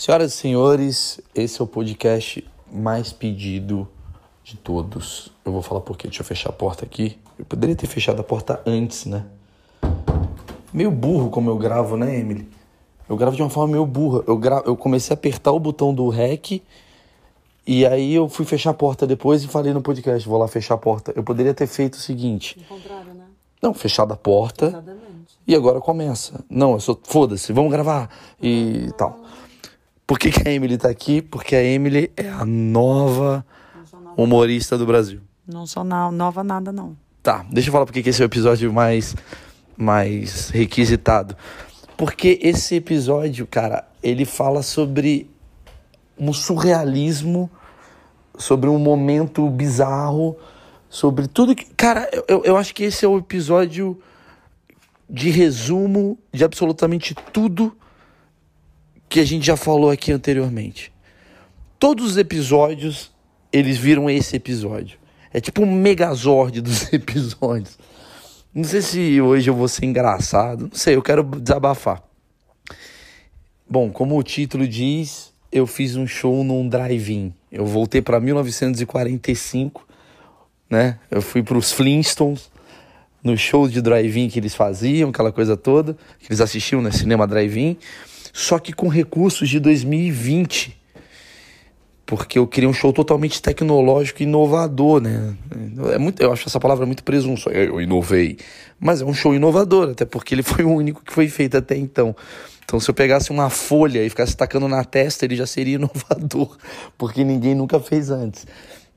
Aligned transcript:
Senhoras 0.00 0.32
e 0.32 0.36
senhores, 0.38 1.20
esse 1.34 1.60
é 1.60 1.62
o 1.62 1.66
podcast 1.66 2.42
mais 2.72 3.12
pedido 3.12 3.86
de 4.42 4.56
todos. 4.56 5.30
Eu 5.44 5.52
vou 5.52 5.60
falar 5.60 5.82
por 5.82 5.98
quê. 5.98 6.08
Deixa 6.08 6.22
eu 6.22 6.24
fechar 6.24 6.48
a 6.48 6.52
porta 6.54 6.86
aqui. 6.86 7.18
Eu 7.38 7.44
poderia 7.44 7.76
ter 7.76 7.86
fechado 7.86 8.18
a 8.18 8.24
porta 8.24 8.62
antes, 8.64 9.04
né? 9.04 9.26
Meio 10.72 10.90
burro 10.90 11.28
como 11.28 11.50
eu 11.50 11.58
gravo, 11.58 11.98
né, 11.98 12.18
Emily? 12.18 12.48
Eu 13.06 13.14
gravo 13.14 13.36
de 13.36 13.42
uma 13.42 13.50
forma 13.50 13.72
meio 13.72 13.84
burra. 13.84 14.24
Eu, 14.26 14.38
gra... 14.38 14.62
eu 14.64 14.74
comecei 14.74 15.12
a 15.12 15.18
apertar 15.18 15.52
o 15.52 15.60
botão 15.60 15.92
do 15.92 16.08
REC 16.08 16.62
e 17.66 17.84
aí 17.84 18.14
eu 18.14 18.26
fui 18.26 18.46
fechar 18.46 18.70
a 18.70 18.74
porta 18.74 19.06
depois 19.06 19.44
e 19.44 19.48
falei 19.48 19.74
no 19.74 19.82
podcast, 19.82 20.26
vou 20.26 20.38
lá 20.38 20.48
fechar 20.48 20.76
a 20.76 20.78
porta. 20.78 21.12
Eu 21.14 21.22
poderia 21.22 21.52
ter 21.52 21.66
feito 21.66 21.96
o 21.96 22.00
seguinte. 22.00 22.58
O 22.58 22.74
contrário, 22.74 23.12
né? 23.12 23.26
Não, 23.60 23.74
fechado 23.74 24.14
a 24.14 24.16
porta. 24.16 24.68
Exatamente. 24.68 25.38
E 25.46 25.54
agora 25.54 25.78
começa. 25.78 26.42
Não, 26.48 26.72
eu 26.72 26.80
sou. 26.80 26.98
Foda-se, 27.04 27.52
vamos 27.52 27.70
gravar. 27.70 28.08
E 28.40 28.90
tal. 28.96 29.20
Por 30.10 30.18
que, 30.18 30.32
que 30.32 30.48
a 30.48 30.50
Emily 30.52 30.76
tá 30.76 30.88
aqui? 30.88 31.22
Porque 31.22 31.54
a 31.54 31.62
Emily 31.62 32.10
é 32.16 32.28
a 32.28 32.44
nova 32.44 33.46
humorista 34.16 34.76
do 34.76 34.84
Brasil. 34.84 35.20
não 35.46 35.68
sou 35.68 35.84
na- 35.84 36.10
nova 36.10 36.42
nada, 36.42 36.72
não. 36.72 36.96
Tá, 37.22 37.46
deixa 37.48 37.68
eu 37.68 37.72
falar 37.72 37.86
porque 37.86 38.02
que 38.02 38.08
esse 38.10 38.20
é 38.20 38.24
o 38.24 38.26
episódio 38.26 38.72
mais, 38.72 39.14
mais 39.76 40.50
requisitado. 40.50 41.36
Porque 41.96 42.40
esse 42.42 42.74
episódio, 42.74 43.46
cara, 43.46 43.86
ele 44.02 44.24
fala 44.24 44.64
sobre 44.64 45.30
um 46.18 46.32
surrealismo, 46.32 47.48
sobre 48.36 48.68
um 48.68 48.80
momento 48.80 49.48
bizarro, 49.48 50.36
sobre 50.88 51.28
tudo 51.28 51.54
que. 51.54 51.66
Cara, 51.76 52.10
eu, 52.26 52.42
eu 52.44 52.56
acho 52.56 52.74
que 52.74 52.82
esse 52.82 53.04
é 53.04 53.08
o 53.08 53.16
episódio 53.18 53.96
de 55.08 55.30
resumo 55.30 56.18
de 56.34 56.42
absolutamente 56.42 57.14
tudo 57.32 57.76
que 59.10 59.18
a 59.18 59.24
gente 59.24 59.44
já 59.44 59.56
falou 59.56 59.90
aqui 59.90 60.12
anteriormente. 60.12 60.92
Todos 61.80 62.12
os 62.12 62.16
episódios, 62.16 63.10
eles 63.52 63.76
viram 63.76 64.08
esse 64.08 64.36
episódio. 64.36 64.98
É 65.32 65.40
tipo 65.40 65.62
um 65.62 65.70
megazord 65.70 66.60
dos 66.60 66.90
episódios. 66.94 67.76
Não 68.54 68.62
sei 68.62 68.80
se 68.80 69.20
hoje 69.20 69.50
eu 69.50 69.54
vou 69.54 69.66
ser 69.66 69.86
engraçado, 69.86 70.68
não 70.68 70.78
sei, 70.78 70.94
eu 70.94 71.02
quero 71.02 71.24
desabafar. 71.24 72.02
Bom, 73.68 73.90
como 73.90 74.16
o 74.16 74.22
título 74.22 74.66
diz, 74.66 75.32
eu 75.50 75.66
fiz 75.66 75.96
um 75.96 76.06
show 76.06 76.44
num 76.44 76.68
drive-in. 76.68 77.34
Eu 77.50 77.66
voltei 77.66 78.00
para 78.00 78.20
1945, 78.20 79.86
né? 80.68 81.00
Eu 81.10 81.20
fui 81.20 81.42
para 81.42 81.58
os 81.58 81.72
Flintstones, 81.72 82.50
no 83.22 83.36
show 83.36 83.68
de 83.68 83.82
drive-in 83.82 84.28
que 84.28 84.38
eles 84.38 84.54
faziam, 84.54 85.10
aquela 85.10 85.32
coisa 85.32 85.56
toda, 85.56 85.96
que 86.18 86.26
eles 86.28 86.40
assistiam 86.40 86.80
no 86.80 86.92
cinema 86.92 87.26
drive-in, 87.26 87.76
só 88.32 88.58
que 88.58 88.72
com 88.72 88.88
recursos 88.88 89.48
de 89.48 89.58
2020 89.60 90.80
porque 92.10 92.40
eu 92.40 92.46
queria 92.48 92.68
um 92.68 92.72
show 92.72 92.92
totalmente 92.92 93.40
tecnológico 93.40 94.20
e 94.20 94.24
inovador, 94.24 95.00
né? 95.00 95.32
É 95.92 95.96
muito, 95.96 96.20
eu 96.20 96.32
acho 96.32 96.48
essa 96.48 96.58
palavra 96.58 96.84
muito 96.84 97.04
presunço. 97.04 97.48
Eu 97.50 97.80
inovei. 97.80 98.36
Mas 98.80 99.00
é 99.00 99.04
um 99.04 99.14
show 99.14 99.32
inovador, 99.32 99.90
até 99.90 100.04
porque 100.04 100.34
ele 100.34 100.42
foi 100.42 100.64
o 100.64 100.70
único 100.70 101.04
que 101.04 101.12
foi 101.12 101.28
feito 101.28 101.56
até 101.56 101.76
então. 101.76 102.16
Então, 102.64 102.80
se 102.80 102.90
eu 102.90 102.94
pegasse 102.94 103.30
uma 103.30 103.48
folha 103.48 104.04
e 104.04 104.10
ficasse 104.10 104.36
tacando 104.36 104.66
na 104.66 104.82
testa, 104.82 105.24
ele 105.24 105.36
já 105.36 105.46
seria 105.46 105.76
inovador, 105.78 106.56
porque 106.98 107.22
ninguém 107.22 107.54
nunca 107.54 107.78
fez 107.78 108.10
antes. 108.10 108.44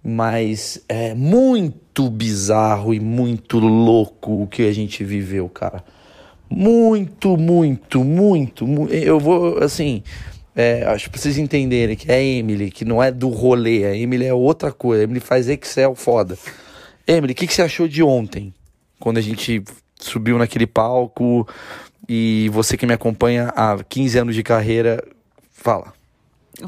Mas 0.03 0.83
é 0.89 1.13
muito 1.13 2.09
bizarro 2.09 2.95
e 2.95 2.99
muito 2.99 3.59
louco 3.59 4.41
o 4.41 4.47
que 4.47 4.63
a 4.63 4.73
gente 4.73 5.03
viveu, 5.03 5.47
cara. 5.47 5.83
Muito, 6.55 7.35
muito, 7.35 8.03
muito, 8.03 8.67
mu- 8.67 8.87
Eu 8.89 9.19
vou, 9.19 9.57
assim, 9.63 10.03
é, 10.55 10.83
acho 10.85 11.09
que 11.09 11.17
vocês 11.19 11.37
entenderem 11.37 11.95
que 11.95 12.11
é 12.11 12.23
Emily, 12.23 12.69
que 12.69 12.85
não 12.85 13.01
é 13.01 13.11
do 13.11 13.27
rolê, 13.29 13.85
a 13.85 13.95
Emily 13.95 14.25
é 14.25 14.33
outra 14.33 14.71
coisa. 14.71 15.01
A 15.01 15.05
Emily 15.05 15.19
faz 15.19 15.49
Excel 15.49 15.95
foda. 15.95 16.37
Emily, 17.07 17.33
o 17.33 17.35
que, 17.35 17.47
que 17.47 17.53
você 17.53 17.63
achou 17.63 17.87
de 17.87 18.03
ontem? 18.03 18.53
Quando 18.99 19.17
a 19.17 19.21
gente 19.21 19.63
subiu 19.99 20.37
naquele 20.37 20.67
palco 20.67 21.47
e 22.07 22.49
você 22.53 22.77
que 22.77 22.85
me 22.85 22.93
acompanha 22.93 23.51
há 23.55 23.83
15 23.83 24.17
anos 24.19 24.35
de 24.35 24.43
carreira, 24.43 25.03
fala. 25.51 25.91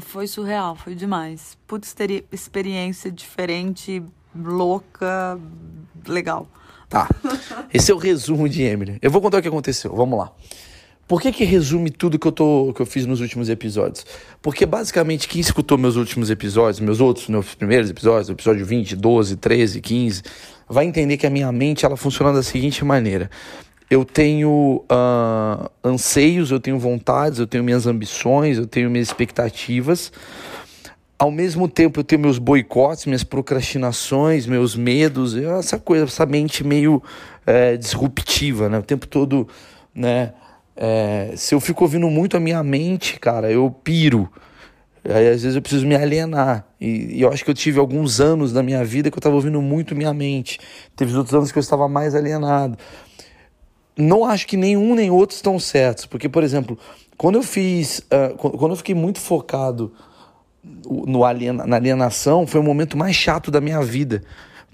Foi 0.00 0.26
surreal, 0.26 0.74
foi 0.74 0.94
demais. 0.96 1.56
Esteri- 1.82 2.24
experiência 2.32 3.10
diferente, 3.10 4.02
louca, 4.34 5.38
legal. 6.06 6.48
Tá. 6.96 7.08
Esse 7.74 7.92
é 7.92 7.94
o 7.94 7.98
resumo 7.98 8.48
de 8.48 8.62
Emily. 8.62 8.98
Eu 9.02 9.10
vou 9.10 9.20
contar 9.20 9.38
o 9.38 9.42
que 9.42 9.48
aconteceu. 9.48 9.94
Vamos 9.94 10.18
lá. 10.18 10.32
Por 11.06 11.20
que, 11.20 11.30
que 11.30 11.44
resume 11.44 11.90
tudo 11.90 12.18
que 12.18 12.26
eu, 12.26 12.32
tô, 12.32 12.72
que 12.74 12.80
eu 12.80 12.86
fiz 12.86 13.04
nos 13.04 13.20
últimos 13.20 13.50
episódios? 13.50 14.06
Porque 14.40 14.64
basicamente 14.64 15.28
quem 15.28 15.40
escutou 15.40 15.76
meus 15.76 15.94
últimos 15.94 16.30
episódios, 16.30 16.80
meus 16.80 17.00
outros, 17.00 17.28
meus 17.28 17.54
primeiros 17.54 17.90
episódios, 17.90 18.30
episódio 18.30 18.64
20, 18.64 18.96
12, 18.96 19.36
13, 19.36 19.80
15, 19.80 20.22
vai 20.68 20.86
entender 20.86 21.16
que 21.18 21.26
a 21.26 21.30
minha 21.30 21.52
mente 21.52 21.84
ela 21.84 21.96
funciona 21.96 22.32
da 22.32 22.42
seguinte 22.42 22.84
maneira. 22.84 23.30
Eu 23.88 24.04
tenho 24.04 24.82
ah, 24.88 25.70
anseios, 25.84 26.50
eu 26.50 26.58
tenho 26.58 26.78
vontades, 26.78 27.38
eu 27.38 27.46
tenho 27.46 27.62
minhas 27.62 27.86
ambições, 27.86 28.56
eu 28.56 28.66
tenho 28.66 28.90
minhas 28.90 29.06
expectativas. 29.06 30.10
Ao 31.18 31.30
mesmo 31.30 31.66
tempo, 31.66 32.00
eu 32.00 32.04
tenho 32.04 32.20
meus 32.20 32.38
boicotes, 32.38 33.06
minhas 33.06 33.24
procrastinações, 33.24 34.46
meus 34.46 34.76
medos, 34.76 35.34
essa 35.34 35.78
coisa, 35.78 36.04
essa 36.04 36.26
mente 36.26 36.62
meio 36.62 37.02
é, 37.46 37.76
disruptiva, 37.76 38.68
né? 38.68 38.78
O 38.78 38.82
tempo 38.82 39.06
todo, 39.06 39.48
né? 39.94 40.34
É, 40.76 41.32
se 41.34 41.54
eu 41.54 41.60
fico 41.60 41.84
ouvindo 41.84 42.08
muito 42.10 42.36
a 42.36 42.40
minha 42.40 42.62
mente, 42.62 43.18
cara, 43.18 43.50
eu 43.50 43.70
piro. 43.70 44.30
Aí 45.04 45.28
às 45.28 45.42
vezes 45.42 45.56
eu 45.56 45.62
preciso 45.62 45.86
me 45.86 45.94
alienar. 45.96 46.66
E, 46.78 47.16
e 47.16 47.22
eu 47.22 47.32
acho 47.32 47.42
que 47.44 47.50
eu 47.50 47.54
tive 47.54 47.78
alguns 47.78 48.20
anos 48.20 48.52
da 48.52 48.62
minha 48.62 48.84
vida 48.84 49.10
que 49.10 49.16
eu 49.16 49.20
estava 49.20 49.36
ouvindo 49.36 49.62
muito 49.62 49.94
minha 49.96 50.12
mente. 50.12 50.58
Teve 50.94 51.16
outros 51.16 51.34
anos 51.34 51.50
que 51.50 51.56
eu 51.58 51.62
estava 51.62 51.88
mais 51.88 52.14
alienado 52.14 52.76
não 53.96 54.24
acho 54.24 54.46
que 54.46 54.56
nenhum 54.56 54.94
nem 54.94 55.10
outro 55.10 55.34
estão 55.34 55.58
certos. 55.58 56.06
Porque, 56.06 56.28
por 56.28 56.42
exemplo, 56.44 56.78
quando 57.16 57.36
eu 57.36 57.42
fiz. 57.42 58.02
qu- 58.36 58.50
quando 58.50 58.72
eu 58.72 58.76
fiquei 58.76 58.94
muito 58.94 59.18
focado 59.20 59.92
no 61.06 61.20
na 61.52 61.76
alienação, 61.76 62.46
foi 62.46 62.60
o 62.60 62.64
momento 62.64 62.96
mais 62.96 63.14
chato 63.16 63.50
da 63.50 63.60
minha 63.60 63.80
vida. 63.82 64.22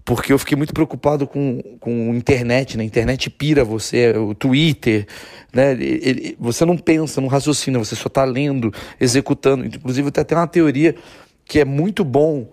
Porque 0.05 0.33
eu 0.33 0.39
fiquei 0.39 0.57
muito 0.57 0.75
preocupado 0.75 1.29
com, 1.29 1.63
com 1.79 2.13
internet, 2.13 2.77
né? 2.77 2.83
Internet 2.83 3.31
pira 3.31 3.65
você, 3.65 4.11
o 4.17 4.35
Twitter, 4.35 5.07
né? 5.53 5.73
Ele- 5.73 6.37
você 6.41 6.65
não 6.65 6.77
pensa, 6.77 7.21
não 7.21 7.29
raciocina, 7.29 7.79
você 7.79 7.95
só 7.95 8.09
está 8.09 8.25
lendo, 8.25 8.73
executando. 9.01 9.65
Inclusive, 9.65 10.11
tem 10.11 10.23
até 10.23 10.35
uma 10.35 10.47
teoria 10.49 10.97
que 11.45 11.61
é 11.61 11.65
muito 11.65 12.05
bom 12.05 12.49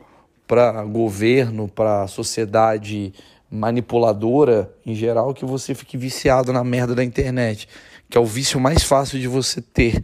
para 0.46 0.84
governo, 0.84 1.68
para 1.68 2.06
sociedade 2.08 3.14
manipuladora 3.50 4.72
em 4.86 4.94
geral, 4.94 5.34
que 5.34 5.44
você 5.46 5.74
fique 5.74 5.98
viciado 5.98 6.54
na 6.54 6.64
merda 6.64 6.94
da 6.94 7.04
internet, 7.04 7.68
que 8.08 8.18
é 8.18 8.22
o 8.22 8.26
vício 8.26 8.60
mais 8.60 8.84
fácil 8.84 9.20
de 9.20 9.28
você 9.28 9.60
ter. 9.60 10.04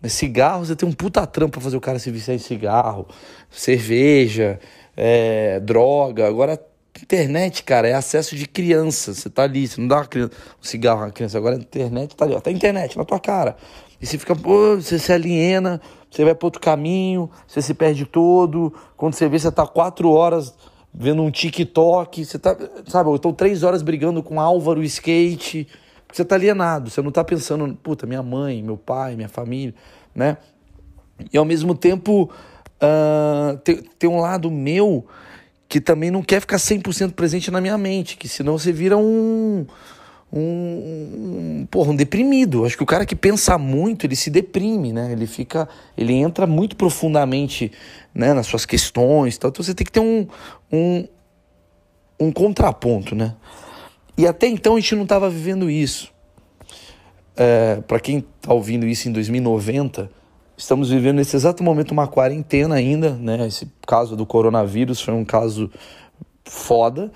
Mas 0.00 0.12
cigarro, 0.12 0.64
você 0.64 0.76
tem 0.76 0.88
um 0.88 0.92
puta 0.92 1.26
trampo 1.26 1.52
pra 1.52 1.60
fazer 1.60 1.76
o 1.76 1.80
cara 1.80 1.98
se 1.98 2.10
viciar 2.10 2.34
em 2.34 2.38
cigarro, 2.38 3.06
cerveja, 3.50 4.60
é, 4.96 5.58
droga. 5.60 6.26
Agora, 6.26 6.60
internet, 7.02 7.62
cara, 7.62 7.88
é 7.88 7.94
acesso 7.94 8.36
de 8.36 8.46
criança. 8.46 9.14
Você 9.14 9.28
tá 9.30 9.42
ali, 9.42 9.66
você 9.66 9.80
não 9.80 9.88
dá 9.88 9.96
uma 9.96 10.06
criança, 10.06 10.32
um 10.60 10.64
cigarro 10.64 11.04
a 11.04 11.10
criança. 11.10 11.38
Agora 11.38 11.56
internet 11.56 12.14
tá 12.14 12.24
ali, 12.24 12.34
ó, 12.34 12.40
tá 12.40 12.50
internet 12.50 12.96
na 12.96 13.04
tua 13.04 13.18
cara. 13.18 13.56
E 14.00 14.06
você 14.06 14.18
fica, 14.18 14.36
pô, 14.36 14.76
você 14.76 14.98
se 14.98 15.12
aliena, 15.12 15.80
você 16.10 16.24
vai 16.24 16.34
para 16.34 16.46
outro 16.46 16.60
caminho, 16.60 17.30
você 17.46 17.62
se 17.62 17.72
perde 17.72 18.04
todo. 18.04 18.72
Quando 18.96 19.14
você 19.14 19.28
vê, 19.28 19.38
você 19.38 19.50
tá 19.50 19.66
quatro 19.66 20.10
horas 20.10 20.54
vendo 20.92 21.22
um 21.22 21.30
TikTok, 21.30 22.24
você 22.24 22.38
tá, 22.38 22.56
sabe, 22.86 23.10
ou 23.10 23.16
então 23.16 23.32
três 23.32 23.62
horas 23.62 23.82
brigando 23.82 24.22
com 24.22 24.40
Álvaro 24.40 24.82
Skate. 24.82 25.68
Você 26.16 26.24
tá 26.24 26.34
alienado, 26.34 26.88
você 26.88 27.02
não 27.02 27.10
tá 27.10 27.22
pensando, 27.22 27.76
puta, 27.82 28.06
minha 28.06 28.22
mãe, 28.22 28.62
meu 28.62 28.78
pai, 28.78 29.14
minha 29.14 29.28
família, 29.28 29.74
né? 30.14 30.38
E 31.30 31.36
ao 31.36 31.44
mesmo 31.44 31.74
tempo, 31.74 32.30
ah, 32.80 33.58
tem, 33.62 33.82
tem 33.98 34.08
um 34.08 34.18
lado 34.18 34.50
meu 34.50 35.06
que 35.68 35.78
também 35.78 36.10
não 36.10 36.22
quer 36.22 36.40
ficar 36.40 36.56
100% 36.56 37.12
presente 37.12 37.50
na 37.50 37.60
minha 37.60 37.76
mente, 37.76 38.16
que 38.16 38.26
senão 38.28 38.56
você 38.56 38.72
vira 38.72 38.96
um, 38.96 39.66
um, 40.32 40.40
um, 40.40 41.68
porra, 41.70 41.90
um 41.90 41.96
deprimido. 41.96 42.64
Acho 42.64 42.78
que 42.78 42.82
o 42.82 42.86
cara 42.86 43.04
que 43.04 43.14
pensa 43.14 43.58
muito, 43.58 44.06
ele 44.06 44.16
se 44.16 44.30
deprime, 44.30 44.94
né? 44.94 45.12
Ele 45.12 45.26
fica, 45.26 45.68
ele 45.98 46.14
entra 46.14 46.46
muito 46.46 46.76
profundamente, 46.76 47.70
né, 48.14 48.32
nas 48.32 48.46
suas 48.46 48.64
questões, 48.64 49.36
tal. 49.36 49.50
Então 49.50 49.62
você 49.62 49.74
tem 49.74 49.84
que 49.84 49.92
ter 49.92 50.00
um, 50.00 50.26
um, 50.72 51.06
um 52.18 52.32
contraponto, 52.32 53.14
né? 53.14 53.34
E 54.18 54.26
até 54.26 54.46
então 54.46 54.76
a 54.76 54.80
gente 54.80 54.94
não 54.94 55.02
estava 55.02 55.28
vivendo 55.28 55.70
isso. 55.70 56.12
É, 57.36 57.82
para 57.86 58.00
quem 58.00 58.18
está 58.18 58.54
ouvindo 58.54 58.86
isso 58.86 59.08
em 59.08 59.12
2090, 59.12 60.10
estamos 60.56 60.88
vivendo 60.88 61.16
nesse 61.16 61.36
exato 61.36 61.62
momento 61.62 61.90
uma 61.90 62.08
quarentena 62.08 62.76
ainda, 62.76 63.10
né? 63.10 63.46
Esse 63.46 63.70
caso 63.86 64.16
do 64.16 64.24
coronavírus 64.24 65.00
foi 65.02 65.12
um 65.12 65.24
caso 65.24 65.70
foda. 66.44 67.12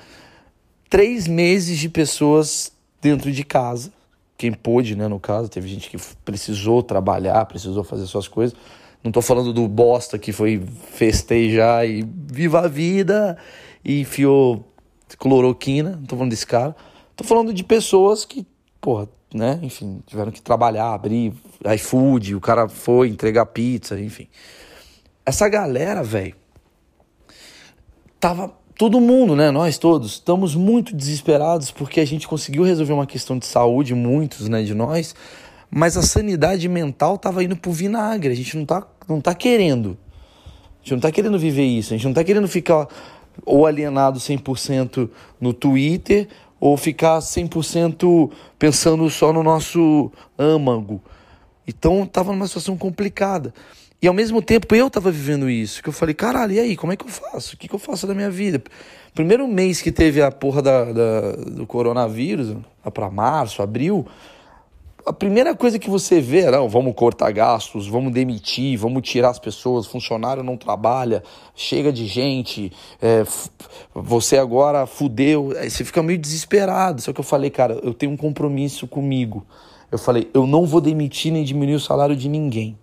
Três 0.91 1.27
meses 1.27 1.79
de 1.79 1.89
pessoas 1.89 2.71
dentro 3.01 3.33
de 3.33 3.45
casa, 3.45 3.91
quem 4.37 4.53
pôde, 4.53 4.95
né? 4.95 5.09
No 5.09 5.19
caso, 5.19 5.49
teve 5.49 5.69
gente 5.69 5.89
que 5.89 5.97
precisou 6.23 6.83
trabalhar, 6.83 7.45
precisou 7.47 7.83
fazer 7.83 8.07
suas 8.07 8.29
coisas. 8.29 8.55
Não 9.03 9.11
tô 9.11 9.23
falando 9.23 9.55
do 9.55 9.67
bosta 9.67 10.19
que 10.19 10.33
foi 10.33 10.63
festejar 10.93 11.89
e 11.89 12.07
viva 12.31 12.61
a 12.61 12.69
vida 12.69 13.39
e 13.83 14.03
enfiou 14.03 14.67
cloroquina. 15.19 15.93
Não 15.93 16.05
tô 16.05 16.17
falando 16.17 16.31
desse 16.31 16.47
cara. 16.47 16.77
Tô 17.21 17.25
falando 17.25 17.53
de 17.53 17.63
pessoas 17.63 18.25
que, 18.25 18.47
porra, 18.81 19.07
né? 19.35 19.61
Enfim, 19.63 20.03
tiveram 20.07 20.33
que 20.33 20.41
trabalhar, 20.41 20.95
abrir 20.95 21.35
iFood, 21.75 22.35
o 22.35 22.41
cara 22.41 22.67
foi 22.67 23.09
entregar 23.11 23.45
pizza, 23.45 24.01
enfim. 24.01 24.27
Essa 25.27 25.47
galera, 25.47 26.03
velho, 26.03 26.35
tava 28.19 28.51
todo 28.75 28.99
mundo, 29.03 29.37
né? 29.37 29.51
Nós 29.51 29.77
todos 29.77 30.13
estamos 30.13 30.55
muito 30.55 30.97
desesperados 30.97 31.71
porque 31.71 32.01
a 32.01 32.07
gente 32.07 32.27
conseguiu 32.27 32.63
resolver 32.63 32.95
uma 32.95 33.07
questão 33.07 33.39
de 33.39 33.45
saúde, 33.45 33.95
muitos, 33.95 34.49
né, 34.49 34.63
de 34.63 34.73
nós, 34.73 35.15
mas 35.71 35.99
a 35.99 36.03
sanidade 36.03 36.67
mental 36.71 37.19
tava 37.19 37.45
indo 37.45 37.55
pro 37.55 37.71
vinagre. 37.71 38.33
A 38.33 38.37
gente 38.37 38.57
não 38.57 38.65
tá, 38.65 38.87
não 39.07 39.21
tá 39.21 39.35
querendo. 39.35 39.99
A 40.81 40.85
gente 40.85 40.93
não 40.93 41.01
tá 41.01 41.13
querendo 41.13 41.39
viver 41.39 41.67
isso. 41.67 41.93
A 41.93 41.99
gente 41.99 42.07
não 42.07 42.15
tá 42.15 42.25
querendo 42.25 42.49
ficar 42.49 42.89
ou 43.45 43.67
alienado 43.67 44.19
100% 44.19 45.11
no 45.39 45.53
Twitter 45.53 46.27
ou 46.61 46.77
ficar 46.77 47.19
100% 47.19 48.31
pensando 48.59 49.09
só 49.09 49.33
no 49.33 49.43
nosso 49.43 50.13
âmago. 50.39 51.01
Então 51.67 52.07
tava 52.07 52.33
numa 52.33 52.47
situação 52.47 52.77
complicada. 52.77 53.55
E 54.03 54.07
ao 54.07 54.15
mesmo 54.15 54.41
tempo 54.41 54.75
eu 54.75 54.89
tava 54.89 55.11
vivendo 55.11 55.49
isso, 55.49 55.83
que 55.83 55.89
eu 55.89 55.93
falei, 55.93 56.15
caralho, 56.15 56.53
e 56.53 56.61
aí, 56.61 56.77
como 56.77 56.93
é 56.93 56.97
que 56.97 57.05
eu 57.05 57.09
faço? 57.09 57.55
O 57.55 57.59
que, 57.59 57.69
que 57.69 57.75
eu 57.75 57.79
faço 57.79 58.07
da 58.07 58.15
minha 58.15 58.31
vida? 58.31 58.63
Primeiro 59.15 59.47
mês 59.47 59.83
que 59.83 59.93
teve 59.93 60.23
a 60.23 60.31
porra 60.31 60.63
da, 60.63 60.85
da 60.85 61.33
do 61.33 61.67
coronavírus, 61.67 62.57
pra 62.95 63.11
março, 63.11 63.63
abril, 63.63 64.07
a 65.07 65.13
primeira 65.13 65.55
coisa 65.55 65.79
que 65.79 65.89
você 65.89 66.21
vê, 66.21 66.51
não, 66.51 66.69
vamos 66.69 66.95
cortar 66.95 67.31
gastos, 67.33 67.87
vamos 67.87 68.13
demitir, 68.13 68.79
vamos 68.79 69.03
tirar 69.03 69.31
as 69.31 69.39
pessoas, 69.39 69.87
funcionário 69.87 70.43
não 70.43 70.57
trabalha, 70.57 71.23
chega 71.55 71.93
de 71.93 72.07
gente, 72.07 72.73
é, 73.01 73.25
você 73.95 74.37
agora 74.39 74.87
fudeu, 74.87 75.53
aí 75.59 75.71
você 75.71 75.85
fica 75.85 76.03
meio 76.03 76.19
desesperado. 76.19 77.01
Só 77.01 77.13
que 77.13 77.21
eu 77.21 77.25
falei, 77.25 77.51
cara, 77.51 77.79
eu 77.83 77.95
tenho 77.95 78.13
um 78.13 78.17
compromisso 78.17 78.87
comigo. 78.87 79.45
Eu 79.91 79.99
falei, 79.99 80.31
eu 80.33 80.47
não 80.47 80.67
vou 80.67 80.81
demitir 80.81 81.33
nem 81.33 81.43
diminuir 81.45 81.75
o 81.75 81.81
salário 81.81 82.15
de 82.15 82.29
ninguém. 82.29 82.77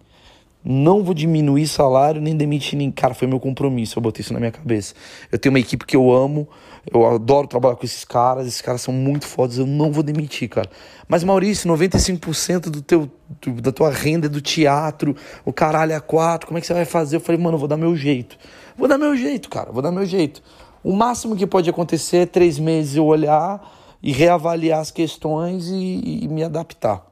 Não 0.64 1.04
vou 1.04 1.14
diminuir 1.14 1.68
salário 1.68 2.22
nem 2.22 2.36
demitir 2.36 2.78
ninguém. 2.78 2.92
Cara, 2.92 3.14
foi 3.14 3.28
meu 3.28 3.40
compromisso, 3.40 3.98
eu 3.98 4.02
botei 4.04 4.22
isso 4.22 4.34
na 4.34 4.40
minha 4.40 4.52
cabeça. 4.52 4.94
Eu 5.32 5.40
tenho 5.40 5.54
uma 5.54 5.60
equipe 5.60 5.86
que 5.86 5.96
eu 5.96 6.12
amo, 6.12 6.48
eu 6.92 7.06
adoro 7.06 7.48
trabalhar 7.48 7.76
com 7.76 7.86
esses 7.86 8.04
caras, 8.04 8.48
esses 8.48 8.62
caras 8.62 8.82
são 8.82 8.94
muito 8.94 9.26
fodas, 9.26 9.58
eu 9.58 9.66
não 9.66 9.92
vou 9.92 10.04
demitir, 10.04 10.50
cara. 10.50 10.70
Mas 11.08 11.24
Maurício, 11.24 11.70
95% 11.70 12.70
do 12.70 12.82
teu, 12.82 13.10
do, 13.42 13.62
da 13.62 13.72
tua 13.72 13.92
renda 13.92 14.28
é 14.28 14.30
do 14.30 14.42
teatro, 14.42 15.16
o 15.46 15.54
caralho 15.54 15.94
é 15.94 16.00
quatro, 16.00 16.48
como 16.48 16.58
é 16.58 16.62
que 16.62 16.68
você 16.68 16.74
vai 16.74 16.86
fazer? 16.86 17.18
Eu 17.18 17.22
falei, 17.22 17.42
mano, 17.42 17.56
eu 17.56 17.60
vou 17.60 17.68
dar 17.68 17.78
meu 17.78 17.96
jeito. 17.96 18.38
Vou 18.78 18.88
dar 18.88 18.98
meu 18.98 19.16
jeito, 19.16 19.50
cara, 19.50 19.72
vou 19.72 19.82
dar 19.82 19.92
meu 19.92 20.06
jeito. 20.06 20.42
O 20.84 20.94
máximo 20.94 21.36
que 21.36 21.48
pode 21.48 21.70
acontecer 21.70 22.18
é 22.18 22.26
três 22.26 22.60
meses 22.60 22.96
eu 22.96 23.06
olhar 23.06 23.62
e 24.02 24.12
reavaliar 24.12 24.80
as 24.80 24.92
questões 24.92 25.68
e, 25.68 26.24
e 26.24 26.28
me 26.28 26.44
adaptar. 26.44 27.06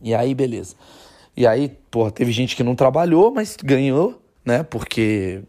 E 0.00 0.14
aí, 0.14 0.34
beleza. 0.34 0.74
E 1.38 1.46
aí, 1.46 1.68
porra, 1.88 2.10
teve 2.10 2.32
gente 2.32 2.56
que 2.56 2.64
não 2.64 2.74
trabalhou, 2.74 3.30
mas 3.30 3.56
ganhou, 3.62 4.20
né? 4.44 4.64
Porque 4.64 5.40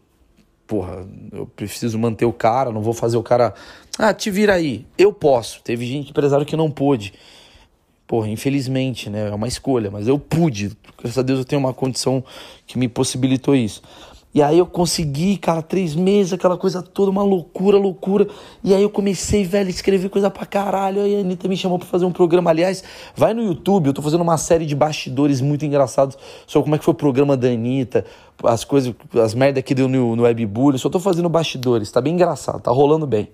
porra, 0.64 1.04
eu 1.32 1.46
preciso 1.48 1.98
manter 1.98 2.24
o 2.26 2.32
cara, 2.32 2.70
não 2.70 2.80
vou 2.80 2.94
fazer 2.94 3.16
o 3.16 3.24
cara. 3.24 3.52
Ah, 3.98 4.14
te 4.14 4.30
vira 4.30 4.54
aí. 4.54 4.86
Eu 4.96 5.12
posso. 5.12 5.60
Teve 5.64 5.84
gente, 5.84 6.10
empresário, 6.10 6.46
que 6.46 6.54
não 6.54 6.70
pôde. 6.70 7.12
Porra, 8.06 8.28
infelizmente, 8.28 9.10
né? 9.10 9.30
É 9.30 9.34
uma 9.34 9.48
escolha, 9.48 9.90
mas 9.90 10.06
eu 10.06 10.16
pude. 10.16 10.70
Graças 10.96 11.18
a 11.18 11.22
Deus 11.22 11.40
eu 11.40 11.44
tenho 11.44 11.58
uma 11.58 11.74
condição 11.74 12.22
que 12.68 12.78
me 12.78 12.86
possibilitou 12.86 13.56
isso. 13.56 13.82
E 14.32 14.40
aí 14.40 14.58
eu 14.58 14.66
consegui, 14.66 15.36
cara, 15.36 15.60
três 15.60 15.96
meses, 15.96 16.32
aquela 16.32 16.56
coisa 16.56 16.80
toda, 16.80 17.10
uma 17.10 17.22
loucura, 17.22 17.76
loucura. 17.76 18.28
E 18.62 18.72
aí 18.72 18.82
eu 18.82 18.88
comecei, 18.88 19.42
velho, 19.44 19.66
a 19.66 19.70
escrever 19.70 20.08
coisa 20.08 20.30
pra 20.30 20.46
caralho. 20.46 21.02
Aí 21.02 21.16
a 21.16 21.20
Anitta 21.20 21.48
me 21.48 21.56
chamou 21.56 21.80
pra 21.80 21.88
fazer 21.88 22.04
um 22.04 22.12
programa. 22.12 22.50
Aliás, 22.50 22.84
vai 23.16 23.34
no 23.34 23.42
YouTube, 23.42 23.88
eu 23.88 23.92
tô 23.92 24.00
fazendo 24.00 24.20
uma 24.20 24.38
série 24.38 24.66
de 24.66 24.76
bastidores 24.76 25.40
muito 25.40 25.64
engraçados 25.64 26.16
sobre 26.46 26.64
como 26.64 26.76
é 26.76 26.78
que 26.78 26.84
foi 26.84 26.92
o 26.92 26.96
programa 26.96 27.36
da 27.36 27.48
Anitta, 27.48 28.04
as 28.44 28.62
coisas, 28.62 28.94
as 29.20 29.34
merdas 29.34 29.64
que 29.64 29.74
deu 29.74 29.88
no, 29.88 30.14
no 30.14 30.22
Webbullying. 30.22 30.78
Só 30.78 30.88
tô 30.88 31.00
fazendo 31.00 31.28
bastidores, 31.28 31.90
tá 31.90 32.00
bem 32.00 32.14
engraçado, 32.14 32.60
tá 32.60 32.70
rolando 32.70 33.08
bem. 33.08 33.30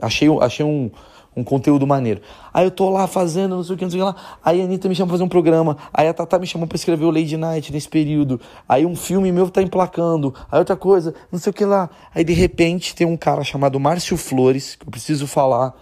Achei, 0.00 0.28
achei 0.40 0.64
um, 0.64 0.90
um 1.36 1.44
conteúdo 1.44 1.86
maneiro. 1.86 2.20
Aí 2.52 2.64
eu 2.64 2.70
tô 2.70 2.90
lá 2.90 3.06
fazendo, 3.06 3.56
não 3.56 3.62
sei 3.62 3.74
o 3.74 3.78
que, 3.78 3.84
não 3.84 3.90
sei 3.90 4.00
o 4.00 4.04
que 4.04 4.18
lá. 4.18 4.38
Aí 4.44 4.60
a 4.60 4.64
Anitta 4.64 4.88
me 4.88 4.94
chamou 4.94 5.08
pra 5.08 5.14
fazer 5.14 5.24
um 5.24 5.28
programa. 5.28 5.76
Aí 5.92 6.08
a 6.08 6.14
Tata 6.14 6.38
me 6.38 6.46
chamou 6.46 6.66
pra 6.66 6.76
escrever 6.76 7.04
o 7.04 7.10
Lady 7.10 7.36
Night 7.36 7.72
nesse 7.72 7.88
período. 7.88 8.40
Aí 8.68 8.84
um 8.84 8.96
filme 8.96 9.30
meu 9.30 9.48
tá 9.48 9.62
emplacando. 9.62 10.34
Aí 10.50 10.58
outra 10.58 10.76
coisa, 10.76 11.14
não 11.30 11.38
sei 11.38 11.50
o 11.50 11.54
que 11.54 11.64
lá. 11.64 11.88
Aí 12.14 12.24
de 12.24 12.32
repente 12.32 12.94
tem 12.94 13.06
um 13.06 13.16
cara 13.16 13.44
chamado 13.44 13.78
Márcio 13.78 14.16
Flores, 14.16 14.74
que 14.74 14.86
eu 14.86 14.90
preciso 14.90 15.26
falar 15.26 15.74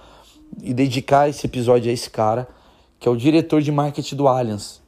e 0.62 0.75
dedicar 0.75 1.29
esse 1.29 1.47
episódio 1.47 1.91
a 1.91 1.95
esse 1.95 2.11
cara, 2.11 2.49
que 2.99 3.09
é 3.09 3.11
o 3.11 3.17
diretor 3.17 3.62
de 3.62 3.73
marketing 3.73 4.17
do 4.17 4.29
Allianz. 4.29 4.81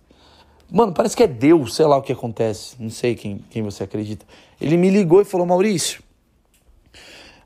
Mano, 0.70 0.92
parece 0.92 1.16
que 1.16 1.22
é 1.22 1.26
Deus, 1.26 1.74
sei 1.74 1.86
lá 1.86 1.96
o 1.96 2.02
que 2.02 2.12
acontece. 2.12 2.76
Não 2.78 2.90
sei 2.90 3.14
quem, 3.14 3.44
quem 3.50 3.62
você 3.62 3.82
acredita. 3.82 4.24
Ele 4.60 4.76
me 4.76 4.88
ligou 4.90 5.20
e 5.20 5.24
falou: 5.24 5.46
Maurício, 5.46 6.02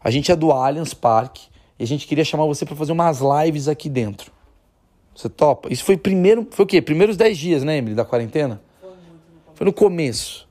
a 0.03 0.11
gente 0.11 0.31
é 0.31 0.37
do 0.37 0.51
Allianz 0.53 0.93
Parque 0.93 1.54
e 1.79 1.85
a 1.85 1.87
gente 1.87 2.07
queria 2.07 2.25
chamar 2.25 2.47
você 2.47 2.65
para 2.65 2.77
fazer 2.77 2.93
umas 2.93 3.21
lives 3.21 3.69
aqui 3.69 3.89
dentro. 3.89 4.33
Você 5.15 5.29
topa? 5.29 5.73
Isso 5.73 5.85
foi 5.85 5.97
primeiro, 5.97 6.47
foi 6.51 6.65
o 6.65 6.69
quê? 6.69 6.83
Primeiros 6.83 7.17
10 7.17 7.39
dias, 7.39 7.63
né, 7.63 7.77
Emily, 7.77 7.95
da 7.95 8.05
quarentena? 8.05 8.61
Foi 9.55 9.65
no 9.65 9.73
começo. 9.73 10.49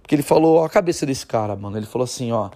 Porque 0.00 0.14
ele 0.14 0.22
falou, 0.22 0.58
ó, 0.58 0.64
a 0.64 0.68
cabeça 0.68 1.04
desse 1.04 1.26
cara, 1.26 1.56
mano. 1.56 1.76
Ele 1.76 1.86
falou 1.86 2.04
assim, 2.04 2.32
ó, 2.32 2.50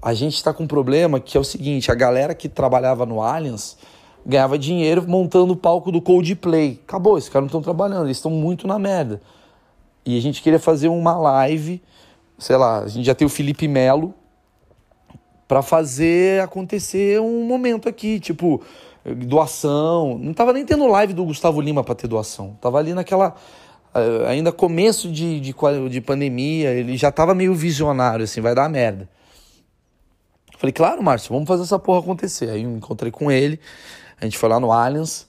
a 0.00 0.14
gente 0.14 0.42
tá 0.42 0.52
com 0.52 0.64
um 0.64 0.66
problema 0.66 1.20
que 1.20 1.36
é 1.36 1.40
o 1.40 1.44
seguinte, 1.44 1.90
a 1.90 1.94
galera 1.94 2.34
que 2.34 2.48
trabalhava 2.48 3.04
no 3.04 3.20
Allianz 3.20 3.76
ganhava 4.24 4.56
dinheiro 4.56 5.04
montando 5.06 5.52
o 5.52 5.56
palco 5.56 5.90
do 5.90 6.00
Coldplay. 6.00 6.80
Acabou, 6.86 7.18
esses 7.18 7.28
caras 7.28 7.42
não 7.42 7.46
estão 7.48 7.62
trabalhando, 7.62 8.06
eles 8.06 8.16
estão 8.16 8.30
muito 8.30 8.66
na 8.66 8.78
merda. 8.78 9.20
E 10.04 10.16
a 10.16 10.22
gente 10.22 10.42
queria 10.42 10.58
fazer 10.58 10.88
uma 10.88 11.16
live, 11.16 11.82
sei 12.38 12.56
lá, 12.56 12.80
a 12.80 12.88
gente 12.88 13.04
já 13.04 13.14
tem 13.14 13.26
o 13.26 13.30
Felipe 13.30 13.68
Melo, 13.68 14.14
para 15.52 15.60
fazer 15.60 16.40
acontecer 16.40 17.20
um 17.20 17.44
momento 17.44 17.86
aqui, 17.86 18.18
tipo, 18.18 18.62
doação. 19.04 20.16
Não 20.16 20.32
tava 20.32 20.50
nem 20.50 20.64
tendo 20.64 20.86
live 20.86 21.12
do 21.12 21.26
Gustavo 21.26 21.60
Lima 21.60 21.84
para 21.84 21.94
ter 21.94 22.08
doação. 22.08 22.56
Tava 22.58 22.78
ali 22.78 22.94
naquela. 22.94 23.34
Uh, 23.94 24.24
ainda 24.28 24.50
começo 24.50 25.12
de, 25.12 25.38
de, 25.40 25.54
de 25.90 26.00
pandemia, 26.00 26.70
ele 26.70 26.96
já 26.96 27.12
tava 27.12 27.34
meio 27.34 27.54
visionário, 27.54 28.24
assim, 28.24 28.40
vai 28.40 28.54
dar 28.54 28.66
merda. 28.70 29.06
Falei, 30.56 30.72
claro, 30.72 31.02
Márcio, 31.02 31.34
vamos 31.34 31.46
fazer 31.46 31.64
essa 31.64 31.78
porra 31.78 32.00
acontecer. 32.00 32.48
Aí 32.48 32.62
eu 32.62 32.70
encontrei 32.70 33.12
com 33.12 33.30
ele, 33.30 33.60
a 34.18 34.24
gente 34.24 34.38
foi 34.38 34.48
lá 34.48 34.58
no 34.58 34.72
Allianz 34.72 35.28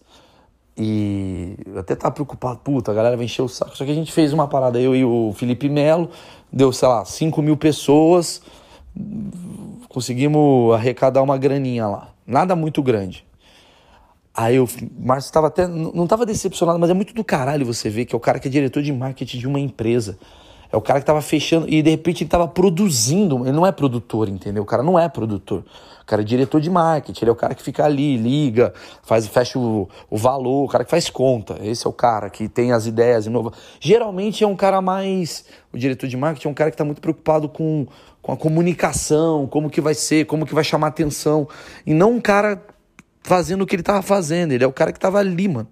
e 0.77 1.58
eu 1.65 1.80
até 1.80 1.96
tava 1.96 2.13
preocupado, 2.13 2.62
puta, 2.63 2.92
a 2.92 2.94
galera 2.94 3.18
vai 3.18 3.25
encher 3.25 3.42
o 3.42 3.50
saco. 3.50 3.75
Só 3.75 3.84
que 3.84 3.92
a 3.92 3.96
gente 3.96 4.13
fez 4.13 4.32
uma 4.32 4.48
parada, 4.48 4.80
eu 4.80 4.96
e 4.96 5.03
o 5.03 5.34
Felipe 5.36 5.68
Melo, 5.68 6.10
deu, 6.50 6.72
sei 6.72 6.88
lá, 6.88 7.03
5 7.03 7.42
mil 7.42 7.58
pessoas, 7.58 8.42
conseguimos 9.94 10.74
arrecadar 10.74 11.22
uma 11.22 11.38
graninha 11.38 11.88
lá. 11.88 12.10
Nada 12.26 12.56
muito 12.56 12.82
grande. 12.82 13.26
Aí 14.34 14.60
o 14.60 14.68
Márcio 15.00 15.30
estava 15.30 15.48
até. 15.48 15.68
Não 15.68 16.06
estava 16.06 16.26
decepcionado, 16.26 16.80
mas 16.80 16.90
é 16.90 16.94
muito 16.94 17.14
do 17.14 17.24
caralho 17.24 17.66
você 17.66 17.90
ver 17.90 18.06
que 18.06 18.16
é 18.16 18.18
o 18.18 18.20
cara 18.20 18.40
que 18.40 18.48
é 18.48 18.52
diretor 18.52 18.82
de 18.82 18.92
marketing 18.92 19.38
de 19.38 19.48
uma 19.48 19.60
empresa. 19.60 20.18
É 20.72 20.76
o 20.76 20.82
cara 20.82 21.00
que 21.00 21.04
estava 21.04 21.22
fechando 21.22 21.70
e 21.70 21.84
de 21.84 21.92
repente 21.92 22.24
ele 22.24 22.28
estava 22.28 22.48
produzindo. 22.48 23.44
Ele 23.44 23.52
não 23.52 23.66
é 23.66 23.72
produtor, 23.72 24.28
entendeu? 24.28 24.64
O 24.64 24.66
cara 24.66 24.82
não 24.82 24.98
é 24.98 25.08
produtor. 25.08 25.64
O 26.03 26.05
cara 26.05 26.22
é 26.22 26.25
diretor 26.25 26.62
de 26.62 26.69
marketing. 26.69 27.24
Ele 27.24 27.29
é 27.29 27.33
o 27.33 27.36
cara 27.36 27.55
que 27.55 27.63
fica 27.63 27.83
ali, 27.83 28.17
liga, 28.17 28.74
faz, 29.03 29.25
fecha 29.27 29.57
o, 29.57 29.89
o 30.10 30.17
valor, 30.17 30.65
o 30.65 30.67
cara 30.67 30.83
que 30.83 30.91
faz 30.91 31.10
conta. 31.10 31.57
Esse 31.62 31.88
é 31.88 31.89
o 31.89 31.93
cara 31.93 32.29
que 32.29 32.48
tem 32.48 32.72
as 32.72 32.86
ideias, 32.86 33.25
inova. 33.25 33.51
Geralmente 33.79 34.43
é 34.43 34.48
um 34.48 34.55
cara 34.55 34.81
mais. 34.81 35.45
O 35.72 35.77
diretor 35.77 36.07
de 36.07 36.17
marketing 36.17 36.48
é 36.48 36.51
um 36.51 36.53
cara 36.53 36.69
que 36.69 36.75
está 36.75 36.86
muito 36.86 37.01
preocupado 37.01 37.50
com 37.50 37.88
com 38.24 38.31
a 38.31 38.38
comunicação, 38.38 39.45
como 39.48 39.69
que 39.69 39.81
vai 39.81 39.93
ser, 39.93 40.25
como 40.25 40.45
que 40.45 40.55
vai 40.55 40.63
chamar 40.63 40.88
atenção. 40.88 41.45
E 41.86 41.93
não 41.93 42.13
um 42.13 42.22
cara 42.22 42.63
fazendo 43.22 43.63
o 43.63 43.67
que 43.67 43.75
ele 43.75 43.83
tava 43.83 44.01
fazendo. 44.01 44.53
Ele 44.53 44.63
é 44.63 44.67
o 44.67 44.72
cara 44.72 44.93
que 44.93 45.00
tava 45.00 45.19
ali, 45.19 45.48
mano. 45.50 45.67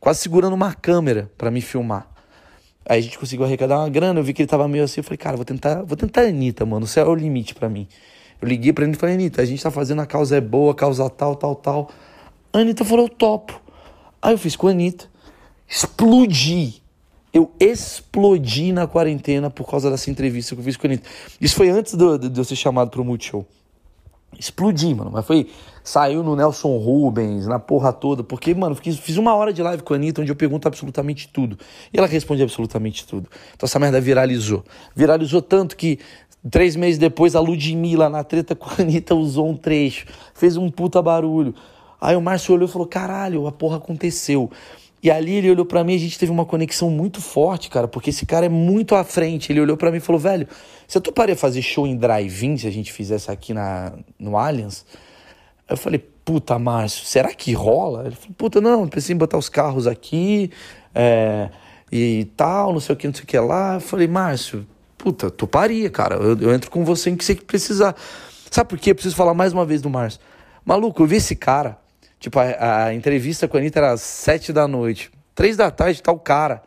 Quase 0.00 0.20
segurando 0.20 0.54
uma 0.54 0.72
câmera 0.72 1.30
para 1.36 1.50
me 1.50 1.60
filmar. 1.60 2.08
Aí 2.88 2.98
a 2.98 3.02
gente 3.02 3.18
conseguiu 3.18 3.44
arrecadar 3.44 3.78
uma 3.78 3.90
grana, 3.90 4.18
eu 4.18 4.24
vi 4.24 4.32
que 4.32 4.42
ele 4.42 4.48
tava 4.48 4.66
meio 4.66 4.82
assim, 4.82 5.00
eu 5.00 5.04
falei, 5.04 5.18
cara, 5.18 5.36
vou 5.36 5.44
tentar, 5.44 5.82
vou 5.82 5.96
tentar 5.96 6.22
a 6.22 6.24
Anitta, 6.24 6.66
mano. 6.66 6.84
O 6.84 6.88
céu 6.88 7.06
é 7.06 7.08
o 7.10 7.14
limite 7.14 7.54
para 7.54 7.68
mim. 7.68 7.86
Eu 8.42 8.48
liguei 8.48 8.72
pra 8.72 8.84
ele 8.84 8.92
e 8.92 8.96
falei, 8.96 9.14
Anitta, 9.14 9.40
a 9.40 9.44
gente 9.44 9.62
tá 9.62 9.70
fazendo 9.70 10.02
a 10.02 10.06
causa 10.06 10.36
é 10.36 10.40
boa, 10.40 10.74
causa 10.74 11.08
tal, 11.08 11.36
tal, 11.36 11.54
tal. 11.54 11.90
A 12.52 12.58
Anitta 12.58 12.84
falou, 12.84 13.06
eu 13.06 13.08
topo. 13.08 13.58
Aí 14.20 14.34
eu 14.34 14.38
fiz 14.38 14.56
com 14.56 14.66
a 14.66 14.72
Anitta. 14.72 15.06
Explodi 15.66 16.82
eu 17.32 17.50
explodi 17.58 18.72
na 18.72 18.86
quarentena 18.86 19.48
por 19.48 19.68
causa 19.68 19.90
dessa 19.90 20.10
entrevista 20.10 20.54
que 20.54 20.60
eu 20.60 20.64
fiz 20.64 20.76
com 20.76 20.86
a 20.86 20.90
Anitta. 20.90 21.08
Isso 21.40 21.56
foi 21.56 21.70
antes 21.70 21.94
de, 21.94 22.18
de, 22.18 22.28
de 22.28 22.40
eu 22.40 22.44
ser 22.44 22.56
chamado 22.56 22.90
para 22.90 23.00
o 23.00 23.04
Multishow. 23.04 23.46
explodi, 24.38 24.94
mano. 24.94 25.10
Mas 25.10 25.24
foi. 25.24 25.48
Saiu 25.84 26.22
no 26.22 26.36
Nelson 26.36 26.76
Rubens, 26.76 27.46
na 27.46 27.58
porra 27.58 27.92
toda. 27.92 28.22
Porque, 28.22 28.54
mano, 28.54 28.74
fiz, 28.74 28.98
fiz 28.98 29.16
uma 29.16 29.34
hora 29.34 29.52
de 29.52 29.62
live 29.62 29.82
com 29.82 29.94
a 29.94 29.96
Anitta 29.96 30.20
onde 30.20 30.30
eu 30.30 30.36
pergunto 30.36 30.68
absolutamente 30.68 31.26
tudo. 31.26 31.58
E 31.92 31.98
ela 31.98 32.06
responde 32.06 32.42
absolutamente 32.42 33.06
tudo. 33.06 33.28
Então 33.54 33.66
essa 33.66 33.78
merda 33.78 34.00
viralizou. 34.00 34.62
Viralizou 34.94 35.40
tanto 35.40 35.76
que 35.76 35.98
três 36.50 36.76
meses 36.76 36.98
depois 36.98 37.34
a 37.34 37.40
Ludmilla, 37.40 38.08
na 38.08 38.24
treta 38.24 38.54
com 38.54 38.68
a 38.70 38.82
Anitta, 38.82 39.14
usou 39.14 39.48
um 39.48 39.56
trecho. 39.56 40.06
Fez 40.34 40.56
um 40.56 40.70
puta 40.70 41.00
barulho. 41.00 41.54
Aí 42.00 42.16
o 42.16 42.20
Márcio 42.20 42.54
olhou 42.54 42.68
e 42.68 42.72
falou: 42.72 42.86
caralho, 42.86 43.46
a 43.46 43.52
porra 43.52 43.76
aconteceu. 43.76 44.50
E 45.02 45.10
ali 45.10 45.34
ele 45.34 45.50
olhou 45.50 45.66
para 45.66 45.82
mim, 45.82 45.96
a 45.96 45.98
gente 45.98 46.16
teve 46.16 46.30
uma 46.30 46.44
conexão 46.44 46.88
muito 46.88 47.20
forte, 47.20 47.68
cara, 47.68 47.88
porque 47.88 48.10
esse 48.10 48.24
cara 48.24 48.46
é 48.46 48.48
muito 48.48 48.94
à 48.94 49.02
frente. 49.02 49.50
Ele 49.50 49.60
olhou 49.60 49.76
para 49.76 49.90
mim 49.90 49.96
e 49.96 50.00
falou: 50.00 50.20
"Velho, 50.20 50.46
você 50.86 51.00
toparia 51.00 51.36
fazer 51.36 51.60
show 51.60 51.86
em 51.86 51.96
drive-in 51.96 52.56
se 52.56 52.66
a 52.68 52.70
gente 52.70 52.92
fizesse 52.92 53.30
aqui 53.30 53.52
na 53.52 53.92
no 54.18 54.36
Allianz?" 54.36 54.84
Eu 55.68 55.76
falei: 55.76 55.98
"Puta, 56.24 56.58
Márcio, 56.58 57.04
será 57.04 57.34
que 57.34 57.52
rola?" 57.52 58.06
Ele 58.06 58.14
falou: 58.14 58.34
"Puta, 58.36 58.60
não, 58.60 58.86
pensei 58.86 59.14
em 59.14 59.18
botar 59.18 59.38
os 59.38 59.48
carros 59.48 59.88
aqui, 59.88 60.50
é, 60.94 61.50
e 61.90 62.24
tal, 62.36 62.72
não 62.72 62.80
sei 62.80 62.94
o 62.94 62.98
que, 62.98 63.06
não 63.08 63.14
sei 63.14 63.24
o 63.24 63.26
que 63.26 63.38
lá." 63.38 63.74
Eu 63.74 63.80
falei: 63.80 64.06
"Márcio, 64.06 64.66
puta, 65.02 65.30
toparia, 65.30 65.90
cara. 65.90 66.14
Eu, 66.16 66.38
eu 66.38 66.54
entro 66.54 66.70
com 66.70 66.84
você 66.84 67.10
em 67.10 67.16
que 67.16 67.24
você 67.24 67.34
precisar." 67.34 67.96
Sabe 68.50 68.70
por 68.70 68.78
quê? 68.78 68.90
Eu 68.90 68.94
preciso 68.94 69.16
falar 69.16 69.34
mais 69.34 69.52
uma 69.52 69.64
vez 69.64 69.80
do 69.82 69.90
Márcio. 69.90 70.20
Maluco, 70.64 71.02
eu 71.02 71.06
vi 71.06 71.16
esse 71.16 71.34
cara 71.34 71.82
Tipo, 72.22 72.38
a, 72.38 72.84
a, 72.84 72.94
entrevista 72.94 73.48
com 73.48 73.56
a 73.56 73.60
Anitta 73.60 73.80
era 73.80 73.90
às 73.90 74.00
sete 74.00 74.52
da 74.52 74.68
noite. 74.68 75.10
Três 75.34 75.56
da 75.56 75.72
tarde 75.72 76.00
tá 76.00 76.12
o 76.12 76.20
cara 76.20 76.62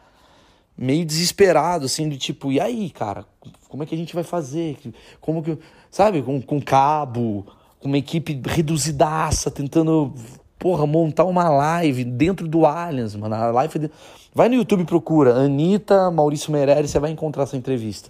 meio 0.78 1.06
desesperado, 1.06 1.86
assim, 1.86 2.10
do 2.10 2.18
tipo, 2.18 2.52
e 2.52 2.60
aí, 2.60 2.90
cara, 2.90 3.24
como 3.70 3.82
é 3.82 3.86
que 3.86 3.96
a 3.96 3.98
gente 3.98 4.14
vai 4.14 4.26
fazer? 4.26 4.78
Como 5.22 5.42
que. 5.42 5.58
Sabe, 5.90 6.22
com, 6.22 6.42
com 6.42 6.62
cabo, 6.62 7.48
com 7.80 7.88
uma 7.88 7.98
equipe 7.98 8.38
reduzidaça, 8.46 9.50
tentando, 9.50 10.14
porra, 10.60 10.86
montar 10.86 11.24
uma 11.24 11.48
live 11.48 12.04
dentro 12.04 12.50
do 12.50 12.66
Allianz, 12.66 13.16
mano. 13.16 13.36
A 13.36 13.50
live. 13.52 13.90
Vai 14.34 14.50
no 14.50 14.56
YouTube 14.56 14.84
procura 14.84 15.36
Anitta, 15.36 16.12
Maurício 16.12 16.52
Meirelles, 16.52 16.92
você 16.92 17.00
vai 17.00 17.12
encontrar 17.12 17.44
essa 17.44 17.56
entrevista. 17.56 18.10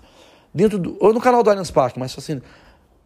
Dentro 0.55 0.79
do. 0.79 0.97
Ou 1.01 1.13
no 1.13 1.19
canal 1.19 1.43
do 1.43 1.49
Allianz 1.49 1.69
Parque, 1.69 1.99
mas 1.99 2.15
assim. 2.17 2.41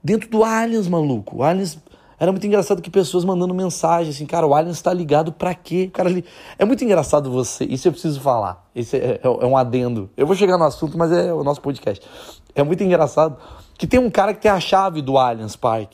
Dentro 0.02 0.30
do 0.30 0.44
Allianz, 0.46 0.88
maluco. 0.88 1.38
O 1.38 1.44
Allianz 1.44 1.80
era 2.20 2.34
muito 2.34 2.46
engraçado 2.46 2.82
que 2.82 2.90
pessoas 2.90 3.24
mandando 3.24 3.54
mensagem 3.54 4.12
assim, 4.12 4.26
cara, 4.26 4.46
o 4.46 4.54
Alien 4.54 4.74
está 4.74 4.94
ligado 4.94 5.32
para 5.32 5.56
quê? 5.56 5.86
O 5.88 5.92
cara 5.92 6.10
ali. 6.10 6.26
É 6.58 6.66
muito 6.66 6.84
engraçado 6.84 7.32
você. 7.32 7.64
Isso 7.64 7.88
eu 7.88 7.94
preciso 7.94 8.20
falar. 8.20 8.70
Isso 8.76 8.96
é, 8.96 9.00
é, 9.00 9.22
é, 9.24 9.46
um 9.46 9.56
adendo. 9.56 10.10
Eu 10.18 10.28
vou 10.28 10.36
chegar 10.36 10.58
no 10.58 10.66
assunto, 10.66 10.98
mas 10.98 11.12
é 11.14 11.34
o 11.34 11.44
nosso 11.46 11.62
podcast. 11.62 12.06
É 12.54 12.62
muito 12.62 12.84
engraçado 12.84 13.38
que 13.78 13.88
tem 13.88 14.00
um 14.00 14.12
cara 14.12 14.34
que 14.34 14.42
tem 14.42 14.52
a 14.52 14.60
chave 14.60 15.02
do 15.02 15.18
Allianz 15.18 15.56
Park. 15.56 15.94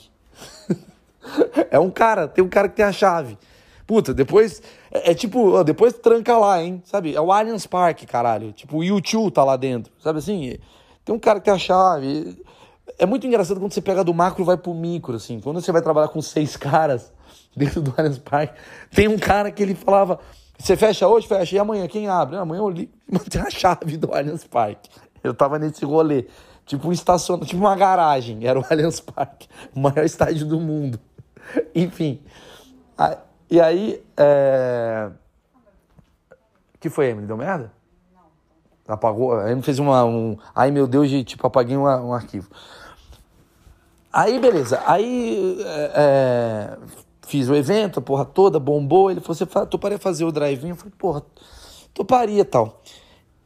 é 1.69 1.79
um 1.79 1.91
cara, 1.91 2.27
tem 2.27 2.43
um 2.43 2.50
cara 2.50 2.67
que 2.67 2.75
tem 2.75 2.85
a 2.85 2.91
chave. 2.91 3.38
Puta, 3.85 4.12
depois. 4.12 4.63
É, 4.91 5.12
é 5.12 5.13
tipo, 5.13 5.63
depois 5.63 5.93
tranca 5.93 6.35
lá, 6.38 6.62
hein? 6.63 6.81
Sabe? 6.85 7.15
É 7.15 7.21
o 7.21 7.31
Allianz 7.31 7.67
Park, 7.67 8.03
caralho. 8.07 8.51
Tipo, 8.51 8.77
o 8.77 8.83
YouTube 8.83 9.31
tá 9.31 9.43
lá 9.43 9.55
dentro. 9.55 9.93
Sabe 10.00 10.17
assim? 10.17 10.57
Tem 11.05 11.15
um 11.15 11.19
cara 11.19 11.39
que 11.39 11.45
tem 11.45 11.53
a 11.53 11.57
chave 11.57 12.35
é 12.97 13.05
muito 13.05 13.25
engraçado 13.25 13.59
quando 13.59 13.74
você 13.74 13.81
pega 13.81 14.03
do 14.03 14.13
macro 14.13 14.43
e 14.43 14.45
vai 14.45 14.57
pro 14.57 14.74
micro, 14.74 15.15
assim. 15.15 15.39
Quando 15.39 15.62
você 15.62 15.71
vai 15.71 15.81
trabalhar 15.81 16.07
com 16.09 16.21
seis 16.21 16.55
caras 16.55 17.12
dentro 17.55 17.81
do 17.81 17.93
Allianz 17.97 18.19
Parque, 18.19 18.59
tem 18.91 19.07
um 19.07 19.17
cara 19.17 19.51
que 19.51 19.62
ele 19.62 19.75
falava: 19.75 20.19
você 20.57 20.75
fecha 20.75 21.07
hoje, 21.07 21.27
fecha, 21.27 21.55
e 21.55 21.59
amanhã 21.59 21.88
quem 21.88 22.07
abre? 22.07 22.38
Amanhã 22.38 22.62
eu 22.62 22.69
li, 22.69 22.89
tem 23.29 23.41
a 23.41 23.50
chave 23.50 23.97
do 23.97 24.13
Allianz 24.13 24.43
Parque. 24.45 24.89
Eu 25.24 25.33
tava 25.33 25.57
nesse 25.57 25.83
rolê, 25.83 26.27
tipo 26.65 26.88
um 26.88 26.91
estacionamento, 26.91 27.50
tipo 27.50 27.62
uma 27.62 27.75
garagem, 27.75 28.45
era 28.45 28.59
o 28.59 28.65
Allianz 28.69 29.00
Parque, 29.00 29.47
o 29.75 29.79
maior 29.79 30.05
estádio 30.05 30.45
do 30.45 30.59
mundo. 30.59 31.00
Enfim. 31.74 32.21
E 33.50 33.59
aí, 33.59 34.03
é... 34.17 35.09
Que 36.79 36.89
foi, 36.89 37.09
Emily? 37.09 37.27
Deu 37.27 37.38
merda? 37.38 37.71
Apagou? 38.88 39.39
Aí 39.39 39.60
fez 39.62 39.80
uma. 39.80 40.06
Um... 40.06 40.38
Ai 40.54 40.70
meu 40.72 40.86
Deus, 40.86 41.10
de, 41.10 41.24
tipo, 41.24 41.46
apaguei 41.46 41.75
um, 41.75 41.84
um 41.84 42.13
arquivo. 42.13 42.50
Aí, 44.15 44.39
beleza. 44.39 44.82
Aí 44.86 45.58
é, 45.62 45.92
é, 45.96 46.77
fiz 47.27 47.50
o 47.50 47.56
evento, 47.56 48.00
a 48.00 48.01
porra 48.01 48.24
toda, 48.24 48.60
bombou. 48.60 49.12
Ele 49.12 49.20
falou: 49.20 49.36
Você 49.36 49.46
toparia 49.46 49.98
fazer 49.98 50.24
o 50.24 50.32
drive-in? 50.32 50.70
Eu 50.70 50.75
falei: 50.75 50.94
Porra, 50.98 51.24
toparia 51.94 52.46
tal. 52.46 52.82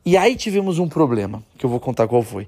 E 0.05 0.15
aí 0.17 0.35
tivemos 0.35 0.77
um 0.77 0.87
problema, 0.87 1.41
que 1.57 1.65
eu 1.65 1.69
vou 1.69 1.79
contar 1.79 2.07
qual 2.07 2.21
foi. 2.21 2.47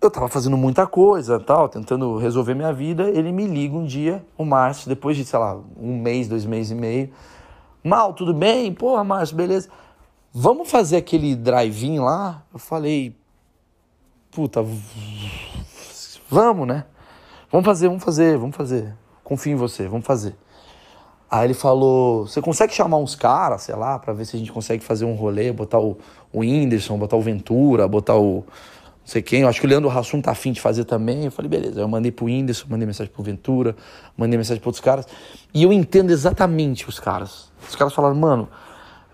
Eu 0.00 0.10
tava 0.10 0.28
fazendo 0.28 0.56
muita 0.56 0.86
coisa, 0.86 1.38
tal, 1.38 1.68
tentando 1.68 2.16
resolver 2.16 2.54
minha 2.54 2.72
vida. 2.72 3.08
Ele 3.10 3.32
me 3.32 3.46
liga 3.46 3.76
um 3.76 3.84
dia, 3.84 4.24
o 4.36 4.44
Márcio, 4.44 4.88
depois 4.88 5.16
de, 5.16 5.24
sei 5.24 5.38
lá, 5.38 5.58
um 5.78 6.00
mês, 6.00 6.28
dois 6.28 6.44
meses 6.44 6.72
e 6.72 6.74
meio. 6.74 7.10
Mal, 7.82 8.12
tudo 8.12 8.34
bem? 8.34 8.72
Porra, 8.72 9.04
Márcio, 9.04 9.36
beleza. 9.36 9.68
Vamos 10.32 10.70
fazer 10.70 10.96
aquele 10.96 11.34
drive-in 11.34 11.98
lá? 11.98 12.44
Eu 12.52 12.58
falei, 12.58 13.16
puta, 14.30 14.64
vamos, 16.28 16.68
né? 16.68 16.84
Vamos 17.50 17.66
fazer, 17.66 17.88
vamos 17.88 18.04
fazer, 18.04 18.38
vamos 18.38 18.56
fazer. 18.56 18.94
Confio 19.24 19.52
em 19.52 19.56
você, 19.56 19.88
vamos 19.88 20.06
fazer. 20.06 20.36
Aí 21.30 21.46
ele 21.46 21.54
falou: 21.54 22.26
Você 22.26 22.42
consegue 22.42 22.74
chamar 22.74 22.98
uns 22.98 23.14
caras, 23.14 23.62
sei 23.62 23.74
lá, 23.74 23.98
para 23.98 24.12
ver 24.12 24.24
se 24.24 24.36
a 24.36 24.38
gente 24.38 24.50
consegue 24.50 24.82
fazer 24.82 25.04
um 25.04 25.14
rolê, 25.14 25.52
botar 25.52 25.78
o, 25.78 25.96
o 26.32 26.40
Whindersson, 26.40 26.98
botar 26.98 27.16
o 27.16 27.20
Ventura, 27.20 27.86
botar 27.86 28.16
o. 28.16 28.44
Não 28.44 29.06
sei 29.06 29.22
quem. 29.22 29.42
Eu 29.42 29.48
acho 29.48 29.60
que 29.60 29.66
o 29.66 29.68
Leandro 29.68 29.90
Hassum 29.90 30.20
tá 30.20 30.32
afim 30.32 30.52
de 30.52 30.60
fazer 30.60 30.84
também. 30.84 31.24
Eu 31.24 31.30
falei: 31.30 31.48
Beleza. 31.48 31.80
Eu 31.80 31.88
mandei 31.88 32.10
pro 32.10 32.26
Whindersson, 32.26 32.66
mandei 32.68 32.86
mensagem 32.86 33.12
pro 33.12 33.22
Ventura, 33.22 33.76
mandei 34.16 34.36
mensagem 34.36 34.60
pra 34.60 34.68
outros 34.68 34.82
caras. 34.82 35.06
E 35.54 35.62
eu 35.62 35.72
entendo 35.72 36.10
exatamente 36.10 36.88
os 36.88 36.98
caras. 36.98 37.52
Os 37.68 37.76
caras 37.76 37.92
falaram: 37.92 38.16
Mano, 38.16 38.48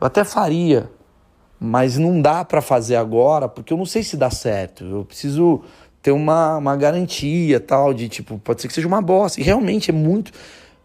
eu 0.00 0.06
até 0.06 0.24
faria, 0.24 0.90
mas 1.58 1.96
não 1.96 2.20
dá 2.20 2.44
para 2.44 2.60
fazer 2.60 2.96
agora, 2.96 3.48
porque 3.48 3.72
eu 3.72 3.76
não 3.76 3.86
sei 3.86 4.02
se 4.02 4.16
dá 4.16 4.30
certo. 4.30 4.84
Eu 4.84 5.04
preciso 5.04 5.62
ter 6.02 6.12
uma, 6.12 6.58
uma 6.58 6.76
garantia 6.76 7.58
tal, 7.58 7.92
de 7.92 8.08
tipo, 8.08 8.38
pode 8.38 8.62
ser 8.62 8.68
que 8.68 8.74
seja 8.74 8.86
uma 8.86 9.02
bosta. 9.02 9.40
E 9.40 9.44
realmente 9.44 9.90
é 9.90 9.94
muito. 9.94 10.32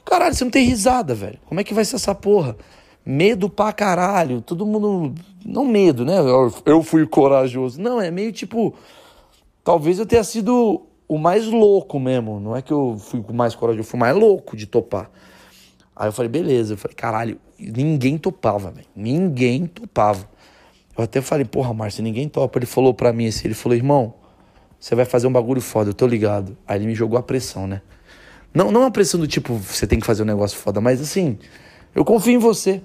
Caralho, 0.06 0.34
você 0.34 0.44
não 0.44 0.52
tem 0.52 0.66
risada, 0.66 1.14
velho. 1.14 1.38
Como 1.46 1.60
é 1.60 1.64
que 1.64 1.74
vai 1.74 1.86
ser 1.86 1.98
essa 1.98 2.16
porra? 2.16 2.56
Medo 3.06 3.50
pra 3.50 3.72
caralho. 3.72 4.42
Todo 4.42 4.66
mundo. 4.66 5.14
Não 5.46 5.66
medo, 5.66 6.06
né? 6.06 6.16
Eu 6.66 6.82
fui 6.82 7.06
corajoso. 7.06 7.80
Não, 7.80 8.02
é 8.02 8.10
meio 8.10 8.32
tipo. 8.32 8.74
Talvez 9.64 10.00
eu 10.00 10.06
tenha 10.06 10.24
sido 10.24 10.88
o 11.08 11.18
mais 11.18 11.46
louco 11.46 12.00
mesmo. 12.00 12.40
Não 12.40 12.56
é 12.56 12.62
que 12.62 12.72
eu 12.72 12.98
fui 12.98 13.24
o 13.28 13.34
mais 13.34 13.54
corajoso, 13.54 13.82
eu 13.82 13.84
fui 13.84 13.98
o 13.98 14.00
mais 14.00 14.16
louco 14.16 14.56
de 14.56 14.66
topar. 14.66 15.12
Aí 15.96 16.08
eu 16.08 16.14
falei, 16.14 16.30
beleza. 16.30 16.74
Eu 16.74 16.78
falei, 16.78 16.96
caralho, 16.96 17.40
ninguém 17.60 18.18
topava, 18.18 18.72
velho. 18.72 18.88
Ninguém 18.96 19.68
topava. 19.68 20.31
Eu 21.02 21.06
até 21.06 21.20
falei, 21.20 21.46
porra, 21.46 21.74
Márcio, 21.74 22.04
ninguém 22.04 22.30
topa. 22.30 22.60
Ele 22.60 22.66
falou 22.66 22.94
pra 22.94 23.12
mim 23.12 23.28
assim, 23.28 23.48
ele 23.48 23.56
falou, 23.56 23.76
irmão, 23.76 24.14
você 24.80 24.94
vai 24.94 25.04
fazer 25.04 25.26
um 25.26 25.32
bagulho 25.32 25.60
foda, 25.60 25.90
eu 25.90 25.94
tô 25.94 26.06
ligado. 26.06 26.56
Aí 26.68 26.78
ele 26.78 26.86
me 26.86 26.96
jogou 26.96 27.18
a 27.18 27.24
pressão, 27.24 27.66
né? 27.66 27.82
Não, 28.54 28.72
não 28.72 28.86
a 28.86 28.92
pressão 28.92 29.20
do 29.20 29.28
tipo, 29.28 29.56
você 29.56 29.88
tem 29.88 30.00
que 30.00 30.06
fazer 30.06 30.24
um 30.24 30.26
negócio 30.26 30.58
foda, 30.58 30.80
mas 30.80 31.02
assim, 31.02 31.40
eu 31.96 32.06
confio 32.06 32.34
em 32.34 32.38
você. 32.38 32.82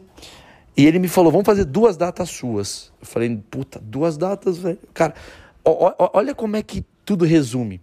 E 0.77 0.87
ele 0.87 0.99
me 0.99 1.09
falou, 1.09 1.31
vamos 1.31 1.45
fazer 1.45 1.65
duas 1.65 1.97
datas 1.97 2.31
suas. 2.31 2.93
Eu 3.01 3.07
falei, 3.07 3.37
puta, 3.51 3.81
duas 3.83 4.17
datas, 4.17 4.59
velho. 4.59 4.79
Cara, 4.95 5.15
ó, 5.65 5.93
ó, 5.99 6.11
olha 6.15 6.35
como 6.35 6.57
é 6.57 6.63
que 6.63 6.85
tudo 7.05 7.25
resume. 7.25 7.81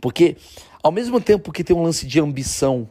Porque, 0.00 0.36
ao 0.82 0.90
mesmo 0.90 1.20
tempo 1.20 1.52
que 1.52 1.62
tem 1.62 1.76
um 1.76 1.82
lance 1.82 2.06
de 2.06 2.18
ambição, 2.20 2.88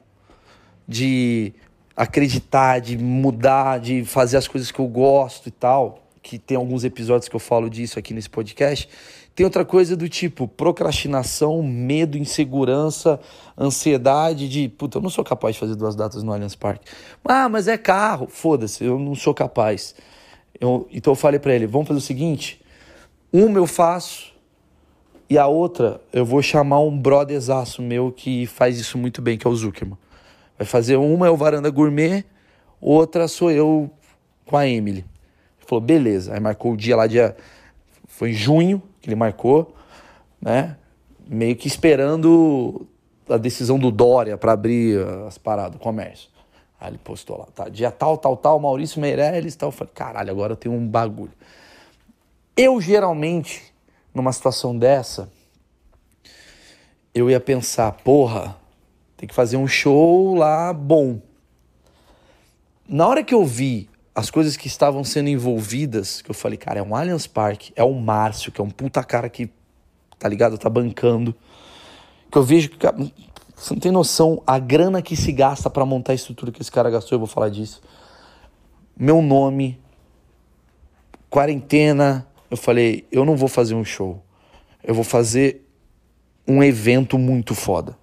de 0.88 1.54
acreditar, 1.96 2.80
de 2.80 2.98
mudar, 2.98 3.80
de 3.80 4.06
fazer 4.06 4.38
as 4.38 4.48
coisas 4.48 4.72
que 4.72 4.80
eu 4.80 4.88
gosto 4.88 5.48
e 5.48 5.52
tal, 5.52 6.01
que 6.22 6.38
tem 6.38 6.56
alguns 6.56 6.84
episódios 6.84 7.28
que 7.28 7.36
eu 7.36 7.40
falo 7.40 7.70
disso 7.70 7.98
aqui 7.98 8.14
nesse 8.14 8.30
podcast, 8.30 8.88
tem 9.34 9.46
outra 9.46 9.64
coisa 9.64 9.96
do 9.96 10.10
tipo 10.10 10.48
procrastinação, 10.48 11.64
medo, 11.64 12.18
insegurança, 12.18 13.20
ansiedade 13.58 14.48
de, 14.50 14.68
puta, 14.70 14.98
eu 14.98 15.02
não 15.02 15.10
sou 15.10 15.24
capaz 15.24 15.56
de 15.56 15.60
fazer 15.60 15.76
duas 15.76 15.96
datas 15.96 16.22
no 16.22 16.34
Allianz 16.34 16.56
Parque. 16.56 16.86
Ah, 17.24 17.48
mas 17.48 17.68
é 17.68 17.78
carro. 17.78 18.28
Foda-se, 18.28 18.84
eu 18.84 19.00
não 19.00 19.16
sou 19.16 19.34
capaz. 19.34 19.96
Eu, 20.60 20.88
então 20.92 21.12
eu 21.12 21.16
falei 21.16 21.40
para 21.40 21.56
ele, 21.56 21.66
vamos 21.66 21.88
fazer 21.88 21.98
o 21.98 22.02
seguinte, 22.02 22.62
uma 23.32 23.58
eu 23.58 23.66
faço 23.66 24.32
e 25.30 25.38
a 25.38 25.48
outra 25.48 26.02
eu 26.12 26.26
vou 26.26 26.42
chamar 26.42 26.82
um 26.82 26.96
brotherzaço 26.96 27.82
meu 27.82 28.12
que 28.12 28.46
faz 28.46 28.78
isso 28.78 28.98
muito 28.98 29.22
bem, 29.22 29.38
que 29.38 29.48
é 29.48 29.50
o 29.50 29.56
Zuckerman. 29.56 29.98
Vai 30.58 30.68
fazer 30.68 30.98
uma 30.98 31.26
é 31.26 31.30
o 31.30 31.38
Varanda 31.38 31.70
Gourmet, 31.70 32.26
outra 32.82 33.28
sou 33.30 33.50
eu 33.50 33.90
com 34.46 34.58
a 34.58 34.68
Emily. 34.68 35.06
Falou, 35.72 35.82
beleza. 35.82 36.34
Aí 36.34 36.40
marcou 36.42 36.74
o 36.74 36.78
dia 36.78 36.98
lá, 36.98 37.08
dia... 37.08 37.36
Foi 38.08 38.32
em 38.32 38.34
junho, 38.34 38.84
que 39.02 39.08
ele 39.10 39.16
marcou, 39.16 39.74
né? 40.40 40.76
Meio 41.26 41.56
que 41.56 41.66
esperando 41.66 42.86
a 43.28 43.38
decisão 43.38 43.80
do 43.80 43.90
Dória 43.90 44.38
para 44.38 44.52
abrir 44.52 45.00
as 45.26 45.38
paradas, 45.38 45.78
o 45.78 45.80
comércio. 45.80 46.30
Aí 46.80 46.90
ele 46.90 46.98
postou 46.98 47.38
lá, 47.38 47.46
tá? 47.56 47.70
Dia 47.70 47.90
tal, 47.90 48.18
tal, 48.18 48.36
tal, 48.36 48.60
Maurício 48.60 49.00
Meirelles 49.00 49.56
tal. 49.56 49.70
Eu 49.70 49.72
falei, 49.72 49.94
caralho, 49.96 50.30
agora 50.30 50.54
eu 50.54 50.58
tenho 50.58 50.76
um 50.76 50.86
bagulho. 50.86 51.32
Eu 52.56 52.82
geralmente, 52.82 53.74
numa 54.14 54.34
situação 54.34 54.78
dessa, 54.78 55.32
eu 57.16 57.30
ia 57.30 57.40
pensar, 57.40 57.92
porra, 57.94 58.58
Tem 59.22 59.28
que 59.28 59.36
fazer 59.36 59.56
um 59.56 59.68
show 59.68 60.34
lá 60.34 60.74
bom. 60.74 61.22
Na 62.90 63.08
hora 63.08 63.24
que 63.24 63.36
eu 63.36 63.46
vi 63.46 63.88
as 64.14 64.30
coisas 64.30 64.58
que 64.58 64.68
estavam 64.68 65.04
sendo 65.04 65.30
envolvidas, 65.30 66.22
que 66.22 66.30
eu 66.30 66.36
falei, 66.36 66.58
cara, 66.58 66.80
é 66.80 66.84
um 66.84 66.96
Allianz 66.96 67.28
Parque, 67.28 67.72
é 67.76 67.84
o 67.84 67.94
Márcio, 67.94 68.52
que 68.52 68.60
é 68.60 68.64
um 68.64 68.70
puta 68.70 69.04
cara 69.04 69.30
que, 69.30 69.50
tá 70.20 70.28
ligado, 70.28 70.58
tá 70.58 70.70
bancando. 70.70 71.34
Que 72.30 72.38
eu 72.38 72.44
vejo 72.44 72.70
que, 72.70 72.78
você 73.56 73.74
não 73.74 73.80
tem 73.80 73.92
noção 73.92 74.42
a 74.46 74.60
grana 74.60 75.02
que 75.02 75.16
se 75.16 75.32
gasta 75.32 75.70
para 75.70 75.86
montar 75.86 76.12
a 76.12 76.16
estrutura 76.16 76.52
que 76.52 76.62
esse 76.62 76.72
cara 76.72 76.90
gastou, 76.90 77.16
eu 77.16 77.20
vou 77.20 77.28
falar 77.28 77.50
disso. 77.50 77.82
Meu 78.98 79.22
nome, 79.22 79.80
quarentena, 81.30 82.28
eu 82.50 82.58
falei, 82.58 83.08
eu 83.12 83.24
não 83.24 83.38
vou 83.38 83.48
fazer 83.48 83.76
um 83.76 83.86
show. 83.86 84.22
Eu 84.84 84.94
vou 84.94 85.04
fazer 85.04 85.66
um 86.48 86.62
evento 86.62 87.18
muito 87.18 87.56
foda. 87.56 87.98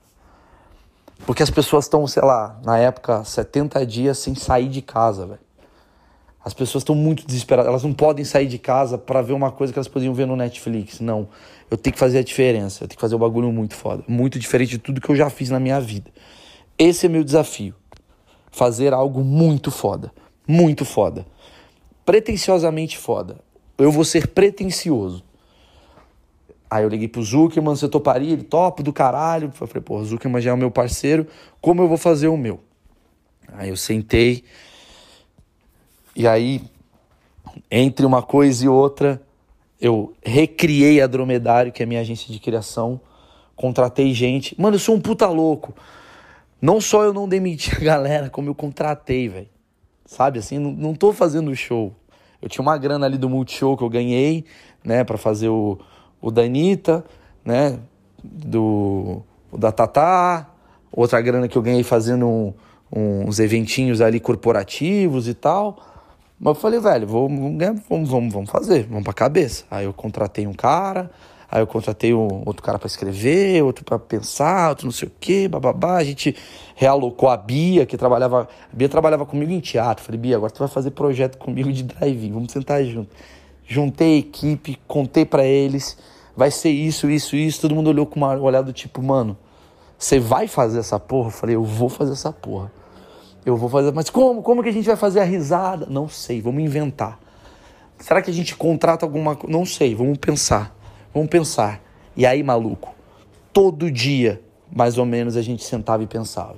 Porque 1.26 1.42
as 1.42 1.50
pessoas 1.50 1.84
estão, 1.84 2.06
sei 2.06 2.22
lá, 2.22 2.58
na 2.64 2.78
época, 2.78 3.22
70 3.24 3.84
dias 3.84 4.18
sem 4.18 4.34
sair 4.34 4.68
de 4.68 4.80
casa, 4.80 5.26
velho. 5.26 5.47
As 6.45 6.54
pessoas 6.54 6.83
estão 6.83 6.95
muito 6.95 7.26
desesperadas, 7.26 7.68
elas 7.68 7.83
não 7.83 7.92
podem 7.92 8.25
sair 8.25 8.47
de 8.47 8.59
casa 8.59 8.97
para 8.97 9.21
ver 9.21 9.33
uma 9.33 9.50
coisa 9.50 9.73
que 9.73 9.78
elas 9.78 9.88
podiam 9.88 10.14
ver 10.14 10.26
no 10.26 10.37
Netflix. 10.37 11.00
Não, 11.00 11.28
eu 11.71 11.76
tenho 11.76 11.92
que 11.92 11.99
fazer 11.99 12.18
a 12.18 12.23
diferença, 12.23 12.85
eu 12.85 12.88
tenho 12.88 12.97
que 12.97 13.00
fazer 13.00 13.16
um 13.16 13.18
bagulho 13.18 13.52
muito 13.52 13.75
foda, 13.75 14.04
muito 14.09 14.38
diferente 14.38 14.71
de 14.71 14.78
tudo 14.78 15.00
que 15.00 15.11
eu 15.11 15.16
já 15.16 15.28
fiz 15.28 15.50
na 15.50 15.61
minha 15.61 15.80
vida. 15.80 16.11
Esse 16.78 17.07
é 17.07 17.09
meu 17.09 17.25
desafio. 17.25 17.75
Fazer 18.50 18.95
algo 18.95 19.23
muito 19.23 19.71
foda, 19.71 20.12
muito 20.47 20.85
foda. 20.85 21.26
Pretenciosamente 22.04 22.97
foda. 22.97 23.40
Eu 23.76 23.92
vou 23.92 24.04
ser 24.04 24.28
pretencioso. 24.28 25.23
Aí 26.71 26.85
eu 26.85 26.88
liguei 26.88 27.09
pro 27.09 27.23
Zuckerman, 27.23 27.75
você 27.75 27.88
toparia? 27.88 28.33
Ele, 28.33 28.42
topo 28.42 28.83
do 28.83 28.92
caralho. 28.92 29.52
Eu 29.61 29.66
falei, 29.66 29.83
pô, 29.83 29.99
o 29.99 30.04
Zuckerman 30.04 30.40
já 30.40 30.50
é 30.50 30.54
o 30.54 30.57
meu 30.57 30.71
parceiro, 30.71 31.26
como 31.61 31.83
eu 31.83 31.88
vou 31.88 31.97
fazer 31.97 32.28
o 32.28 32.37
meu? 32.37 32.61
Aí 33.52 33.71
eu 33.71 33.76
sentei, 33.76 34.45
e 36.18 36.26
aí, 36.26 36.60
entre 37.70 38.04
uma 38.04 38.20
coisa 38.20 38.64
e 38.64 38.68
outra, 38.68 39.22
eu 39.80 40.12
recriei 40.20 41.00
a 41.00 41.06
Dromedário, 41.06 41.70
que 41.70 41.80
é 41.80 41.87
minha 41.87 42.00
agência 42.00 42.32
de 42.32 42.40
criação, 42.40 43.00
contratei 43.54 44.12
gente. 44.12 44.60
Mano, 44.60 44.75
eu 44.75 44.80
sou 44.80 44.96
um 44.96 45.00
puta 45.00 45.28
louco. 45.28 45.72
Não 46.60 46.80
só 46.80 47.04
eu 47.04 47.12
não 47.12 47.28
demiti 47.28 47.70
a 47.72 47.78
galera, 47.78 48.28
como 48.28 48.48
eu 48.48 48.54
contratei, 48.56 49.28
velho. 49.28 49.48
Sabe 50.04 50.40
assim, 50.40 50.58
não, 50.58 50.72
não 50.72 50.92
tô 50.92 51.12
fazendo 51.12 51.54
show. 51.54 51.94
Eu 52.42 52.48
tinha 52.48 52.62
uma 52.62 52.76
grana 52.76 53.06
ali 53.06 53.16
do 53.16 53.28
Multishow 53.28 53.76
que 53.76 53.84
eu 53.84 53.88
ganhei, 53.88 54.44
né, 54.82 55.04
para 55.04 55.18
fazer 55.18 55.48
o, 55.48 55.78
o 56.20 56.32
da 56.32 56.42
Anitta, 56.42 57.04
né, 57.44 57.78
do 58.25 59.22
o 59.52 59.56
da 59.56 59.70
Tatá, 59.70 60.50
outra 60.90 61.20
grana 61.20 61.46
que 61.46 61.56
eu 61.56 61.62
ganhei 61.62 61.84
fazendo 61.84 62.26
um, 62.26 63.28
uns 63.28 63.38
eventinhos 63.38 64.00
ali 64.00 64.18
corporativos 64.18 65.28
e 65.28 65.34
tal. 65.34 65.78
Mas 66.40 66.54
eu 66.54 66.61
falei, 66.61 66.78
velho, 66.78 67.07
vamos, 67.07 67.59
vamos, 67.88 68.09
vamos, 68.09 68.33
vamos 68.33 68.50
fazer, 68.50 68.85
vamos 68.85 69.02
pra 69.02 69.12
cabeça. 69.12 69.64
Aí 69.68 69.87
eu 69.87 69.92
contratei 69.92 70.47
um 70.47 70.52
cara, 70.52 71.11
aí 71.50 71.61
eu 71.61 71.66
contratei 71.66 72.14
um, 72.14 72.42
outro 72.47 72.62
cara 72.62 72.78
para 72.78 72.87
escrever, 72.87 73.62
outro 73.64 73.85
para 73.85 73.99
pensar, 73.99 74.68
outro 74.68 74.87
não 74.87 74.92
sei 74.92 75.09
o 75.09 75.12
quê, 75.18 75.49
bababá. 75.49 75.97
A 75.97 76.04
gente 76.04 76.37
realocou 76.76 77.28
a 77.28 77.37
Bia, 77.37 77.85
que 77.85 77.97
trabalhava. 77.97 78.49
A 78.73 78.76
Bia 78.76 78.88
trabalhava 78.88 79.26
comigo 79.26 79.50
em 79.50 79.59
teatro. 79.59 80.04
Falei, 80.04 80.21
Bia, 80.21 80.37
agora 80.37 80.52
tu 80.52 80.61
vai 80.61 80.68
fazer 80.68 80.92
projeto 80.92 81.38
comigo 81.38 81.73
de 81.73 81.83
drive-in, 81.83 82.33
vamos 82.33 82.52
sentar 82.52 82.85
junto. 82.85 83.11
Juntei 83.66 84.14
a 84.14 84.18
equipe, 84.18 84.78
contei 84.87 85.25
para 85.25 85.45
eles, 85.45 85.99
vai 86.37 86.52
ser 86.52 86.71
isso, 86.71 87.11
isso, 87.11 87.35
isso. 87.35 87.61
Todo 87.61 87.75
mundo 87.75 87.88
olhou 87.88 88.07
com 88.07 88.16
uma 88.16 88.37
olhada 88.37 88.66
do 88.66 88.73
tipo, 88.73 89.02
mano, 89.02 89.37
você 89.99 90.21
vai 90.21 90.47
fazer 90.47 90.78
essa 90.78 91.00
porra? 91.00 91.28
Eu 91.28 91.33
falei, 91.33 91.57
eu 91.57 91.64
vou 91.64 91.88
fazer 91.88 92.12
essa 92.12 92.33
porra. 92.33 92.71
Eu 93.48 93.56
vou 93.56 93.70
fazer, 93.70 93.94
mas 93.94 94.10
como? 94.10 94.42
Como 94.42 94.62
que 94.62 94.68
a 94.68 94.72
gente 94.72 94.84
vai 94.84 94.94
fazer 94.94 95.20
a 95.20 95.24
risada? 95.24 95.86
Não 95.88 96.06
sei, 96.06 96.42
vamos 96.42 96.62
inventar. 96.62 97.18
Será 97.98 98.20
que 98.20 98.30
a 98.30 98.34
gente 98.34 98.54
contrata 98.54 99.06
alguma 99.06 99.34
coisa? 99.34 99.50
Não 99.50 99.64
sei, 99.64 99.94
vamos 99.94 100.18
pensar. 100.18 100.76
Vamos 101.14 101.30
pensar. 101.30 101.80
E 102.14 102.26
aí, 102.26 102.42
maluco, 102.42 102.94
todo 103.50 103.90
dia, 103.90 104.42
mais 104.70 104.98
ou 104.98 105.06
menos, 105.06 105.34
a 105.34 105.40
gente 105.40 105.64
sentava 105.64 106.02
e 106.02 106.06
pensava. 106.06 106.56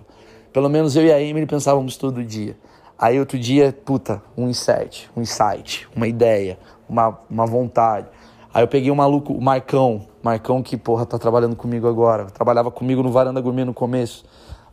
Pelo 0.53 0.69
menos 0.69 0.97
eu 0.97 1.05
e 1.05 1.13
a 1.13 1.23
Emily 1.23 1.47
pensávamos 1.47 1.97
todo 1.97 2.25
dia. 2.25 2.57
Aí 2.99 3.21
outro 3.21 3.39
dia, 3.39 3.73
puta, 3.85 4.21
um 4.37 4.49
insight, 4.49 5.09
um 5.17 5.23
insight, 5.23 5.89
uma 5.95 6.09
ideia, 6.09 6.59
uma, 6.89 7.21
uma 7.31 7.47
vontade. 7.47 8.09
Aí 8.53 8.65
eu 8.65 8.69
peguei 8.69 8.91
um 8.91 8.97
maluco, 8.97 9.33
o 9.33 9.41
Marcão, 9.41 10.09
Marcão 10.25 10.61
que, 10.61 10.77
porra, 10.77 11.07
tá 11.07 11.21
trabalhando 11.21 11.55
comigo 11.55 11.87
agora. 11.87 12.25
Trabalhava 12.33 12.69
comigo 12.69 13.01
no 13.01 13.13
Varanda 13.13 13.41
Gourmet 13.41 13.65
no 13.65 13.73
começo 13.73 14.25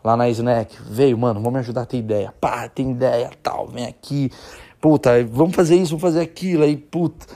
lá 0.07 0.15
na 0.15 0.29
Snack. 0.29 0.77
Veio, 0.89 1.17
mano, 1.17 1.41
vamos 1.41 1.53
me 1.53 1.59
ajudar 1.59 1.81
a 1.81 1.85
ter 1.85 1.97
ideia. 1.97 2.33
Pá, 2.39 2.69
tem 2.69 2.91
ideia, 2.91 3.29
tal, 3.43 3.67
vem 3.67 3.85
aqui. 3.85 4.31
Puta, 4.79 5.11
vamos 5.25 5.53
fazer 5.53 5.75
isso, 5.75 5.89
vamos 5.91 6.01
fazer 6.01 6.21
aquilo. 6.21 6.63
Aí, 6.63 6.77
puta. 6.77 7.27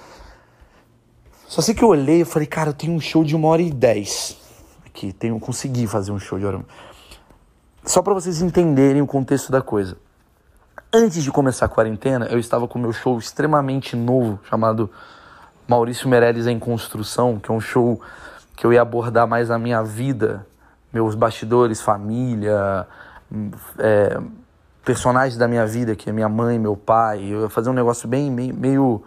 Só 1.47 1.61
sei 1.61 1.75
que 1.75 1.83
eu 1.83 1.89
olhei 1.89 2.21
e 2.21 2.25
falei, 2.25 2.47
cara, 2.47 2.69
eu 2.69 2.73
tenho 2.73 2.93
um 2.93 2.99
show 2.99 3.25
de 3.25 3.35
uma 3.35 3.49
hora 3.49 3.61
e 3.61 3.69
dez. 3.69 4.37
Aqui, 4.85 5.11
tenho, 5.11 5.37
consegui 5.37 5.85
fazer 5.85 6.13
um 6.13 6.19
show 6.19 6.39
de 6.39 6.45
hora. 6.45 6.63
Só 7.83 8.01
para 8.01 8.13
vocês 8.13 8.41
entenderem 8.41 9.01
o 9.01 9.07
contexto 9.07 9.51
da 9.51 9.61
coisa. 9.61 9.97
Antes 10.93 11.23
de 11.23 11.31
começar 11.31 11.65
a 11.65 11.69
quarentena, 11.69 12.27
eu 12.27 12.39
estava 12.39 12.69
com 12.69 12.79
meu 12.79 12.93
show 12.93 13.17
extremamente 13.17 13.97
novo, 13.97 14.39
chamado 14.49 14.89
Maurício 15.67 16.07
Meirelles 16.07 16.47
em 16.47 16.57
Construção, 16.57 17.37
que 17.37 17.51
é 17.51 17.53
um 17.53 17.59
show 17.59 17.99
que 18.55 18.65
eu 18.65 18.71
ia 18.71 18.81
abordar 18.81 19.27
mais 19.27 19.51
a 19.51 19.57
minha 19.57 19.83
vida 19.83 20.45
meus 20.91 21.15
bastidores, 21.15 21.81
família, 21.81 22.87
é, 23.79 24.19
personagens 24.83 25.37
da 25.37 25.47
minha 25.47 25.65
vida, 25.65 25.95
que 25.95 26.09
é 26.09 26.13
minha 26.13 26.29
mãe, 26.29 26.59
meu 26.59 26.75
pai. 26.75 27.23
Eu 27.23 27.41
ia 27.43 27.49
fazer 27.49 27.69
um 27.69 27.73
negócio 27.73 28.07
bem 28.07 28.31
meio, 28.31 29.03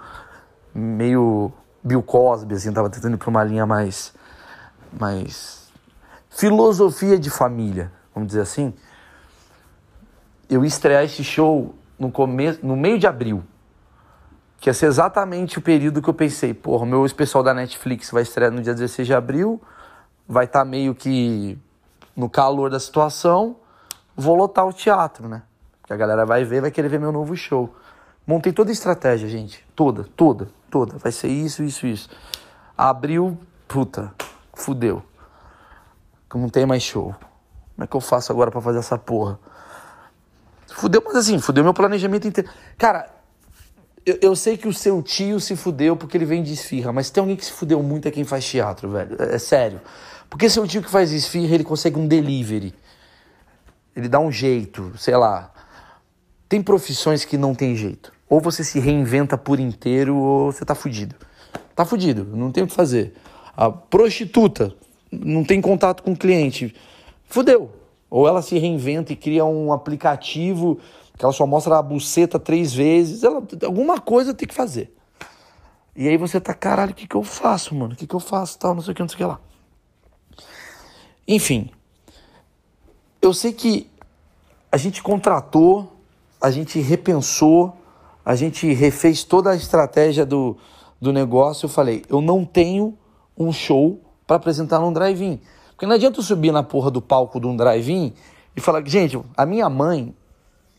meio 0.74 1.52
Bill 1.82 2.02
Cosby, 2.02 2.54
assim, 2.54 2.72
tava 2.72 2.88
tentando 2.88 3.14
ir 3.14 3.18
pra 3.18 3.28
uma 3.28 3.44
linha 3.44 3.66
mais, 3.66 4.14
mais 4.98 5.68
filosofia 6.30 7.18
de 7.18 7.30
família, 7.30 7.92
vamos 8.14 8.28
dizer 8.28 8.40
assim. 8.40 8.72
Eu 10.48 10.62
ia 10.62 10.68
estrear 10.68 11.04
esse 11.04 11.22
show 11.22 11.74
no 11.98 12.10
começo, 12.10 12.64
no 12.64 12.76
meio 12.76 12.98
de 12.98 13.06
abril, 13.06 13.42
que 14.58 14.68
ia 14.68 14.74
ser 14.74 14.86
exatamente 14.86 15.58
o 15.58 15.62
período 15.62 16.00
que 16.00 16.08
eu 16.08 16.14
pensei, 16.14 16.54
porra, 16.54 16.86
meu 16.86 17.04
especial 17.04 17.42
da 17.42 17.52
Netflix 17.52 18.10
vai 18.10 18.22
estrear 18.22 18.50
no 18.50 18.62
dia 18.62 18.72
16 18.72 19.06
de 19.06 19.14
abril, 19.14 19.60
vai 20.26 20.46
estar 20.46 20.60
tá 20.60 20.64
meio 20.64 20.94
que 20.94 21.58
no 22.16 22.28
calor 22.28 22.70
da 22.70 22.78
situação, 22.78 23.56
vou 24.16 24.34
lotar 24.34 24.66
o 24.66 24.72
teatro, 24.72 25.28
né? 25.28 25.42
Que 25.86 25.92
a 25.92 25.96
galera 25.96 26.24
vai 26.24 26.44
ver, 26.44 26.60
vai 26.60 26.70
querer 26.70 26.88
ver 26.88 27.00
meu 27.00 27.12
novo 27.12 27.36
show. 27.36 27.74
Montei 28.26 28.52
toda 28.52 28.70
a 28.70 28.72
estratégia, 28.72 29.28
gente. 29.28 29.64
Toda, 29.76 30.04
toda, 30.16 30.48
toda. 30.70 30.96
Vai 30.96 31.12
ser 31.12 31.28
isso, 31.28 31.62
isso, 31.62 31.86
isso. 31.86 32.08
Abriu, 32.76 33.38
puta, 33.68 34.12
fudeu. 34.54 35.02
Não 36.34 36.48
tem 36.48 36.66
mais 36.66 36.82
show. 36.82 37.14
Como 37.74 37.84
é 37.84 37.86
que 37.86 37.94
eu 37.94 38.00
faço 38.00 38.32
agora 38.32 38.50
para 38.50 38.60
fazer 38.60 38.78
essa 38.78 38.98
porra? 38.98 39.38
Fudeu, 40.68 41.02
mas 41.04 41.16
assim, 41.16 41.38
fudeu 41.38 41.62
meu 41.62 41.74
planejamento 41.74 42.26
inteiro. 42.26 42.50
Cara, 42.76 43.08
eu, 44.04 44.18
eu, 44.20 44.36
sei 44.36 44.56
que 44.56 44.66
o 44.66 44.72
seu 44.72 45.02
tio 45.02 45.38
se 45.38 45.54
fudeu 45.54 45.96
porque 45.96 46.16
ele 46.16 46.24
vem 46.24 46.42
de 46.42 46.52
esfirra, 46.52 46.92
mas 46.92 47.10
tem 47.10 47.20
alguém 47.20 47.36
que 47.36 47.44
se 47.44 47.52
fudeu 47.52 47.82
muito 47.82 48.08
é 48.08 48.10
quem 48.10 48.24
faz 48.24 48.44
teatro, 48.44 48.88
velho. 48.90 49.16
É, 49.20 49.36
é 49.36 49.38
sério. 49.38 49.80
Porque 50.28 50.48
seu 50.48 50.66
tio 50.66 50.82
que 50.82 50.90
faz 50.90 51.12
esfirra, 51.12 51.54
ele 51.54 51.64
consegue 51.64 51.98
um 51.98 52.06
delivery. 52.06 52.74
Ele 53.94 54.08
dá 54.08 54.18
um 54.18 54.30
jeito, 54.30 54.92
sei 54.98 55.16
lá. 55.16 55.52
Tem 56.48 56.62
profissões 56.62 57.24
que 57.24 57.38
não 57.38 57.54
tem 57.54 57.76
jeito. 57.76 58.12
Ou 58.28 58.40
você 58.40 58.64
se 58.64 58.80
reinventa 58.80 59.38
por 59.38 59.60
inteiro 59.60 60.16
ou 60.16 60.52
você 60.52 60.64
tá 60.64 60.74
fudido. 60.74 61.14
Tá 61.74 61.84
fudido, 61.84 62.24
não 62.36 62.50
tem 62.50 62.64
o 62.64 62.66
que 62.66 62.74
fazer. 62.74 63.14
A 63.56 63.70
prostituta 63.70 64.74
não 65.10 65.44
tem 65.44 65.60
contato 65.60 66.02
com 66.02 66.12
o 66.12 66.16
cliente. 66.16 66.74
Fudeu. 67.26 67.70
Ou 68.10 68.28
ela 68.28 68.42
se 68.42 68.58
reinventa 68.58 69.12
e 69.12 69.16
cria 69.16 69.44
um 69.44 69.72
aplicativo 69.72 70.78
que 71.16 71.24
ela 71.24 71.32
só 71.32 71.46
mostra 71.46 71.78
a 71.78 71.82
buceta 71.82 72.38
três 72.38 72.72
vezes. 72.72 73.22
Ela, 73.22 73.42
alguma 73.64 74.00
coisa 74.00 74.34
tem 74.34 74.48
que 74.48 74.54
fazer. 74.54 74.92
E 75.96 76.08
aí 76.08 76.16
você 76.16 76.40
tá, 76.40 76.52
caralho, 76.52 76.90
o 76.90 76.94
que, 76.94 77.06
que 77.06 77.14
eu 77.14 77.22
faço, 77.22 77.74
mano? 77.74 77.94
O 77.94 77.96
que, 77.96 78.06
que 78.06 78.14
eu 78.14 78.20
faço? 78.20 78.58
Tal, 78.58 78.74
não 78.74 78.82
sei 78.82 78.92
o 78.92 78.94
que, 78.94 79.02
não 79.02 79.08
sei 79.08 79.14
o 79.14 79.18
que 79.18 79.24
lá. 79.24 79.40
Enfim, 81.26 81.70
eu 83.20 83.32
sei 83.32 83.52
que 83.52 83.90
a 84.70 84.76
gente 84.76 85.02
contratou, 85.02 85.92
a 86.40 86.50
gente 86.50 86.78
repensou, 86.80 87.76
a 88.24 88.34
gente 88.34 88.72
refez 88.72 89.24
toda 89.24 89.50
a 89.50 89.56
estratégia 89.56 90.26
do, 90.26 90.56
do 91.00 91.12
negócio. 91.12 91.66
Eu 91.66 91.70
falei, 91.70 92.04
eu 92.08 92.20
não 92.20 92.44
tenho 92.44 92.96
um 93.36 93.52
show 93.52 94.00
para 94.26 94.36
apresentar 94.36 94.78
num 94.80 94.92
drive-in. 94.92 95.40
Porque 95.70 95.86
não 95.86 95.94
adianta 95.94 96.18
eu 96.18 96.22
subir 96.22 96.52
na 96.52 96.62
porra 96.62 96.90
do 96.90 97.00
palco 97.00 97.40
de 97.40 97.46
um 97.46 97.56
drive-in 97.56 98.12
e 98.56 98.60
falar, 98.60 98.86
gente, 98.86 99.20
a 99.36 99.46
minha 99.46 99.68
mãe, 99.68 100.14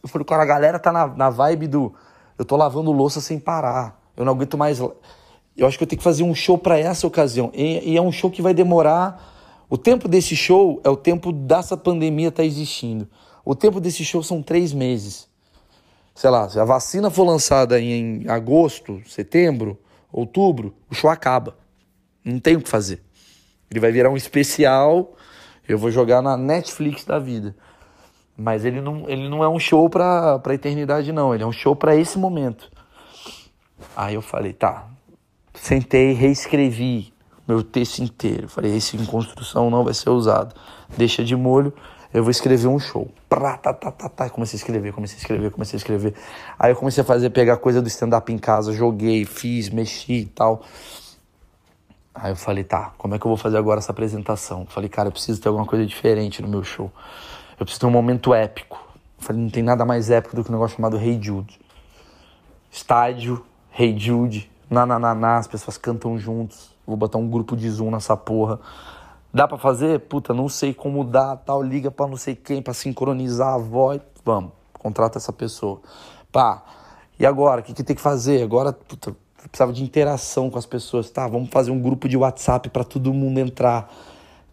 eu 0.01 0.10
falei, 0.10 0.25
cara, 0.25 0.43
a 0.43 0.45
galera 0.45 0.79
tá 0.79 0.91
na, 0.91 1.08
na 1.08 1.29
vibe 1.29 1.67
do 1.67 1.93
eu 2.38 2.43
tô 2.43 2.55
lavando 2.58 2.91
louça 2.91 3.21
sem 3.21 3.39
parar, 3.39 3.99
eu 4.15 4.25
não 4.25 4.34
aguento 4.34 4.58
mais. 4.58 4.79
Eu 4.79 5.65
acho 5.65 5.77
que 5.77 5.84
eu 5.84 5.88
tenho 5.88 5.97
que 5.97 6.03
fazer 6.03 6.23
um 6.23 6.36
show 6.36 6.58
para 6.58 6.77
essa 6.77 7.08
ocasião. 7.08 7.49
E, 7.53 7.93
e 7.93 7.97
é 7.97 8.01
um 8.01 8.12
show 8.12 8.29
que 8.29 8.41
vai 8.41 8.53
demorar 8.53 9.35
O 9.69 9.78
tempo 9.78 10.08
desse 10.08 10.36
show 10.36 10.80
é 10.84 10.89
o 10.89 10.95
tempo 10.95 11.32
dessa 11.32 11.75
pandemia 11.75 12.28
estar 12.28 12.43
tá 12.43 12.45
existindo. 12.45 13.08
O 13.43 13.56
tempo 13.56 13.80
desse 13.80 14.06
show 14.06 14.21
são 14.21 14.41
três 14.41 14.73
meses. 14.73 15.28
Sei 16.13 16.30
lá, 16.30 16.47
se 16.47 16.60
a 16.60 16.63
vacina 16.65 17.10
for 17.10 17.23
lançada 17.23 17.80
em 17.80 18.28
agosto, 18.28 19.01
setembro, 19.08 19.78
outubro, 20.12 20.75
o 20.89 20.95
show 20.95 21.10
acaba. 21.10 21.58
Não 22.23 22.39
tem 22.39 22.56
o 22.56 22.62
que 22.62 22.69
fazer. 22.69 23.01
Ele 23.69 23.80
vai 23.80 23.91
virar 23.91 24.10
um 24.10 24.17
especial. 24.17 25.15
Eu 25.67 25.78
vou 25.78 25.89
jogar 25.89 26.21
na 26.21 26.38
Netflix 26.38 27.04
da 27.04 27.17
vida. 27.17 27.56
Mas 28.38 28.65
ele 28.65 28.82
não, 28.82 29.10
ele 29.10 29.28
não 29.28 29.43
é 29.43 29.49
um 29.49 29.60
show 29.60 29.89
pra, 29.89 30.39
pra 30.39 30.54
eternidade, 30.54 31.12
não. 31.12 31.34
Ele 31.34 31.43
é 31.43 31.47
um 31.47 31.51
show 31.51 31.75
para 31.75 31.95
esse 31.95 32.17
momento. 32.17 32.71
Aí 33.95 34.13
eu 34.13 34.21
falei, 34.21 34.54
tá. 34.54 34.88
Sentei, 35.54 36.13
reescrevi 36.13 37.14
meu 37.47 37.63
texto 37.63 37.99
inteiro. 37.99 38.47
Falei, 38.47 38.75
esse 38.75 38.97
em 38.97 39.05
construção 39.05 39.69
não 39.69 39.84
vai 39.84 39.93
ser 39.93 40.10
usado. 40.10 40.55
Deixa 40.97 41.23
de 41.23 41.36
molho, 41.36 41.73
eu 42.13 42.23
vou 42.23 42.31
escrever 42.31 42.67
um 42.67 42.79
show. 42.79 43.12
Prá, 43.27 43.58
tá, 43.58 43.73
tá, 43.73 43.91
tá, 43.91 44.08
tá. 44.08 44.29
Comecei 44.29 44.58
a 44.58 44.60
escrever, 44.60 44.93
comecei 44.93 45.17
a 45.17 45.19
escrever, 45.19 45.51
comecei 45.51 45.75
a 45.75 45.79
escrever. 45.79 46.13
Aí 46.58 46.71
eu 46.71 46.75
comecei 46.75 47.01
a 47.01 47.05
fazer, 47.05 47.29
pegar 47.29 47.58
coisa 47.58 47.81
do 47.81 47.88
stand-up 47.88 48.31
em 48.31 48.38
casa, 48.38 48.71
joguei, 48.71 49.25
fiz, 49.25 49.69
mexi 49.69 50.13
e 50.13 50.25
tal. 50.25 50.63
Aí 52.13 52.31
eu 52.31 52.36
falei, 52.38 52.63
tá, 52.63 52.93
como 52.97 53.13
é 53.13 53.19
que 53.19 53.25
eu 53.25 53.29
vou 53.29 53.38
fazer 53.38 53.58
agora 53.58 53.79
essa 53.79 53.91
apresentação? 53.91 54.65
Falei, 54.65 54.88
cara, 54.88 55.10
eu 55.10 55.12
preciso 55.12 55.41
ter 55.41 55.49
alguma 55.49 55.65
coisa 55.65 55.86
diferente 55.86 56.41
no 56.41 56.47
meu 56.47 56.63
show. 56.63 56.89
Eu 57.60 57.65
preciso 57.65 57.81
ter 57.81 57.86
um 57.88 57.91
momento 57.91 58.34
épico. 58.34 58.81
falei, 59.19 59.41
não 59.41 59.49
tem 59.49 59.62
nada 59.62 59.84
mais 59.84 60.10
épico 60.10 60.38
do 60.38 60.43
que 60.43 60.49
um 60.49 60.53
negócio 60.53 60.77
chamado 60.77 60.97
Hey 60.97 61.19
Jude. 61.21 61.60
Estádio, 62.71 63.45
Hey 63.77 63.97
Jude, 63.99 64.49
nanananá, 64.69 65.38
as 65.38 65.47
pessoas 65.47 65.77
cantam 65.77 66.17
juntos. 66.17 66.74
Vou 66.86 66.95
botar 66.95 67.17
um 67.17 67.30
grupo 67.30 67.56
de 67.56 67.69
Zoom 67.69 67.91
nessa 67.91 68.15
porra. 68.15 68.60
Dá 69.34 69.48
para 69.48 69.58
fazer? 69.58 70.00
Puta, 70.02 70.34
não 70.34 70.48
sei 70.48 70.74
como 70.74 71.04
dá, 71.04 71.36
tal, 71.36 71.62
liga 71.62 71.91
para 71.91 72.08
não 72.08 72.15
sei 72.15 72.36
quem 72.36 72.62
para 72.62 72.74
sincronizar 72.74 73.56
a 73.56 73.58
voz. 73.58 74.00
Vamos, 74.24 74.52
contrata 74.74 75.17
essa 75.17 75.34
pessoa. 75.34 75.82
Pá. 76.32 76.63
E 77.19 77.26
agora, 77.26 77.62
o 77.62 77.63
que, 77.63 77.74
que 77.74 77.84
tem 77.84 77.95
que 77.95 78.02
fazer? 78.02 78.43
Agora, 78.43 78.74
puta, 78.74 79.15
precisava 79.38 79.71
de 79.74 79.84
interação 79.84 80.50
com 80.50 80.58
as 80.58 80.65
pessoas. 80.65 81.10
Tá, 81.10 81.28
vamos 81.28 81.50
fazer 81.50 81.71
um 81.71 81.82
grupo 81.82 82.08
de 82.08 82.17
WhatsApp 82.17 82.69
para 82.69 82.84
todo 82.84 83.13
mundo 83.13 83.39
entrar. 83.39 83.91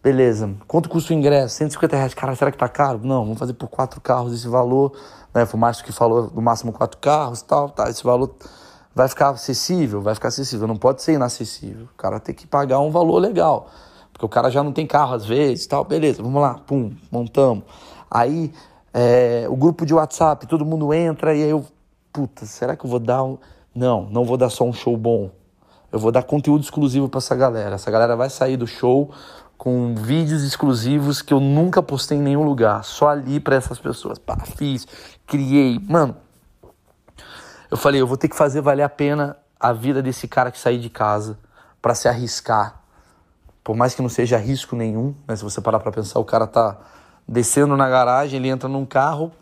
Beleza. 0.03 0.53
Quanto 0.67 0.89
custa 0.89 1.13
o 1.13 1.17
ingresso? 1.17 1.57
150 1.57 1.97
reais. 1.97 2.15
Cara, 2.15 2.35
será 2.35 2.51
que 2.51 2.59
tá 2.59 2.69
caro? 2.69 3.01
Não, 3.05 3.25
vamos 3.25 3.39
fazer 3.39 3.55
por 3.55 3.69
quatro 3.69 4.01
carros 4.01 4.33
esse 4.33 4.49
valor. 4.49 4.93
Né? 5.33 5.47
Foi 5.47 5.57
o 5.57 5.61
Márcio 5.61 5.85
que 5.85 5.93
falou 5.93 6.31
no 6.35 6.43
máximo 6.43 6.73
quatro 6.73 6.99
carros 6.99 7.41
tal. 7.43 7.71
Tá, 7.71 7.89
esse 7.89 8.03
valor 8.03 8.35
vai 8.95 9.09
ficar 9.09 9.31
acessível? 9.31 10.01
Vai 10.01 10.15
ficar 10.15 10.29
acessível. 10.29 10.67
Não 10.67 10.77
pode 10.77 11.03
ser 11.03 11.15
inacessível. 11.15 11.85
O 11.93 11.97
cara 11.97 12.21
tem 12.21 12.35
que 12.35 12.47
pagar 12.47 12.81
um 12.81 12.91
valor 12.91 13.19
legal. 13.19 13.69
Porque 14.13 14.25
o 14.25 14.29
cara 14.29 14.51
já 14.51 14.63
não 14.63 14.73
tem 14.73 14.87
carro 14.87 15.15
às 15.15 15.25
vezes 15.25 15.67
tal. 15.67 15.85
Beleza, 15.85 16.23
vamos 16.23 16.41
lá. 16.41 16.55
Pum, 16.67 16.93
montamos. 17.11 17.65
Aí 18.11 18.53
é, 18.93 19.47
o 19.49 19.57
grupo 19.57 19.87
de 19.87 19.95
WhatsApp, 19.95 20.47
todo 20.47 20.65
mundo 20.65 20.93
entra 20.93 21.35
e 21.35 21.43
aí 21.43 21.51
eu. 21.51 21.65
Puta, 22.13 22.45
será 22.45 22.77
que 22.77 22.85
eu 22.85 22.91
vou 22.91 22.99
dar 22.99 23.23
um. 23.23 23.39
Não, 23.75 24.05
não 24.11 24.25
vou 24.25 24.37
dar 24.37 24.51
só 24.51 24.65
um 24.65 24.73
show 24.73 24.97
bom. 24.97 25.31
Eu 25.91 25.99
vou 25.99 26.13
dar 26.13 26.23
conteúdo 26.23 26.63
exclusivo 26.63 27.09
para 27.09 27.19
essa 27.19 27.35
galera. 27.35 27.75
Essa 27.75 27.91
galera 27.91 28.15
vai 28.15 28.29
sair 28.29 28.57
do 28.57 28.67
show 28.67 29.11
com 29.63 29.95
vídeos 29.95 30.43
exclusivos 30.43 31.23
que 31.23 31.33
eu 31.33 31.39
nunca 31.39 31.83
postei 31.83 32.19
em 32.19 32.21
nenhum 32.21 32.43
lugar, 32.43 32.83
só 32.83 33.09
ali 33.09 33.39
para 33.39 33.55
essas 33.55 33.79
pessoas. 33.79 34.19
Pá, 34.19 34.37
fiz, 34.57 34.87
criei, 35.25 35.79
mano. 35.89 36.17
Eu 37.73 37.79
falei, 37.79 38.03
eu 38.03 38.07
vou 38.07 38.19
ter 38.19 38.29
que 38.29 38.37
fazer 38.37 38.61
valer 38.61 38.83
a 38.83 38.89
pena 38.91 39.35
a 39.59 39.73
vida 39.73 40.03
desse 40.03 40.29
cara 40.29 40.51
que 40.51 40.59
sair 40.59 40.79
de 40.79 40.91
casa 40.91 41.39
para 41.81 41.95
se 41.95 42.07
arriscar. 42.07 42.83
Por 43.65 43.75
mais 43.75 43.95
que 43.95 44.03
não 44.03 44.11
seja 44.11 44.37
risco 44.37 44.77
nenhum, 44.77 45.15
né? 45.27 45.35
Se 45.35 45.43
você 45.43 45.59
parar 45.59 45.81
para 45.81 45.91
pensar, 45.91 46.21
o 46.21 46.25
cara 46.27 46.47
tá 46.47 46.77
descendo 47.27 47.75
na 47.75 47.89
garagem, 47.89 48.39
ele 48.39 48.51
entra 48.51 48.69
num 48.69 48.85
carro 48.85 49.33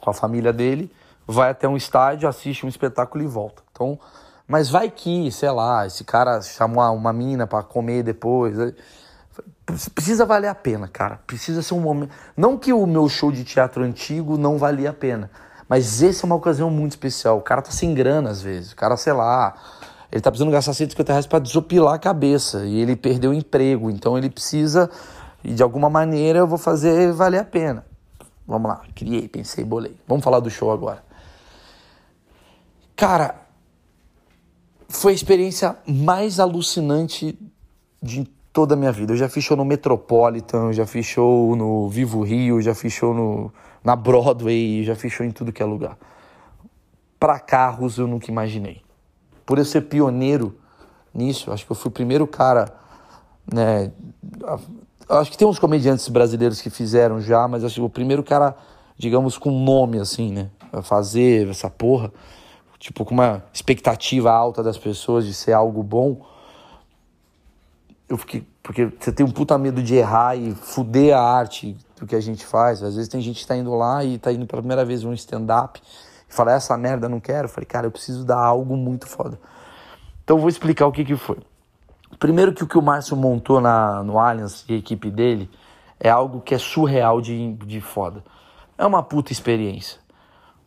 com 0.00 0.08
a 0.08 0.14
família 0.14 0.50
dele, 0.50 0.90
vai 1.26 1.50
até 1.50 1.68
um 1.68 1.76
estádio, 1.76 2.26
assiste 2.26 2.64
um 2.64 2.70
espetáculo 2.70 3.22
e 3.22 3.26
volta. 3.26 3.62
Então, 3.70 4.00
mas 4.48 4.70
vai 4.70 4.88
que, 4.88 5.30
sei 5.30 5.50
lá, 5.50 5.86
esse 5.86 6.04
cara 6.04 6.40
chamou 6.40 6.82
uma 6.96 7.12
mina 7.12 7.46
para 7.46 7.62
comer 7.62 8.02
depois. 8.02 8.56
Precisa 9.94 10.24
valer 10.24 10.48
a 10.48 10.54
pena, 10.54 10.88
cara. 10.88 11.20
Precisa 11.26 11.60
ser 11.60 11.74
um 11.74 11.80
momento. 11.80 12.14
Não 12.34 12.56
que 12.56 12.72
o 12.72 12.86
meu 12.86 13.10
show 13.10 13.30
de 13.30 13.44
teatro 13.44 13.84
antigo 13.84 14.38
não 14.38 14.56
valia 14.56 14.88
a 14.88 14.94
pena, 14.94 15.30
mas 15.68 16.02
esse 16.02 16.24
é 16.24 16.26
uma 16.26 16.34
ocasião 16.34 16.70
muito 16.70 16.92
especial. 16.92 17.38
O 17.38 17.42
cara 17.42 17.62
tá 17.62 17.70
sem 17.70 17.94
grana 17.94 18.30
às 18.30 18.42
vezes. 18.42 18.72
O 18.72 18.76
cara, 18.76 18.96
sei 18.96 19.12
lá, 19.12 19.54
ele 20.10 20.20
tá 20.20 20.30
precisando 20.30 20.52
gastar 20.52 20.74
150 20.74 21.12
reais 21.12 21.26
pra 21.26 21.38
desopilar 21.38 21.94
a 21.94 21.98
cabeça 21.98 22.66
e 22.66 22.80
ele 22.80 22.94
perdeu 22.94 23.30
o 23.30 23.34
emprego. 23.34 23.90
Então 23.90 24.18
ele 24.18 24.28
precisa, 24.28 24.90
e 25.42 25.54
de 25.54 25.62
alguma 25.62 25.88
maneira 25.88 26.40
eu 26.40 26.46
vou 26.46 26.58
fazer 26.58 27.12
valer 27.12 27.40
a 27.40 27.44
pena. 27.44 27.84
Vamos 28.46 28.68
lá, 28.68 28.82
criei, 28.94 29.28
pensei, 29.28 29.64
bolei. 29.64 29.96
Vamos 30.06 30.22
falar 30.22 30.40
do 30.40 30.50
show 30.50 30.70
agora. 30.70 31.02
Cara, 32.94 33.36
foi 34.88 35.12
a 35.12 35.14
experiência 35.14 35.76
mais 35.86 36.38
alucinante 36.38 37.38
de 38.02 38.24
toda 38.52 38.74
a 38.74 38.76
minha 38.76 38.92
vida. 38.92 39.12
Eu 39.12 39.16
já 39.16 39.28
fiz 39.28 39.42
show 39.42 39.56
no 39.56 39.64
Metropolitan, 39.64 40.72
já 40.72 40.86
fiz 40.86 41.06
show 41.06 41.56
no 41.56 41.88
Vivo 41.88 42.22
Rio, 42.22 42.60
já 42.60 42.74
fiz 42.74 42.92
show 42.92 43.14
no, 43.14 43.52
na 43.84 43.96
Broadway, 43.96 44.84
já 44.84 44.94
show 44.94 45.24
em 45.24 45.30
tudo 45.30 45.52
que 45.52 45.62
é 45.62 45.66
lugar. 45.66 45.96
Para 47.18 47.38
carros 47.38 47.98
eu 47.98 48.06
nunca 48.06 48.30
imaginei. 48.30 48.82
Por 49.44 49.58
eu 49.58 49.64
ser 49.64 49.82
pioneiro 49.82 50.56
nisso, 51.12 51.52
acho 51.52 51.66
que 51.66 51.72
eu 51.72 51.76
fui 51.76 51.88
o 51.88 51.92
primeiro 51.92 52.26
cara, 52.26 52.72
né? 53.52 53.92
Acho 55.08 55.30
que 55.30 55.36
tem 55.36 55.46
uns 55.46 55.58
comediantes 55.58 56.08
brasileiros 56.08 56.60
que 56.60 56.70
fizeram 56.70 57.20
já, 57.20 57.46
mas 57.46 57.64
acho 57.64 57.76
que 57.76 57.80
o 57.80 57.90
primeiro 57.90 58.22
cara, 58.22 58.56
digamos, 58.96 59.36
com 59.36 59.50
nome 59.50 59.98
assim, 59.98 60.32
né? 60.32 60.50
A 60.72 60.80
fazer 60.80 61.48
essa 61.48 61.68
porra, 61.68 62.12
tipo, 62.78 63.04
com 63.04 63.14
uma 63.14 63.44
expectativa 63.52 64.30
alta 64.30 64.62
das 64.62 64.78
pessoas 64.78 65.26
de 65.26 65.34
ser 65.34 65.52
algo 65.52 65.82
bom 65.82 66.32
eu 68.12 68.18
fiquei. 68.18 68.46
Porque 68.62 68.92
você 68.98 69.10
tem 69.10 69.24
um 69.24 69.30
puta 69.30 69.56
medo 69.56 69.82
de 69.82 69.96
errar 69.96 70.36
e 70.36 70.54
fuder 70.54 71.16
a 71.16 71.20
arte 71.20 71.76
do 72.02 72.06
que 72.06 72.16
a 72.16 72.20
gente 72.20 72.44
faz. 72.44 72.82
Às 72.82 72.96
vezes 72.96 73.08
tem 73.08 73.20
gente 73.20 73.40
que 73.40 73.46
tá 73.46 73.56
indo 73.56 73.72
lá 73.76 74.04
e 74.04 74.18
tá 74.18 74.32
indo 74.32 74.44
pela 74.44 74.60
primeira 74.60 74.84
vez 74.84 75.04
um 75.04 75.12
stand-up 75.12 75.80
e 76.28 76.34
fala, 76.34 76.52
essa 76.52 76.76
merda 76.76 77.08
não 77.08 77.20
quero. 77.20 77.44
Eu 77.44 77.48
falei, 77.48 77.64
cara, 77.64 77.86
eu 77.86 77.92
preciso 77.92 78.24
dar 78.24 78.40
algo 78.40 78.76
muito 78.76 79.06
foda. 79.06 79.38
Então 80.24 80.36
vou 80.36 80.48
explicar 80.48 80.86
o 80.86 80.92
que 80.92 81.04
que 81.04 81.14
foi. 81.14 81.38
Primeiro 82.18 82.52
que 82.52 82.64
o 82.64 82.66
que 82.66 82.76
o 82.76 82.82
Márcio 82.82 83.16
montou 83.16 83.60
na, 83.60 84.02
no 84.02 84.18
Allianz 84.18 84.64
e 84.68 84.74
a 84.74 84.76
equipe 84.76 85.10
dele 85.10 85.48
é 85.98 86.10
algo 86.10 86.40
que 86.40 86.54
é 86.54 86.58
surreal 86.58 87.20
de, 87.20 87.52
de 87.54 87.80
foda. 87.80 88.24
É 88.76 88.84
uma 88.84 89.02
puta 89.02 89.30
experiência. 89.30 90.00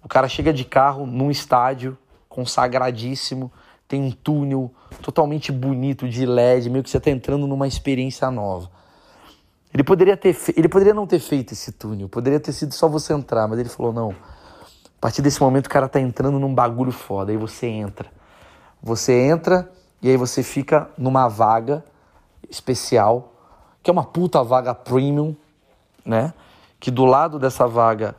O 0.02 0.08
cara 0.08 0.30
chega 0.30 0.54
de 0.54 0.64
carro 0.64 1.06
num 1.06 1.30
estádio 1.30 1.98
consagradíssimo, 2.30 3.52
tem 3.88 4.02
um 4.02 4.12
túnel 4.12 4.72
totalmente 5.02 5.52
bonito 5.52 6.08
de 6.08 6.26
LED, 6.26 6.70
meio 6.70 6.84
que 6.84 6.90
você 6.90 6.98
está 6.98 7.12
entrando 7.12 7.46
numa 7.46 7.68
experiência 7.68 8.32
nova. 8.32 8.70
Ele 9.76 9.84
poderia, 9.84 10.16
ter 10.16 10.34
ele 10.56 10.70
poderia 10.70 10.94
não 10.94 11.06
ter 11.06 11.20
feito 11.20 11.52
esse 11.52 11.74
túnel, 11.74 12.08
poderia 12.08 12.40
ter 12.40 12.54
sido 12.54 12.74
só 12.74 12.88
você 12.88 13.12
entrar, 13.12 13.46
mas 13.46 13.60
ele 13.60 13.68
falou: 13.68 13.92
não. 13.92 14.12
A 14.12 15.02
partir 15.02 15.22
desse 15.22 15.42
momento 15.42 15.66
o 15.66 15.70
cara 15.70 15.90
tá 15.90 16.00
entrando 16.00 16.40
num 16.40 16.56
bagulho 16.56 16.94
foda, 16.94 17.34
aí 17.34 17.38
você 17.38 17.68
entra. 17.68 18.10
Você 18.82 19.12
entra 19.12 19.70
e 20.02 20.10
aí 20.10 20.16
você 20.16 20.42
fica 20.42 20.90
numa 20.98 21.28
vaga 21.28 21.84
especial, 22.50 23.34
que 23.84 23.90
é 23.90 23.92
uma 23.92 24.06
puta 24.06 24.42
vaga 24.42 24.74
premium, 24.74 25.36
né? 26.06 26.34
Que 26.80 26.90
do 26.90 27.04
lado 27.04 27.38
dessa 27.38 27.68
vaga 27.68 28.16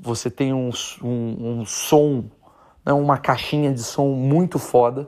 você 0.00 0.30
tem 0.30 0.54
um, 0.54 0.70
um, 1.02 1.60
um 1.60 1.66
som 1.66 2.24
né, 2.82 2.94
uma 2.94 3.18
caixinha 3.18 3.70
de 3.70 3.82
som 3.82 4.08
muito 4.08 4.58
foda, 4.58 5.06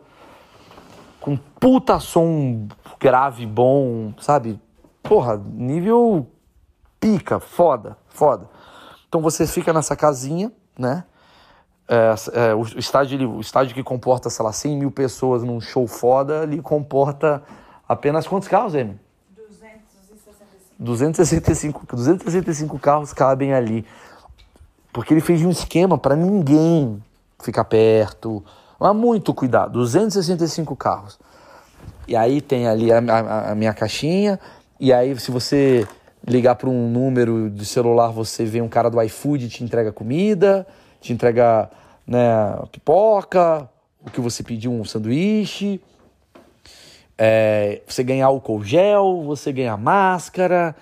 com 1.22 1.38
puta 1.58 1.98
som 1.98 2.68
grave 3.00 3.46
bom, 3.46 4.12
sabe? 4.20 4.60
Porra, 5.08 5.36
nível 5.36 6.26
pica, 7.00 7.38
foda, 7.38 7.96
foda. 8.08 8.48
Então 9.08 9.20
você 9.20 9.46
fica 9.46 9.72
nessa 9.72 9.94
casinha, 9.94 10.52
né? 10.78 11.04
É, 11.88 12.14
é, 12.48 12.54
o, 12.54 12.62
estádio, 12.62 13.30
o 13.30 13.40
estádio 13.40 13.74
que 13.74 13.82
comporta, 13.82 14.28
sei 14.28 14.44
lá, 14.44 14.52
100 14.52 14.76
mil 14.76 14.90
pessoas 14.90 15.44
num 15.44 15.60
show 15.60 15.86
foda, 15.86 16.42
ele 16.42 16.60
comporta 16.60 17.42
apenas 17.88 18.26
quantos 18.26 18.48
carros, 18.48 18.74
Amy? 18.74 18.98
265. 20.78 21.86
265, 21.86 21.86
265 21.96 22.78
carros 22.78 23.12
cabem 23.12 23.54
ali. 23.54 23.86
Porque 24.92 25.14
ele 25.14 25.20
fez 25.20 25.42
um 25.42 25.50
esquema 25.50 25.96
para 25.96 26.16
ninguém 26.16 27.02
ficar 27.38 27.64
perto. 27.64 28.44
Mas 28.78 28.94
muito 28.94 29.32
cuidado, 29.32 29.72
265 29.72 30.74
carros. 30.74 31.18
E 32.08 32.16
aí 32.16 32.40
tem 32.40 32.66
ali 32.66 32.92
a, 32.92 32.98
a, 32.98 33.52
a 33.52 33.54
minha 33.54 33.72
caixinha, 33.72 34.38
e 34.78 34.92
aí 34.92 35.18
se 35.18 35.30
você 35.30 35.86
ligar 36.26 36.56
para 36.56 36.68
um 36.68 36.90
número 36.90 37.48
de 37.48 37.64
celular, 37.64 38.08
você 38.08 38.44
vê 38.44 38.60
um 38.60 38.68
cara 38.68 38.90
do 38.90 39.00
iFood 39.02 39.48
te 39.48 39.62
entrega 39.62 39.92
comida, 39.92 40.66
te 41.00 41.12
entrega 41.12 41.70
né, 42.06 42.58
pipoca, 42.72 43.68
o 44.04 44.10
que 44.10 44.20
você 44.20 44.42
pediu, 44.42 44.72
um 44.72 44.84
sanduíche. 44.84 45.80
é, 47.18 47.82
você 47.86 48.02
ganha 48.04 48.26
álcool 48.26 48.62
gel, 48.62 49.22
você 49.24 49.52
ganha 49.52 49.76
máscara, 49.76 50.76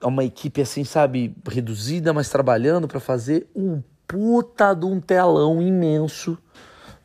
é 0.00 0.06
uma 0.06 0.24
equipe 0.24 0.60
assim, 0.60 0.84
sabe, 0.84 1.34
reduzida, 1.48 2.12
mas 2.12 2.28
trabalhando 2.28 2.86
para 2.86 3.00
fazer 3.00 3.48
um 3.54 3.82
puta 4.06 4.74
de 4.74 4.84
um 4.84 5.00
telão 5.00 5.62
imenso, 5.62 6.36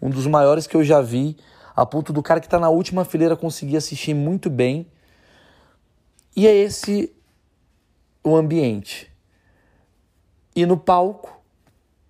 um 0.02 0.10
dos 0.10 0.28
maiores 0.28 0.68
que 0.68 0.76
eu 0.76 0.84
já 0.84 1.00
vi, 1.00 1.38
a 1.76 1.86
ponto 1.86 2.12
do 2.12 2.22
cara 2.22 2.40
que 2.40 2.50
tá 2.50 2.60
na 2.60 2.70
última 2.70 3.06
fileira 3.06 3.36
conseguir 3.36 3.78
assistir 3.78 4.14
muito 4.14 4.50
bem. 4.50 4.88
E 6.38 6.46
é 6.46 6.56
esse 6.56 7.12
o 8.24 8.36
ambiente. 8.36 9.12
E 10.56 10.68
no 10.68 10.78
palco, 10.78 11.42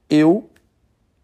eu 0.10 0.50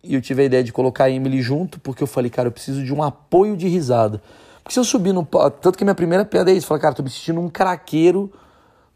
e 0.02 0.16
eu 0.16 0.22
tive 0.22 0.44
a 0.44 0.46
ideia 0.46 0.63
de 0.63 0.72
colocar 0.72 1.06
a 1.06 1.10
Emily 1.10 1.42
junto, 1.42 1.82
porque 1.82 2.02
eu 2.02 2.08
falei, 2.08 2.32
cara, 2.32 2.48
eu 2.48 2.52
preciso 2.52 2.82
de 2.82 2.94
um 2.94 3.04
apoio 3.04 3.58
de 3.58 3.68
risada. 3.68 4.24
Porque 4.63 4.74
se 4.74 4.80
eu 4.80 4.86
subir 4.86 5.12
no 5.12 5.26
palco, 5.26 5.60
tanto 5.60 5.78
que 5.78 5.84
minha 5.84 5.94
primeira 5.94 6.24
piada 6.24 6.50
é 6.50 6.54
isso, 6.54 6.66
falei, 6.66 6.82
cara, 6.82 6.96
tô 6.96 7.04
me 7.04 7.10
sentindo 7.10 7.42
um 7.42 7.50
craqueiro 7.50 8.32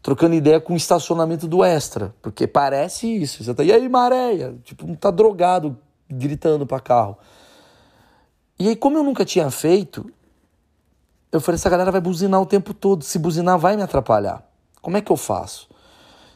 trocando 0.02 0.34
ideia 0.34 0.58
com 0.58 0.72
o 0.72 0.76
estacionamento 0.76 1.46
do 1.46 1.62
Extra, 1.62 2.14
porque 2.22 2.46
parece 2.46 3.06
isso. 3.14 3.44
Você 3.44 3.52
tá, 3.52 3.62
e 3.62 3.70
aí, 3.70 3.88
maréia? 3.90 4.54
Tipo, 4.64 4.86
não 4.86 4.94
tá 4.94 5.10
drogado 5.10 5.76
gritando 6.08 6.66
para 6.66 6.80
carro. 6.80 7.18
E 8.58 8.68
aí, 8.68 8.76
como 8.76 8.96
eu 8.96 9.02
nunca 9.02 9.22
tinha 9.22 9.50
feito, 9.50 10.10
eu 11.30 11.40
falei, 11.40 11.56
essa 11.56 11.68
galera 11.68 11.92
vai 11.92 12.00
buzinar 12.00 12.40
o 12.40 12.46
tempo 12.46 12.72
todo. 12.72 13.04
Se 13.04 13.18
buzinar, 13.18 13.58
vai 13.58 13.76
me 13.76 13.82
atrapalhar. 13.82 14.42
Como 14.80 14.96
é 14.96 15.00
que 15.00 15.12
eu 15.12 15.16
faço? 15.16 15.68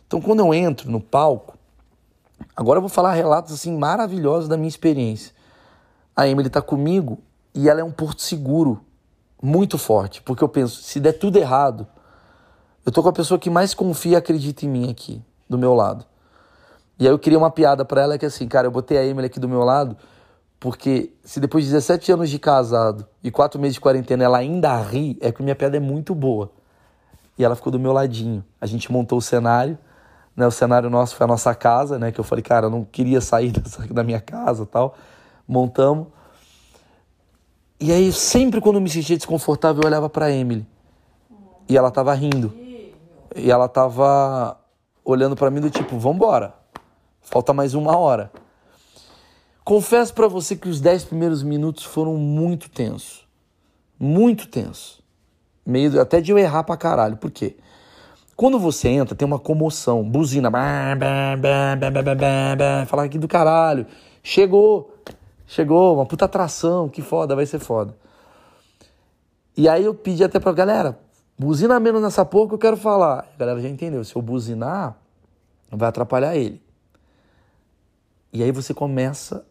Então, 0.07 0.20
quando 0.20 0.40
eu 0.40 0.52
entro 0.52 0.90
no 0.90 1.00
palco, 1.00 1.57
agora 2.55 2.76
eu 2.76 2.83
vou 2.83 2.90
falar 2.90 3.12
relatos 3.12 3.52
assim 3.52 3.76
maravilhosos 3.76 4.48
da 4.48 4.57
minha 4.57 4.68
experiência. 4.68 5.33
A 6.14 6.28
Emily 6.28 6.50
tá 6.50 6.61
comigo 6.61 7.18
e 7.55 7.68
ela 7.68 7.81
é 7.81 7.85
um 7.85 7.90
porto 7.90 8.20
seguro 8.20 8.85
muito 9.42 9.78
forte, 9.78 10.22
porque 10.22 10.44
eu 10.44 10.48
penso, 10.48 10.83
se 10.83 11.00
der 11.00 11.12
tudo 11.14 11.37
errado, 11.37 11.87
eu 12.85 12.92
tô 12.92 13.02
com 13.02 13.09
a 13.09 13.12
pessoa 13.12 13.38
que 13.38 13.50
mais 13.50 13.74
confia 13.74 14.12
e 14.12 14.16
acredita 14.16 14.64
em 14.64 14.68
mim 14.68 14.90
aqui, 14.90 15.22
do 15.48 15.59
meu 15.59 15.74
lado. 15.74 16.05
E 16.98 17.07
aí 17.07 17.12
eu 17.12 17.18
queria 17.18 17.38
uma 17.38 17.50
piada 17.50 17.85
para 17.85 18.02
ela 18.02 18.18
que 18.18 18.24
é 18.24 18.28
assim, 18.28 18.46
cara, 18.46 18.66
eu 18.66 18.70
botei 18.70 18.98
a 18.98 19.05
Emily 19.05 19.26
aqui 19.26 19.40
do 19.40 19.48
meu 19.48 19.64
lado, 19.64 19.96
porque 20.62 21.12
se 21.25 21.40
depois 21.40 21.64
de 21.64 21.72
17 21.72 22.12
anos 22.12 22.31
de 22.31 22.38
casado 22.38 23.05
e 23.20 23.33
4 23.33 23.61
meses 23.61 23.75
de 23.75 23.81
quarentena 23.81 24.22
ela 24.22 24.38
ainda 24.38 24.81
ri, 24.81 25.18
é 25.20 25.33
que 25.33 25.42
minha 25.42 25.57
piada 25.57 25.77
é 25.77 25.81
muito 25.81 26.14
boa. 26.14 26.53
E 27.37 27.44
ela 27.44 27.57
ficou 27.57 27.72
do 27.72 27.81
meu 27.81 27.92
ladinho. 27.92 28.44
A 28.61 28.66
gente 28.66 28.92
montou 28.92 29.18
o 29.18 29.20
cenário, 29.20 29.77
né? 30.37 30.46
O 30.46 30.53
cenário 30.53 30.88
nosso 30.88 31.16
foi 31.16 31.25
a 31.25 31.27
nossa 31.27 31.53
casa, 31.53 31.98
né? 31.98 32.12
Que 32.12 32.20
eu 32.20 32.22
falei, 32.22 32.44
cara, 32.44 32.66
eu 32.66 32.70
não 32.70 32.85
queria 32.85 33.20
sair 33.20 33.51
dessa, 33.59 33.85
da 33.88 34.05
minha 34.05 34.20
casa 34.20 34.64
tal. 34.64 34.94
Montamos. 35.48 36.07
E 37.81 37.90
aí, 37.90 38.12
sempre 38.12 38.61
quando 38.61 38.77
eu 38.77 38.81
me 38.81 38.88
sentia 38.88 39.16
desconfortável, 39.16 39.83
eu 39.83 39.88
olhava 39.88 40.09
pra 40.09 40.31
Emily. 40.31 40.64
E 41.68 41.77
ela 41.77 41.90
tava 41.90 42.14
rindo. 42.14 42.55
E 43.35 43.51
ela 43.51 43.66
tava 43.66 44.57
olhando 45.05 45.35
para 45.35 45.51
mim 45.51 45.61
do 45.61 45.70
tipo, 45.70 45.98
vambora. 45.98 46.55
Falta 47.20 47.53
mais 47.53 47.75
uma 47.75 47.96
hora. 47.96 48.31
Confesso 49.64 50.12
para 50.12 50.27
você 50.27 50.57
que 50.57 50.68
os 50.68 50.81
dez 50.81 51.05
primeiros 51.05 51.42
minutos 51.42 51.85
foram 51.85 52.16
muito 52.16 52.68
tensos. 52.68 53.27
Muito 53.98 54.48
tensos. 54.48 55.01
Meio 55.64 56.01
até 56.01 56.20
de 56.20 56.33
eu 56.33 56.38
errar 56.38 56.64
pra 56.64 56.77
caralho. 56.77 57.16
Por 57.16 57.31
quê? 57.31 57.57
Quando 58.35 58.59
você 58.59 58.88
entra, 58.88 59.14
tem 59.14 59.27
uma 59.27 59.38
comoção, 59.38 60.03
buzina, 60.03 60.51
falar 62.88 63.05
aqui 63.05 63.18
do 63.18 63.29
caralho. 63.29 63.87
Chegou, 64.22 64.92
chegou, 65.46 65.94
uma 65.94 66.07
puta 66.07 66.25
atração, 66.25 66.88
que 66.88 67.03
foda, 67.03 67.37
vai 67.37 67.46
ser 67.46 67.61
foda. 67.61 67.96
E 69.57 69.68
aí 69.68 69.85
eu 69.85 69.94
pedi 69.94 70.25
até 70.25 70.40
pra 70.40 70.53
galera, 70.53 70.98
Buzina 71.42 71.81
menos 71.81 72.03
nessa 72.03 72.25
porra 72.25 72.48
que 72.48 72.55
eu 72.55 72.59
quero 72.59 72.77
falar. 72.77 73.27
A 73.35 73.37
galera 73.37 73.61
já 73.61 73.68
entendeu. 73.68 74.05
Se 74.05 74.14
eu 74.14 74.22
buzinar, 74.22 74.96
vai 75.70 75.88
atrapalhar 75.88 76.37
ele. 76.37 76.62
E 78.33 78.42
aí 78.42 78.53
você 78.53 78.72
começa 78.72 79.44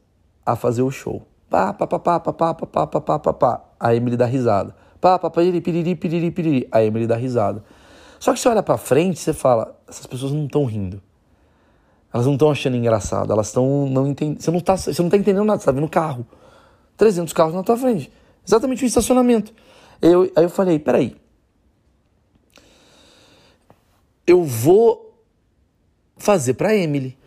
a 0.46 0.56
fazer 0.56 0.82
o 0.82 0.92
show. 0.92 1.26
Pá, 1.50 1.74
pá, 1.74 1.86
pá, 1.86 2.00
pá, 2.00 2.20
pá, 2.20 2.34
pá, 2.34 2.54
pá, 2.54 2.88
pá, 2.88 3.02
pá, 3.02 3.20
pá, 3.20 3.34
pá. 3.34 3.62
A 3.80 3.96
Emily 3.96 4.16
dá 4.16 4.26
risada. 4.26 4.76
Pá, 5.00 5.20
pá, 5.20 5.30
piriri, 5.30 5.62
piriri, 5.62 5.96
piriri, 5.96 6.32
piriri. 6.32 6.68
A 6.72 6.84
Emily 6.84 7.08
dá 7.08 7.16
risada. 7.16 7.64
Só 8.20 8.34
que 8.34 8.40
você 8.40 8.48
olha 8.50 8.64
pra 8.64 8.78
frente 8.78 9.20
você 9.20 9.34
fala, 9.34 9.78
essas 9.88 10.06
pessoas 10.06 10.32
não 10.32 10.46
estão 10.46 10.64
rindo. 10.66 11.02
Elas 12.14 12.26
não 12.26 12.34
estão 12.34 12.52
achando 12.52 12.78
engraçado. 12.78 13.32
Elas 13.32 13.48
estão 13.48 13.88
não 13.88 14.08
entendendo. 14.08 14.42
Você 14.42 14.52
não 14.52 14.60
tá, 14.60 14.78
você 14.78 15.02
não 15.02 15.10
tá 15.10 15.18
entendendo 15.18 15.46
nada, 15.46 15.60
você 15.60 15.66
tá 15.66 15.72
vendo 15.72 15.90
carro. 15.90 16.26
300 16.98 17.34
carros 17.34 17.54
na 17.54 17.64
tua 17.64 17.78
frente. 17.78 18.12
Exatamente 18.46 18.84
o 18.84 18.88
estacionamento. 18.88 19.54
Eu, 20.02 20.24
aí 20.36 20.44
eu 20.44 20.50
falei, 20.50 20.80
peraí, 20.80 21.16
eu 24.26 24.44
vou 24.44 25.18
fazer 26.18 26.54
para 26.54 26.76
Emily. 26.76 27.18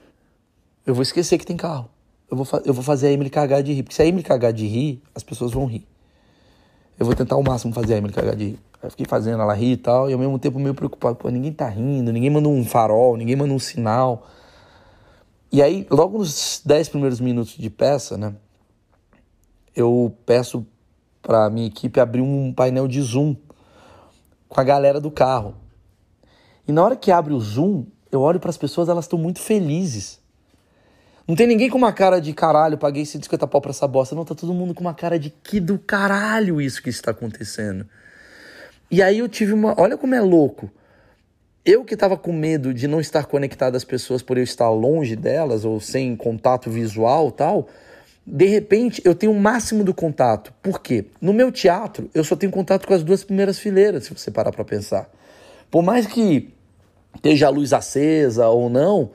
Eu 0.87 0.95
vou 0.95 1.03
esquecer 1.03 1.39
que 1.39 1.47
tem 1.47 1.57
carro. 1.57 1.91
Eu 2.35 2.45
vou, 2.45 2.63
eu 2.65 2.75
vou 2.75 2.83
fazer 2.83 3.07
a 3.07 3.13
Emily 3.13 3.31
cagar 3.31 3.63
de 3.63 3.73
rir. 3.73 3.85
Porque 3.85 3.95
se 3.95 4.03
a 4.03 4.07
Emily 4.07 4.25
cagar 4.25 4.53
de 4.53 4.67
rir, 4.67 5.01
as 5.15 5.23
pessoas 5.23 5.53
vão 5.53 5.67
rir. 5.67 5.87
Eu 6.99 7.07
vou 7.07 7.15
tentar 7.15 7.37
ao 7.37 7.43
máximo 7.45 7.73
fazer 7.73 7.95
a 7.95 7.99
Emily 7.99 8.13
cagar 8.13 8.35
de 8.35 8.45
rir. 8.45 8.59
Eu 8.83 8.91
fiquei 8.91 9.07
fazendo 9.07 9.41
ela 9.41 9.55
rir 9.55 9.73
e 9.73 9.77
tal, 9.77 10.11
e 10.11 10.13
ao 10.13 10.19
mesmo 10.19 10.37
tempo 10.39 10.59
meio 10.59 10.75
preocupado. 10.75 11.15
Pô, 11.15 11.29
ninguém 11.29 11.53
tá 11.53 11.69
rindo, 11.69 12.13
ninguém 12.13 12.31
mandou 12.31 12.53
um 12.53 12.65
farol, 12.65 13.17
ninguém 13.17 13.37
mandou 13.37 13.55
um 13.55 13.61
sinal. 13.61 14.27
E 15.53 15.63
aí, 15.63 15.87
logo 15.89 16.19
nos 16.19 16.61
10 16.65 16.89
primeiros 16.89 17.21
minutos 17.21 17.57
de 17.57 17.71
peça, 17.71 18.19
né? 18.19 18.35
Eu 19.75 20.13
peço 20.27 20.67
pra 21.23 21.49
minha 21.49 21.69
equipe 21.69 22.01
abrir 22.01 22.21
um 22.21 22.53
painel 22.53 22.89
de 22.89 23.01
Zoom 23.01 23.37
com 24.49 24.61
a 24.61 24.65
galera 24.65 25.01
do 25.01 25.11
carro. 25.11 25.55
E 26.67 26.73
na 26.73 26.83
hora 26.83 26.97
que 26.97 27.13
abre 27.13 27.33
o 27.33 27.41
zoom, 27.41 27.85
eu 28.11 28.21
olho 28.21 28.41
para 28.41 28.51
as 28.51 28.57
pessoas, 28.57 28.89
elas 28.89 29.05
estão 29.05 29.19
muito 29.19 29.39
felizes. 29.39 30.24
Não 31.27 31.35
tem 31.35 31.47
ninguém 31.47 31.71
com 31.71 31.79
uma 31.79 31.93
cara 31.93 32.21
de 32.21 32.33
caralho, 32.35 32.77
paguei 32.77 33.05
150 33.07 33.47
pau 33.47 33.61
pra 33.61 33.71
essa 33.71 33.89
bosta. 33.89 34.15
Não, 34.15 34.25
tá 34.25 34.35
todo 34.35 34.53
mundo 34.53 34.75
com 34.75 34.83
uma 34.83 34.93
cara 34.93 35.19
de 35.19 35.31
que 35.31 35.59
do 35.59 35.79
caralho 35.79 36.61
isso 36.61 36.83
que 36.83 36.91
está 36.91 37.13
acontecendo. 37.13 37.87
E 38.91 39.03
aí 39.03 39.19
eu 39.19 39.29
tive 39.29 39.53
uma. 39.53 39.75
Olha 39.81 39.97
como 39.97 40.15
é 40.15 40.21
louco. 40.21 40.71
Eu 41.65 41.83
que 41.83 41.97
tava 41.97 42.15
com 42.19 42.31
medo 42.31 42.75
de 42.75 42.87
não 42.87 43.01
estar 43.01 43.25
conectado 43.25 43.75
às 43.75 43.85
pessoas 43.85 44.21
por 44.21 44.37
eu 44.37 44.45
estar 44.45 44.69
longe 44.69 45.17
delas 45.17 45.65
ou 45.65 45.81
sem 45.81 46.15
contato 46.15 46.69
visual 46.69 47.31
tal, 47.31 47.69
de 48.27 48.45
repente 48.45 49.01
eu 49.03 49.15
tenho 49.15 49.33
o 49.33 49.41
máximo 49.41 49.83
do 49.83 49.95
contato. 49.95 50.53
Por 50.63 50.83
quê? 50.83 51.07
No 51.23 51.33
meu 51.33 51.51
teatro, 51.51 52.11
eu 52.13 52.23
só 52.23 52.37
tenho 52.37 52.53
contato 52.53 52.87
com 52.87 52.93
as 52.93 53.03
duas 53.03 53.25
primeiras 53.25 53.59
fileiras, 53.59 54.05
se 54.05 54.13
você 54.13 54.31
parar 54.31 54.53
pra 54.53 54.63
pensar. 54.63 55.11
Por 55.71 55.83
mais 55.83 56.07
que 56.07 56.53
esteja 57.17 57.47
a 57.47 57.51
luz 57.51 57.73
acesa 57.73 58.47
ou 58.49 58.69
não, 58.69 59.11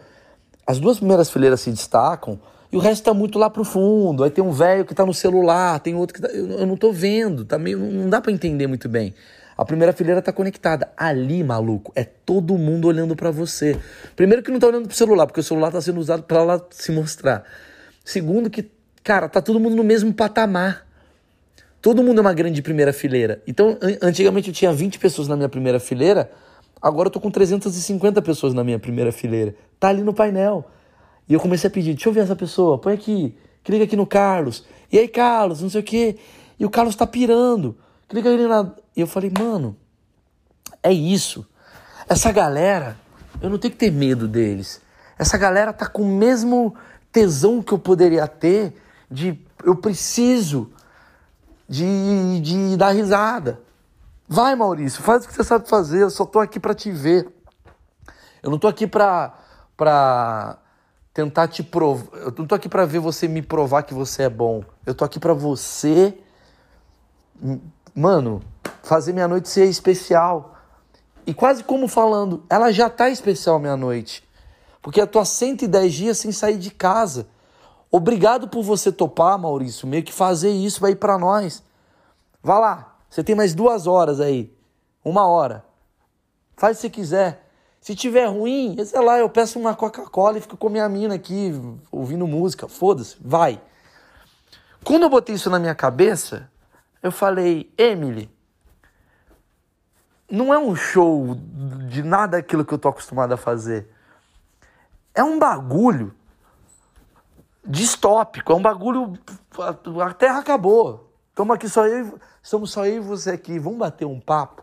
as 0.70 0.80
duas 0.80 0.98
primeiras 0.98 1.32
fileiras 1.32 1.62
se 1.62 1.72
destacam 1.72 2.40
e 2.72 2.78
o 2.78 2.80
resto 2.80 3.02
está 3.02 3.12
muito 3.12 3.40
lá 3.40 3.50
pro 3.50 3.64
fundo. 3.64 4.24
Aí 4.24 4.30
tem 4.30 4.44
um 4.44 4.52
velho 4.52 4.86
que 4.86 4.94
está 4.94 5.04
no 5.04 5.16
celular, 5.16 5.80
tem 5.80 5.96
outro 5.96 6.14
que 6.14 6.22
tá, 6.22 6.28
eu, 6.28 6.64
não 6.68 6.76
estou 6.76 6.94
vendo, 6.94 7.44
tá 7.44 7.58
meio, 7.58 7.80
não 7.80 8.08
dá 8.08 8.22
para 8.22 8.32
entender 8.32 8.68
muito 8.68 8.88
bem. 8.88 9.16
A 9.58 9.66
primeira 9.66 9.92
fileira 9.94 10.20
está 10.20 10.32
conectada. 10.32 10.92
Ali, 10.96 11.44
maluco, 11.44 11.92
é 11.96 12.04
todo 12.04 12.56
mundo 12.56 12.88
olhando 12.88 13.16
para 13.16 13.32
você. 13.32 13.80
Primeiro 14.16 14.44
que 14.44 14.52
não 14.52 14.58
está 14.58 14.68
olhando 14.68 14.88
pro 14.88 14.96
celular, 14.96 15.26
porque 15.26 15.40
o 15.40 15.44
celular 15.44 15.70
está 15.70 15.82
sendo 15.82 16.00
usado 16.00 16.22
para 16.22 16.44
lá 16.44 16.62
se 16.70 16.92
mostrar. 16.92 17.46
Segundo 18.06 18.48
que, 18.48 18.70
cara, 19.04 19.28
tá 19.28 19.42
todo 19.42 19.60
mundo 19.60 19.76
no 19.76 19.84
mesmo 19.84 20.14
patamar. 20.14 20.86
Todo 21.82 22.04
mundo 22.04 22.20
é 22.20 22.22
uma 22.22 22.34
grande 22.34 22.62
primeira 22.62 22.94
fileira. 22.94 23.42
Então, 23.48 23.76
antigamente 24.04 24.50
eu 24.50 24.54
tinha 24.54 24.72
20 24.72 25.00
pessoas 25.00 25.28
na 25.28 25.36
minha 25.36 25.50
primeira 25.50 25.80
fileira, 25.80 26.30
Agora 26.82 27.08
eu 27.08 27.12
tô 27.12 27.20
com 27.20 27.30
350 27.30 28.22
pessoas 28.22 28.54
na 28.54 28.64
minha 28.64 28.80
primeira 28.80 29.12
fileira. 29.12 29.56
Tá 29.80 29.90
ali 29.90 30.02
no 30.02 30.14
painel. 30.14 30.66
E 31.28 31.34
eu 31.34 31.40
comecei 31.40 31.68
a 31.68 31.72
pedir, 31.72 31.94
deixa 31.94 32.10
eu 32.10 32.14
ver 32.14 32.22
essa 32.22 32.36
pessoa, 32.36 32.78
põe 32.78 32.94
aqui, 32.94 33.38
clica 33.64 33.84
aqui 33.84 33.96
no 33.96 34.08
Carlos. 34.08 34.66
E 34.92 34.98
aí, 34.98 35.08
Carlos, 35.08 35.62
não 35.62 35.70
sei 35.70 35.82
o 35.82 35.84
quê. 35.84 36.18
E 36.60 36.66
o 36.66 36.70
Carlos 36.70 36.96
tá 36.96 37.06
pirando. 37.06 37.78
Clica 38.08 38.30
ali 38.30 38.48
na. 38.48 38.72
E 38.96 39.02
eu 39.02 39.08
falei, 39.08 39.32
mano, 39.38 39.78
é 40.82 40.92
isso. 40.92 41.46
Essa 42.08 42.32
galera, 42.32 42.98
eu 43.42 43.50
não 43.50 43.60
tenho 43.60 43.72
que 43.72 43.78
ter 43.78 43.92
medo 43.92 44.28
deles. 44.28 44.82
Essa 45.18 45.38
galera 45.38 45.72
tá 45.72 45.86
com 45.86 46.02
o 46.02 46.18
mesmo 46.18 46.74
tesão 47.12 47.62
que 47.62 47.72
eu 47.72 47.80
poderia 47.80 48.28
ter 48.28 48.74
de 49.12 49.38
eu 49.64 49.76
preciso 49.76 50.72
de, 51.68 52.40
de 52.42 52.78
dar 52.78 52.92
risada. 52.92 53.62
Vai, 54.32 54.56
Maurício, 54.56 55.02
faz 55.02 55.26
o 55.26 55.28
que 55.28 55.34
você 55.34 55.44
sabe 55.44 55.68
fazer, 55.68 56.04
eu 56.04 56.10
só 56.12 56.24
tô 56.24 56.40
aqui 56.40 56.60
para 56.60 56.76
te 56.76 56.92
ver. 56.92 57.28
Eu 58.44 58.52
não 58.52 58.60
tô 58.60 58.68
aqui 58.68 58.86
pra, 58.86 59.36
pra 59.76 60.60
tentar 61.12 61.48
te 61.48 61.64
provar. 61.64 62.16
Eu 62.16 62.36
não 62.38 62.46
tô 62.46 62.54
aqui 62.54 62.70
para 62.70 62.86
ver 62.86 63.00
você 63.00 63.28
me 63.28 63.42
provar 63.42 63.82
que 63.82 63.92
você 63.92 64.24
é 64.24 64.30
bom. 64.30 64.64
Eu 64.86 64.94
tô 64.94 65.04
aqui 65.04 65.20
para 65.20 65.34
você, 65.34 66.16
mano, 67.96 68.40
fazer 68.84 69.14
minha 69.14 69.28
noite 69.28 69.50
ser 69.50 69.66
especial. 69.66 70.56
E 71.26 71.34
quase 71.34 71.64
como 71.64 71.88
falando, 71.88 72.44
ela 72.52 72.72
já 72.72 72.88
tá 72.88 73.10
especial 73.10 73.58
minha 73.58 73.76
noite. 73.76 74.24
Porque 74.80 75.02
eu 75.02 75.08
tô 75.08 75.18
há 75.18 75.26
110 75.26 75.92
dias 75.92 76.20
sem 76.20 76.32
sair 76.32 76.60
de 76.60 76.70
casa. 76.70 77.28
Obrigado 77.90 78.48
por 78.48 78.62
você 78.62 78.92
topar, 78.92 79.40
Maurício, 79.40 79.88
meio 79.88 80.04
que 80.04 80.14
fazer 80.14 80.52
isso 80.52 80.80
vai 80.80 80.94
para 80.94 81.18
nós. 81.18 81.64
Vá 82.44 82.60
lá, 82.60 82.89
Você 83.10 83.24
tem 83.24 83.36
mais 83.36 83.54
duas 83.54 83.88
horas 83.88 84.20
aí. 84.20 84.54
Uma 85.04 85.28
hora. 85.28 85.66
Faz 86.56 86.78
se 86.78 86.90
quiser. 86.90 87.50
Se 87.82 87.96
tiver 87.96 88.26
ruim, 88.26 88.76
sei 88.86 89.02
lá, 89.02 89.18
eu 89.18 89.30
peço 89.30 89.58
uma 89.58 89.74
Coca-Cola 89.74 90.38
e 90.38 90.42
fico 90.42 90.58
com 90.58 90.70
minha 90.70 90.88
mina 90.90 91.16
aqui, 91.16 91.52
ouvindo 91.92 92.28
música. 92.28 92.68
Foda-se, 92.68 93.16
vai. 93.22 93.62
Quando 94.84 95.04
eu 95.04 95.10
botei 95.10 95.36
isso 95.36 95.50
na 95.50 95.60
minha 95.60 95.74
cabeça, 95.74 96.52
eu 97.02 97.12
falei, 97.12 97.72
Emily, 97.78 98.30
não 100.30 100.54
é 100.54 100.60
um 100.60 100.76
show 100.76 101.36
de 101.88 102.04
nada 102.04 102.38
aquilo 102.38 102.66
que 102.66 102.74
eu 102.74 102.78
tô 102.78 102.90
acostumado 102.90 103.34
a 103.34 103.38
fazer. 103.38 103.90
É 105.16 105.24
um 105.24 105.40
bagulho 105.40 106.14
distópico, 107.66 108.52
é 108.52 108.56
um 108.56 108.62
bagulho. 108.62 109.18
A 110.04 110.14
Terra 110.14 110.40
acabou. 110.40 111.09
Estamos 111.40 111.56
aqui 111.56 111.70
só 111.70 111.88
eu, 111.88 112.20
estamos 112.44 112.70
só 112.70 112.86
eu 112.86 112.98
e 112.98 113.00
você 113.00 113.30
aqui. 113.30 113.58
Vamos 113.60 113.80
bater 113.80 114.04
um 114.04 114.20
papo? 114.20 114.62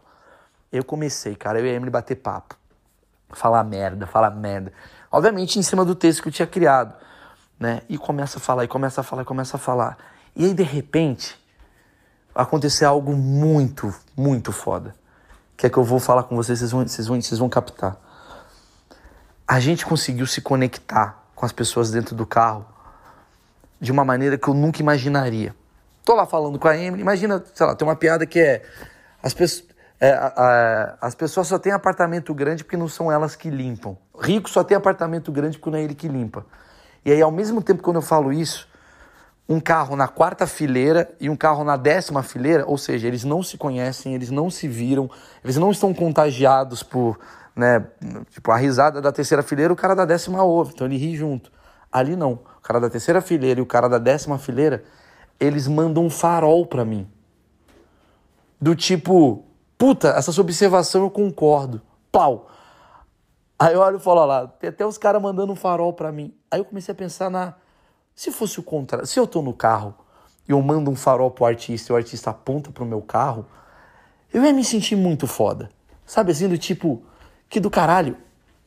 Eu 0.71 0.85
comecei, 0.85 1.35
cara, 1.35 1.59
eu 1.59 1.65
e 1.65 1.71
a 1.71 1.73
Emily 1.73 1.91
bater 1.91 2.17
papo. 2.17 2.55
Falar 3.31 3.65
merda, 3.65 4.07
falar 4.07 4.31
merda. 4.33 4.71
Obviamente 5.11 5.59
em 5.59 5.63
cima 5.63 5.87
do 5.87 5.95
texto 5.95 6.21
que 6.21 6.29
eu 6.29 6.33
tinha 6.33 6.47
criado, 6.47 6.95
né? 7.59 7.81
E 7.89 7.97
começa 7.97 8.37
a 8.37 8.41
falar, 8.43 8.65
e 8.65 8.69
começa 8.69 9.01
a 9.01 9.05
falar, 9.05 9.23
e 9.23 9.25
começa 9.25 9.57
a 9.57 9.59
falar. 9.59 9.97
E 10.37 10.45
aí, 10.45 10.53
de 10.53 10.63
repente, 10.63 11.43
aconteceu 12.35 12.91
algo 12.91 13.17
muito, 13.17 13.95
muito 14.15 14.53
foda. 14.53 14.95
Que 15.57 15.69
é 15.69 15.71
que 15.71 15.79
eu 15.79 15.83
vou 15.83 15.99
falar 15.99 16.25
com 16.25 16.37
vocês, 16.37 16.59
vocês 16.59 16.73
vão, 16.73 16.87
vocês 16.87 17.07
vão, 17.07 17.23
vocês 17.23 17.39
vão 17.39 17.49
captar. 17.49 17.97
A 19.49 19.59
gente 19.61 19.87
conseguiu 19.87 20.27
se 20.27 20.43
conectar 20.43 21.25
com 21.35 21.47
as 21.47 21.53
pessoas 21.53 21.91
dentro 21.91 22.15
do 22.15 22.27
carro 22.27 22.67
de 23.81 23.91
uma 23.91 24.05
maneira 24.05 24.37
que 24.37 24.47
eu 24.47 24.53
nunca 24.53 24.83
imaginaria. 24.83 25.57
Tô 26.07 26.15
lá 26.15 26.25
falando 26.25 26.57
com 26.57 26.69
a 26.69 26.79
Emily, 26.79 27.03
imagina, 27.03 27.45
sei 27.53 27.67
lá, 27.67 27.75
tem 27.75 27.87
uma 27.87 27.97
piada 27.97 28.25
que 28.25 28.39
é 28.39 28.63
as 29.21 29.35
pessoas 29.35 29.67
é, 29.99 30.13
a, 30.13 30.33
a, 30.37 31.07
as 31.09 31.17
pessoas 31.17 31.49
só 31.49 31.59
têm 31.59 31.73
apartamento 31.73 32.33
grande 32.33 32.63
porque 32.63 32.77
não 32.77 32.87
são 32.87 33.11
elas 33.11 33.35
que 33.35 33.51
limpam. 33.51 33.97
Rico 34.17 34.49
só 34.49 34.63
tem 34.63 34.77
apartamento 34.77 35.33
grande 35.33 35.59
porque 35.59 35.71
não 35.71 35.79
é 35.79 35.83
ele 35.83 35.97
que 35.97 36.07
limpa. 36.07 36.47
E 37.05 37.11
aí, 37.11 37.21
ao 37.21 37.33
mesmo 37.33 37.61
tempo, 37.61 37.83
quando 37.83 37.97
eu 37.97 38.03
falo 38.03 38.33
isso, 38.33 38.69
um 39.49 39.59
carro 39.59 39.97
na 39.97 40.07
quarta 40.07 40.47
fileira 40.47 41.11
e 41.19 41.29
um 41.29 41.37
carro 41.37 41.65
na 41.65 41.77
décima 41.77 42.23
fileira, 42.23 42.65
ou 42.67 42.79
seja, 42.79 43.09
eles 43.09 43.25
não 43.25 43.43
se 43.43 43.59
conhecem, 43.59 44.15
eles 44.15 44.31
não 44.31 44.49
se 44.49 44.69
viram, 44.69 45.11
eles 45.43 45.57
não 45.57 45.73
estão 45.73 45.93
contagiados 45.93 46.85
por, 46.85 47.19
né, 47.55 47.85
tipo, 48.31 48.53
a 48.53 48.57
risada 48.57 49.01
da 49.01 49.11
terceira 49.11 49.43
fileira, 49.43 49.73
o 49.73 49.77
cara 49.77 49.97
da 49.97 50.05
décima 50.05 50.45
ouve, 50.45 50.73
então 50.73 50.87
ele 50.87 50.99
ri 50.99 51.17
junto. 51.17 51.51
Ali 51.91 52.15
não, 52.15 52.33
o 52.33 52.61
cara 52.63 52.79
da 52.79 52.91
terceira 52.91 53.21
fileira 53.21 53.59
e 53.59 53.63
o 53.63 53.67
cara 53.67 53.89
da 53.89 53.99
décima 53.99 54.39
fileira, 54.39 54.85
eles 55.39 55.67
mandam 55.67 56.05
um 56.05 56.11
farol 56.11 56.67
para 56.67 56.85
mim. 56.85 57.07
Do 58.61 58.75
tipo, 58.75 59.45
puta, 59.77 60.09
essa 60.09 60.33
sua 60.33 60.43
observação 60.43 61.03
eu 61.03 61.11
concordo. 61.11 61.83
Pau. 62.11 62.51
Aí 63.59 63.75
eu 63.75 63.81
olho 63.81 63.97
e 63.97 64.01
falo 64.01 64.25
lá, 64.25 64.47
tem 64.47 64.69
até 64.69 64.85
os 64.85 64.99
caras 64.99 65.21
mandando 65.21 65.53
um 65.53 65.57
farol 65.57 65.93
para 65.93 66.13
mim. 66.13 66.35
Aí 66.51 66.61
eu 66.61 66.65
comecei 66.65 66.93
a 66.93 66.95
pensar 66.95 67.31
na 67.31 67.55
se 68.15 68.33
fosse 68.33 68.59
o 68.59 68.63
contrário, 68.63 69.07
se 69.07 69.21
eu 69.21 69.27
tô 69.27 69.43
no 69.43 69.53
carro 69.53 69.95
e 70.49 70.53
eu 70.53 70.63
mando 70.63 70.91
um 70.91 70.97
farol 70.97 71.31
pro 71.31 71.45
artista 71.45 71.93
e 71.93 71.95
o 71.95 71.97
artista 71.97 72.31
aponta 72.31 72.71
pro 72.71 72.87
meu 72.87 73.03
carro, 73.03 73.45
eu 74.33 74.43
ia 74.43 74.53
me 74.53 74.65
sentir 74.65 74.97
muito 74.97 75.27
foda. 75.27 75.69
Sabe 76.07 76.33
assim, 76.33 76.49
do 76.49 76.57
tipo, 76.57 77.03
que 77.49 77.61
do 77.61 77.71
caralho, 77.71 78.17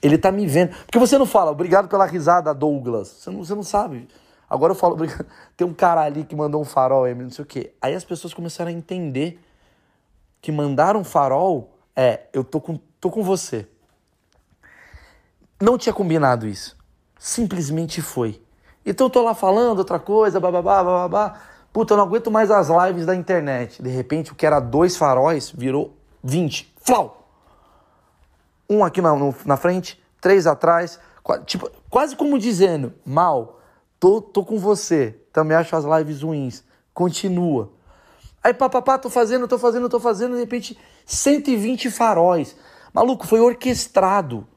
ele 0.02 0.18
tá 0.18 0.32
me 0.32 0.46
vendo. 0.46 0.76
Porque 0.86 1.00
você 1.00 1.18
não 1.18 1.26
fala, 1.26 1.52
obrigado 1.52 1.88
pela 1.88 2.06
risada, 2.06 2.54
Douglas. 2.54 3.08
Você 3.08 3.32
não, 3.32 3.44
você 3.44 3.56
não 3.56 3.64
sabe. 3.64 4.08
Agora 4.50 4.72
eu 4.72 4.76
falo, 4.76 4.98
tem 5.56 5.68
um 5.68 5.74
cara 5.74 6.02
ali 6.02 6.24
que 6.24 6.36
mandou 6.36 6.62
um 6.62 6.66
farol, 6.66 7.08
Emily, 7.08 7.26
não 7.26 7.32
sei 7.32 7.44
o 7.44 7.46
quê. 7.46 7.74
Aí 7.82 7.94
as 7.94 8.04
pessoas 8.04 8.34
começaram 8.34 8.70
a 8.70 8.74
entender 8.74 9.40
que 10.42 10.52
mandar 10.52 10.96
um 10.96 11.04
farol 11.04 11.72
é, 11.96 12.28
eu 12.32 12.44
tô 12.44 12.62
com, 12.62 12.80
tô 13.00 13.10
com 13.12 13.22
você. 13.22 13.68
Não 15.62 15.78
tinha 15.78 15.94
combinado 15.94 16.48
isso. 16.48 16.78
Simplesmente 17.20 18.02
foi. 18.02 18.42
Então 18.86 19.08
eu 19.08 19.12
tô 19.12 19.22
lá 19.22 19.36
falando 19.36 19.80
outra 19.80 20.00
coisa, 20.00 20.40
bababá, 20.40 20.82
bababá. 20.82 21.42
Puta, 21.74 21.94
eu 21.94 21.98
não 21.98 22.06
aguento 22.06 22.32
mais 22.32 22.50
as 22.50 22.70
lives 22.70 23.06
da 23.06 23.14
internet. 23.14 23.84
De 23.84 23.90
repente, 23.90 24.32
o 24.32 24.36
que 24.36 24.46
era 24.46 24.60
dois 24.60 24.96
faróis 24.96 25.52
virou 25.52 25.94
20. 26.24 26.74
Flau! 26.82 27.28
Um 28.70 28.84
aqui 28.84 29.02
na, 29.02 29.14
no, 29.14 29.36
na 29.46 29.58
frente, 29.58 30.02
três 30.22 30.48
atrás. 30.48 31.00
Tipo, 31.46 31.70
quase 31.90 32.16
como 32.16 32.40
dizendo, 32.40 32.94
mal, 33.06 33.59
tô, 34.00 34.22
tô 34.22 34.44
com 34.44 34.58
você. 34.58 35.20
Também 35.34 35.58
acho 35.58 35.76
as 35.76 35.86
lives 35.86 36.22
ruins. 36.22 36.64
Continua. 36.94 37.72
Aí, 38.44 38.54
papapá, 38.54 38.98
tô 38.98 39.10
fazendo, 39.10 39.48
tô 39.48 39.60
fazendo, 39.60 39.90
tô 39.90 40.00
fazendo. 40.00 40.34
De 40.34 40.40
repente, 40.40 40.78
120 41.06 41.92
faróis. 41.92 42.56
Maluco, 42.94 43.28
foi 43.28 43.40
orquestrado. 43.40 44.48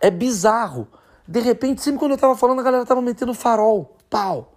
É 0.00 0.10
bizarro. 0.10 0.88
De 1.26 1.40
repente, 1.40 1.80
sempre 1.80 2.00
quando 2.00 2.12
eu 2.12 2.18
tava 2.18 2.36
falando, 2.36 2.60
a 2.60 2.64
galera 2.64 2.84
tava 2.84 3.00
metendo 3.00 3.32
farol. 3.32 3.96
Pau. 4.08 4.52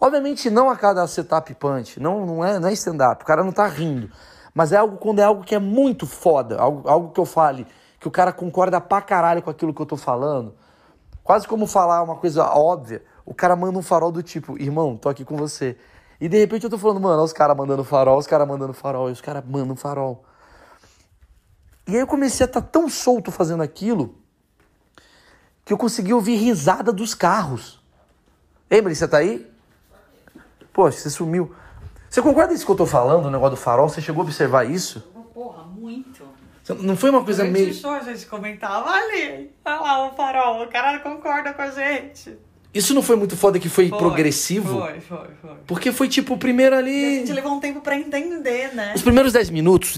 Obviamente 0.00 0.48
não 0.48 0.70
a 0.70 0.76
cada 0.76 1.04
setup 1.08 1.52
punch, 1.54 1.98
não, 1.98 2.24
não 2.24 2.44
é, 2.44 2.58
não 2.60 2.68
é 2.68 2.72
stand-up, 2.72 3.22
o 3.22 3.26
cara 3.26 3.42
não 3.42 3.50
tá 3.50 3.66
rindo. 3.66 4.08
Mas 4.54 4.72
é 4.72 4.76
algo 4.76 4.96
quando 4.96 5.18
é 5.18 5.24
algo 5.24 5.42
que 5.42 5.54
é 5.54 5.58
muito 5.58 6.06
foda, 6.06 6.56
algo, 6.56 6.88
algo 6.88 7.10
que 7.10 7.18
eu 7.18 7.24
fale, 7.24 7.66
que 7.98 8.06
o 8.06 8.10
cara 8.10 8.32
concorda 8.32 8.80
pra 8.80 9.00
caralho 9.00 9.42
com 9.42 9.50
aquilo 9.50 9.74
que 9.74 9.82
eu 9.82 9.86
tô 9.86 9.96
falando. 9.96 10.54
Quase 11.24 11.48
como 11.48 11.66
falar 11.66 12.02
uma 12.02 12.14
coisa 12.14 12.44
óbvia, 12.44 13.02
o 13.28 13.34
cara 13.34 13.54
manda 13.54 13.78
um 13.78 13.82
farol 13.82 14.10
do 14.10 14.22
tipo, 14.22 14.58
irmão, 14.58 14.96
tô 14.96 15.06
aqui 15.06 15.22
com 15.22 15.36
você. 15.36 15.76
E 16.18 16.30
de 16.30 16.38
repente 16.38 16.64
eu 16.64 16.70
tô 16.70 16.78
falando, 16.78 16.98
mano, 16.98 17.22
os 17.22 17.32
caras 17.32 17.54
mandando 17.54 17.84
farol, 17.84 18.18
os 18.18 18.26
caras 18.26 18.48
mandando 18.48 18.72
farol, 18.72 19.10
e 19.10 19.12
os 19.12 19.20
caras 19.20 19.44
mandam 19.46 19.76
farol. 19.76 20.24
E 21.86 21.92
aí 21.92 22.00
eu 22.00 22.06
comecei 22.06 22.44
a 22.44 22.48
estar 22.48 22.62
tá 22.62 22.66
tão 22.66 22.88
solto 22.88 23.30
fazendo 23.30 23.62
aquilo 23.62 24.14
que 25.62 25.74
eu 25.74 25.76
consegui 25.76 26.14
ouvir 26.14 26.36
risada 26.36 26.90
dos 26.90 27.14
carros. 27.14 27.78
Emily, 28.70 28.96
você 28.96 29.06
tá 29.06 29.18
aí? 29.18 29.46
Poxa, 30.72 30.96
você 30.96 31.10
sumiu. 31.10 31.54
Você 32.08 32.22
concorda 32.22 32.48
com 32.48 32.54
isso 32.54 32.64
que 32.64 32.72
eu 32.72 32.76
tô 32.76 32.86
falando, 32.86 33.26
o 33.26 33.30
negócio 33.30 33.56
do 33.56 33.60
farol? 33.60 33.90
Você 33.90 34.00
chegou 34.00 34.22
a 34.22 34.24
observar 34.24 34.64
isso? 34.64 35.00
Porra, 35.34 35.64
muito. 35.64 36.24
Não 36.80 36.96
foi 36.96 37.10
uma 37.10 37.22
coisa 37.22 37.44
meio. 37.44 37.74
show 37.74 37.90
a 37.90 38.00
gente 38.00 38.24
comentava 38.24 38.90
ali, 38.90 39.54
olha 39.64 39.80
lá 39.80 40.08
o 40.08 40.14
farol, 40.14 40.64
o 40.64 40.68
cara 40.68 40.98
concorda 41.00 41.52
com 41.52 41.62
a 41.62 41.70
gente. 41.70 42.47
Isso 42.78 42.94
não 42.94 43.02
foi 43.02 43.16
muito 43.16 43.36
foda 43.36 43.58
que 43.58 43.68
foi, 43.68 43.88
Foi, 43.88 43.98
progressivo? 43.98 44.78
Foi, 44.80 45.00
foi, 45.00 45.28
foi. 45.42 45.54
Porque 45.66 45.90
foi 45.90 46.08
tipo 46.08 46.34
o 46.34 46.38
primeiro 46.38 46.74
E 46.74 46.76
a 46.76 46.78
ali. 46.78 47.14
gente 47.20 47.32
levou 47.32 47.52
um 47.52 47.60
tempo 47.60 47.80
pra 47.80 47.96
entender, 47.96 48.72
né? 48.74 48.92
Os 48.94 49.02
primeiros 49.02 49.32
10 49.32 49.50
minutos 49.50 49.96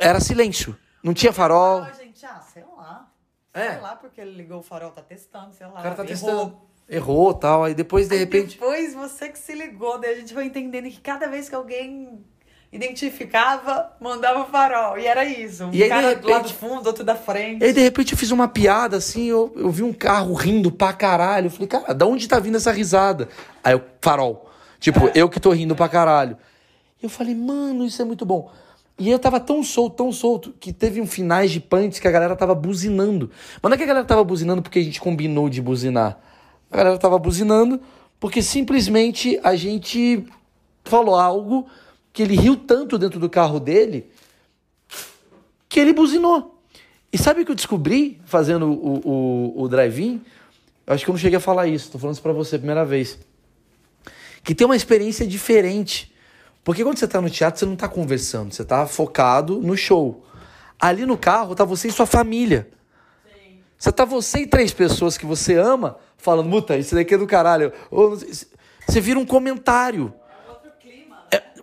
era 0.00 0.18
silêncio. 0.20 0.74
Não 1.02 1.12
tinha 1.12 1.32
farol. 1.32 1.82
Ah, 1.82 1.92
gente, 1.92 2.24
ah, 2.24 2.40
sei 2.52 2.64
lá. 2.76 3.10
É. 3.52 3.72
Sei 3.72 3.80
lá 3.80 3.96
porque 3.96 4.20
ele 4.20 4.32
ligou 4.32 4.60
o 4.60 4.62
farol, 4.62 4.90
tá 4.90 5.02
testando, 5.02 5.52
sei 5.52 5.66
lá. 5.66 5.80
O 5.80 5.82
cara 5.82 5.94
tá 5.94 6.02
errou. 6.02 6.06
testando. 6.06 6.56
Errou 6.88 7.34
tal. 7.34 7.64
Aí 7.64 7.74
depois, 7.74 8.08
de 8.08 8.14
Aí 8.14 8.20
repente. 8.20 8.54
Depois 8.58 8.94
você 8.94 9.28
que 9.28 9.38
se 9.38 9.54
ligou, 9.54 9.98
daí 9.98 10.14
a 10.14 10.16
gente 10.16 10.32
foi 10.32 10.46
entendendo 10.46 10.84
que 10.90 11.00
cada 11.00 11.28
vez 11.28 11.48
que 11.48 11.54
alguém 11.54 12.24
identificava, 12.74 13.92
mandava 14.00 14.42
o 14.42 14.46
farol. 14.46 14.98
E 14.98 15.06
era 15.06 15.24
isso. 15.24 15.64
Um 15.66 15.70
E 15.72 15.82
aí, 15.82 15.88
cara 15.88 16.14
do 16.16 16.28
lado 16.28 16.42
do 16.42 16.48
repente- 16.48 16.54
fundo, 16.54 16.86
outro 16.86 17.04
da 17.04 17.14
frente. 17.14 17.62
E 17.62 17.66
aí, 17.66 17.72
de 17.72 17.80
repente, 17.80 18.12
eu 18.12 18.18
fiz 18.18 18.30
uma 18.30 18.48
piada 18.48 18.96
assim, 18.96 19.26
eu, 19.26 19.52
eu 19.56 19.70
vi 19.70 19.82
um 19.82 19.92
carro 19.92 20.34
rindo 20.34 20.70
pra 20.70 20.92
caralho. 20.92 21.46
Eu 21.46 21.50
falei, 21.50 21.68
cara, 21.68 21.94
da 21.94 22.06
onde 22.06 22.26
tá 22.28 22.38
vindo 22.38 22.56
essa 22.56 22.72
risada? 22.72 23.28
Aí, 23.62 23.74
o 23.74 23.82
farol. 24.00 24.50
Tipo, 24.80 25.10
eu 25.14 25.28
que 25.28 25.40
tô 25.40 25.50
rindo 25.52 25.74
pra 25.74 25.88
caralho. 25.88 26.36
E 27.00 27.04
eu 27.06 27.08
falei, 27.10 27.34
mano, 27.34 27.84
isso 27.84 28.00
é 28.02 28.04
muito 28.04 28.24
bom. 28.26 28.50
E 28.98 29.10
eu 29.10 29.18
tava 29.18 29.40
tão 29.40 29.62
solto, 29.62 29.96
tão 29.96 30.12
solto, 30.12 30.54
que 30.60 30.72
teve 30.72 31.00
um 31.00 31.06
finais 31.06 31.50
de 31.50 31.58
punch 31.60 32.00
que 32.00 32.06
a 32.06 32.10
galera 32.10 32.36
tava 32.36 32.54
buzinando. 32.54 33.30
Mas 33.60 33.70
não 33.70 33.74
é 33.74 33.76
que 33.76 33.82
a 33.82 33.86
galera 33.86 34.04
tava 34.06 34.22
buzinando 34.22 34.62
porque 34.62 34.78
a 34.78 34.82
gente 34.82 35.00
combinou 35.00 35.48
de 35.48 35.60
buzinar. 35.60 36.18
A 36.70 36.76
galera 36.76 36.98
tava 36.98 37.18
buzinando 37.18 37.80
porque 38.20 38.40
simplesmente 38.42 39.38
a 39.42 39.56
gente 39.56 40.24
falou 40.84 41.16
algo 41.16 41.66
que 42.14 42.22
ele 42.22 42.34
riu 42.36 42.56
tanto 42.56 42.96
dentro 42.96 43.20
do 43.20 43.28
carro 43.28 43.60
dele 43.60 44.10
que 45.68 45.78
ele 45.80 45.92
buzinou. 45.92 46.62
E 47.12 47.18
sabe 47.18 47.42
o 47.42 47.44
que 47.44 47.50
eu 47.50 47.54
descobri 47.56 48.20
fazendo 48.24 48.66
o, 48.70 49.00
o, 49.04 49.62
o 49.62 49.68
drive-in? 49.68 50.22
Acho 50.86 51.04
que 51.04 51.10
eu 51.10 51.12
não 51.14 51.18
cheguei 51.18 51.36
a 51.36 51.40
falar 51.40 51.66
isso, 51.66 51.90
tô 51.90 51.98
falando 51.98 52.14
isso 52.14 52.22
pra 52.22 52.32
você 52.32 52.56
a 52.56 52.58
primeira 52.58 52.84
vez. 52.84 53.18
Que 54.42 54.54
tem 54.54 54.64
uma 54.64 54.76
experiência 54.76 55.26
diferente. 55.26 56.14
Porque 56.62 56.82
quando 56.84 56.98
você 56.98 57.06
tá 57.08 57.20
no 57.20 57.28
teatro, 57.28 57.58
você 57.60 57.66
não 57.66 57.76
tá 57.76 57.88
conversando, 57.88 58.54
você 58.54 58.64
tá 58.64 58.86
focado 58.86 59.60
no 59.60 59.76
show. 59.76 60.24
Ali 60.80 61.04
no 61.04 61.18
carro 61.18 61.54
tá 61.54 61.64
você 61.64 61.88
e 61.88 61.92
sua 61.92 62.06
família. 62.06 62.68
Você 63.76 63.90
tá 63.92 64.04
você 64.04 64.40
e 64.40 64.46
três 64.46 64.72
pessoas 64.72 65.18
que 65.18 65.26
você 65.26 65.54
ama 65.56 65.98
falando, 66.16 66.48
puta, 66.48 66.76
isso 66.76 66.94
daqui 66.94 67.14
é 67.14 67.18
do 67.18 67.26
caralho. 67.26 67.72
Você 68.86 69.00
vira 69.00 69.18
um 69.18 69.26
comentário. 69.26 70.12
Outro 70.48 70.70
clima. 70.80 71.22
É, 71.30 71.38
vo- 71.38 71.53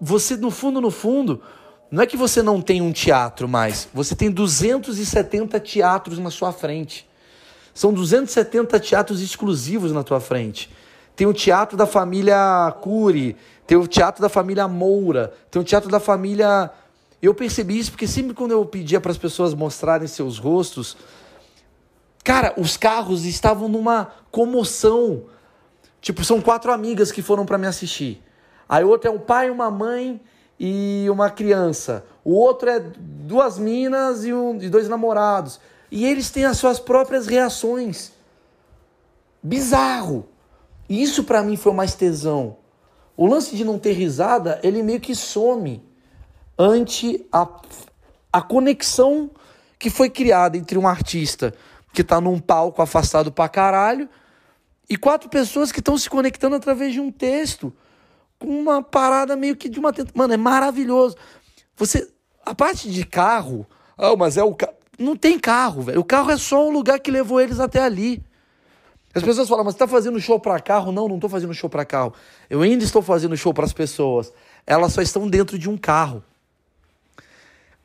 você, 0.00 0.36
no 0.36 0.50
fundo, 0.50 0.80
no 0.80 0.90
fundo, 0.90 1.42
não 1.90 2.02
é 2.02 2.06
que 2.06 2.16
você 2.16 2.42
não 2.42 2.60
tem 2.60 2.82
um 2.82 2.92
teatro 2.92 3.48
mais. 3.48 3.88
Você 3.94 4.16
tem 4.16 4.30
270 4.30 5.60
teatros 5.60 6.18
na 6.18 6.30
sua 6.30 6.52
frente. 6.52 7.08
São 7.72 7.92
270 7.92 8.80
teatros 8.80 9.20
exclusivos 9.20 9.92
na 9.92 10.02
tua 10.02 10.20
frente. 10.20 10.70
Tem 11.14 11.26
o 11.26 11.32
teatro 11.32 11.76
da 11.76 11.86
família 11.86 12.74
Cury, 12.80 13.36
tem 13.66 13.78
o 13.78 13.86
teatro 13.86 14.20
da 14.20 14.28
família 14.28 14.66
Moura, 14.66 15.32
tem 15.50 15.62
o 15.62 15.64
teatro 15.64 15.88
da 15.88 16.00
família 16.00 16.70
Eu 17.22 17.34
percebi 17.34 17.78
isso 17.78 17.92
porque 17.92 18.06
sempre 18.06 18.34
quando 18.34 18.50
eu 18.50 18.64
pedia 18.66 19.00
para 19.00 19.12
as 19.12 19.18
pessoas 19.18 19.54
mostrarem 19.54 20.08
seus 20.08 20.38
rostos, 20.38 20.96
cara, 22.24 22.54
os 22.56 22.76
carros 22.76 23.24
estavam 23.24 23.68
numa 23.68 24.12
comoção. 24.30 25.26
Tipo, 26.00 26.24
são 26.24 26.40
quatro 26.40 26.72
amigas 26.72 27.12
que 27.12 27.22
foram 27.22 27.46
para 27.46 27.56
me 27.56 27.66
assistir. 27.66 28.23
Aí 28.68 28.84
outro 28.84 29.08
é 29.08 29.12
um 29.12 29.18
pai, 29.18 29.50
uma 29.50 29.70
mãe 29.70 30.20
e 30.58 31.06
uma 31.10 31.30
criança. 31.30 32.04
O 32.24 32.32
outro 32.32 32.70
é 32.70 32.80
duas 32.80 33.58
minas 33.58 34.24
e, 34.24 34.32
um, 34.32 34.60
e 34.60 34.68
dois 34.68 34.88
namorados. 34.88 35.60
E 35.90 36.06
eles 36.06 36.30
têm 36.30 36.44
as 36.44 36.56
suas 36.56 36.78
próprias 36.78 37.26
reações. 37.26 38.12
Bizarro. 39.42 40.26
E 40.88 41.02
isso 41.02 41.24
para 41.24 41.42
mim 41.42 41.56
foi 41.56 41.72
mais 41.72 41.94
tesão. 41.94 42.56
O 43.16 43.26
lance 43.26 43.54
de 43.54 43.64
não 43.64 43.78
ter 43.78 43.92
risada, 43.92 44.58
ele 44.62 44.82
meio 44.82 45.00
que 45.00 45.14
some 45.14 45.82
ante 46.58 47.24
a, 47.32 47.48
a 48.32 48.42
conexão 48.42 49.30
que 49.78 49.90
foi 49.90 50.08
criada 50.08 50.56
entre 50.56 50.78
um 50.78 50.88
artista 50.88 51.54
que 51.92 52.02
tá 52.02 52.20
num 52.20 52.40
palco 52.40 52.82
afastado 52.82 53.30
pra 53.30 53.48
caralho 53.48 54.08
e 54.88 54.96
quatro 54.96 55.28
pessoas 55.28 55.70
que 55.70 55.78
estão 55.78 55.96
se 55.96 56.10
conectando 56.10 56.56
através 56.56 56.92
de 56.92 57.00
um 57.00 57.10
texto 57.10 57.72
com 58.44 58.58
uma 58.58 58.82
parada 58.82 59.36
meio 59.36 59.56
que 59.56 59.68
de 59.68 59.78
uma 59.78 59.92
mano 60.14 60.34
é 60.34 60.36
maravilhoso 60.36 61.16
você 61.76 62.08
a 62.44 62.54
parte 62.54 62.90
de 62.90 63.04
carro 63.04 63.66
ah 63.96 64.14
mas 64.16 64.36
é 64.36 64.44
o 64.44 64.56
não 64.98 65.16
tem 65.16 65.38
carro 65.38 65.82
velho 65.82 66.00
o 66.00 66.04
carro 66.04 66.30
é 66.30 66.36
só 66.36 66.68
um 66.68 66.70
lugar 66.70 66.98
que 67.00 67.10
levou 67.10 67.40
eles 67.40 67.60
até 67.60 67.80
ali 67.80 68.22
as 69.14 69.22
pessoas 69.22 69.48
falam, 69.48 69.64
mas 69.64 69.74
você 69.74 69.76
está 69.76 69.86
fazendo 69.86 70.20
show 70.20 70.40
para 70.40 70.58
carro? 70.58 70.90
Não, 70.90 71.06
não 71.06 71.14
estou 71.14 71.30
fazendo 71.30 71.54
show 71.54 71.70
para 71.70 71.84
carro. 71.84 72.12
Eu 72.50 72.62
ainda 72.62 72.82
estou 72.82 73.00
fazendo 73.00 73.36
show 73.36 73.54
para 73.54 73.64
as 73.64 73.72
pessoas. 73.72 74.32
Elas 74.66 74.92
só 74.92 75.00
estão 75.00 75.28
dentro 75.28 75.56
de 75.56 75.70
um 75.70 75.76
carro. 75.76 76.22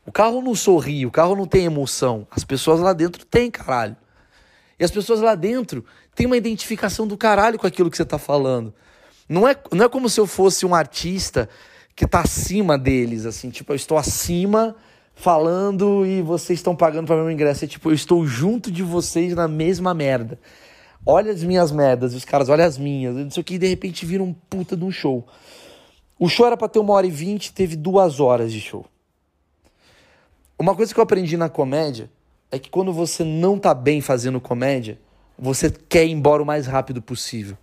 O 0.04 0.12
carro 0.12 0.42
não 0.42 0.56
sorri, 0.56 1.06
o 1.06 1.12
carro 1.12 1.36
não 1.36 1.46
tem 1.46 1.66
emoção. 1.66 2.26
As 2.32 2.44
pessoas 2.44 2.80
lá 2.80 2.94
dentro 2.94 3.24
têm, 3.26 3.52
caralho. 3.52 3.96
E 4.80 4.84
as 4.84 4.90
pessoas 4.90 5.20
lá 5.20 5.36
dentro 5.36 5.86
têm 6.16 6.26
uma 6.26 6.36
identificação 6.36 7.06
do 7.06 7.16
caralho 7.16 7.60
com 7.60 7.68
aquilo 7.68 7.92
que 7.92 7.98
você 7.98 8.02
está 8.02 8.18
falando. 8.18 8.74
Não 9.30 9.48
é, 9.48 9.56
não 9.72 9.86
é 9.86 9.90
como 9.90 10.10
se 10.10 10.20
eu 10.20 10.28
fosse 10.28 10.66
um 10.66 10.76
artista 10.76 11.48
que 11.96 12.04
está 12.04 12.22
acima 12.22 12.78
deles, 12.78 13.26
assim, 13.26 13.50
tipo, 13.50 13.72
eu 13.72 13.76
estou 13.76 13.98
acima 13.98 14.76
falando 15.14 16.06
e 16.06 16.22
vocês 16.22 16.60
estão 16.60 16.76
pagando 16.76 17.08
para 17.08 17.18
meu 17.18 17.30
ingresso. 17.30 17.64
É 17.64 17.68
tipo, 17.68 17.90
eu 17.90 17.94
estou 17.94 18.26
junto 18.26 18.72
de 18.72 18.84
vocês 18.84 19.36
na 19.36 19.48
mesma 19.48 19.94
merda 19.94 20.40
olha 21.06 21.32
as 21.32 21.44
minhas 21.44 21.72
merdas, 21.72 22.14
os 22.14 22.26
caras 22.26 22.50
olha 22.50 22.66
as 22.66 22.78
minhas, 22.78 23.16
não 23.16 23.32
sei 23.32 23.42
o 23.42 23.44
que, 23.44 23.56
e 23.56 23.58
de 23.58 23.68
repente 23.68 24.06
vira 24.06 24.24
um 24.24 24.34
puta 24.34 24.76
de 24.76 24.84
um 24.84 24.92
show. 24.92 25.28
O 26.18 26.28
show 26.28 26.46
era 26.46 26.58
pra 26.58 26.68
ter 26.68 26.80
uma 26.80 26.94
hora 26.94 27.08
e 27.08 27.12
vinte, 27.12 27.54
teve 27.54 27.76
duas 27.76 28.20
horas 28.20 28.52
de 28.52 28.60
show. 28.60 28.86
Uma 30.58 30.76
coisa 30.76 30.94
que 30.94 31.00
eu 31.00 31.04
aprendi 31.04 31.38
na 31.38 31.48
comédia 31.48 32.12
é 32.52 32.60
que 32.60 32.70
quando 32.70 32.92
você 32.92 33.24
não 33.24 33.58
tá 33.58 33.74
bem 33.74 34.02
fazendo 34.02 34.42
comédia, 34.42 35.00
você 35.38 35.70
quer 35.70 36.06
ir 36.06 36.12
embora 36.12 36.44
o 36.44 36.46
mais 36.46 36.68
rápido 36.68 37.02
possível. 37.02 37.58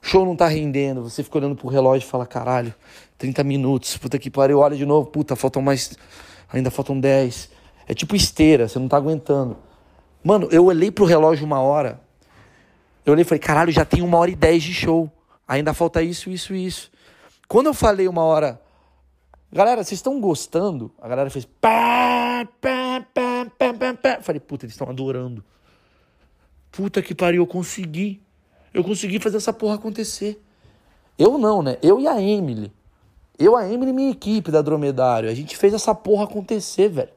Show 0.00 0.24
não 0.24 0.36
tá 0.36 0.46
rendendo, 0.46 1.02
você 1.02 1.22
fica 1.22 1.38
olhando 1.38 1.56
pro 1.56 1.68
relógio 1.68 2.06
e 2.06 2.10
fala, 2.10 2.26
caralho, 2.26 2.74
30 3.18 3.42
minutos, 3.42 3.96
puta 3.96 4.18
que 4.18 4.30
pariu, 4.30 4.60
olha 4.60 4.76
de 4.76 4.86
novo, 4.86 5.08
puta, 5.08 5.34
faltam 5.34 5.60
mais, 5.60 5.96
ainda 6.52 6.70
faltam 6.70 6.98
10. 6.98 7.50
É 7.88 7.94
tipo 7.94 8.14
esteira, 8.14 8.68
você 8.68 8.78
não 8.78 8.88
tá 8.88 8.96
aguentando. 8.96 9.56
Mano, 10.22 10.48
eu 10.50 10.66
olhei 10.66 10.90
pro 10.90 11.04
relógio 11.04 11.44
uma 11.44 11.60
hora, 11.60 12.00
eu 13.04 13.12
olhei 13.12 13.22
e 13.22 13.24
falei, 13.24 13.38
caralho, 13.38 13.70
já 13.70 13.84
tem 13.84 14.02
uma 14.02 14.18
hora 14.18 14.30
e 14.30 14.34
dez 14.34 14.62
de 14.62 14.74
show. 14.74 15.10
Ainda 15.46 15.72
falta 15.72 16.02
isso, 16.02 16.28
isso 16.28 16.54
e 16.54 16.66
isso. 16.66 16.90
Quando 17.46 17.66
eu 17.66 17.74
falei 17.74 18.08
uma 18.08 18.22
hora, 18.22 18.60
galera, 19.52 19.84
vocês 19.84 19.98
estão 19.98 20.20
gostando? 20.20 20.92
A 21.00 21.06
galera 21.06 21.30
fez 21.30 21.44
pá, 21.44 22.46
pá, 22.60 23.06
pá, 23.14 23.46
pá, 23.56 23.74
pá, 23.74 23.94
pá. 23.94 24.18
Falei, 24.20 24.40
puta, 24.40 24.64
eles 24.64 24.74
estão 24.74 24.88
adorando. 24.88 25.44
Puta 26.72 27.00
que 27.00 27.14
pariu, 27.14 27.42
eu 27.42 27.46
consegui. 27.46 28.20
Eu 28.72 28.84
consegui 28.84 29.18
fazer 29.18 29.36
essa 29.36 29.52
porra 29.52 29.76
acontecer. 29.76 30.42
Eu 31.18 31.38
não, 31.38 31.62
né? 31.62 31.78
Eu 31.82 31.98
e 32.00 32.06
a 32.06 32.20
Emily. 32.20 32.72
Eu, 33.38 33.56
a 33.56 33.68
Emily 33.70 33.90
e 33.90 33.94
minha 33.94 34.10
equipe 34.10 34.50
da 34.50 34.62
Dromedário. 34.62 35.28
A 35.28 35.34
gente 35.34 35.56
fez 35.56 35.74
essa 35.74 35.94
porra 35.94 36.24
acontecer, 36.24 36.88
velho. 36.88 37.10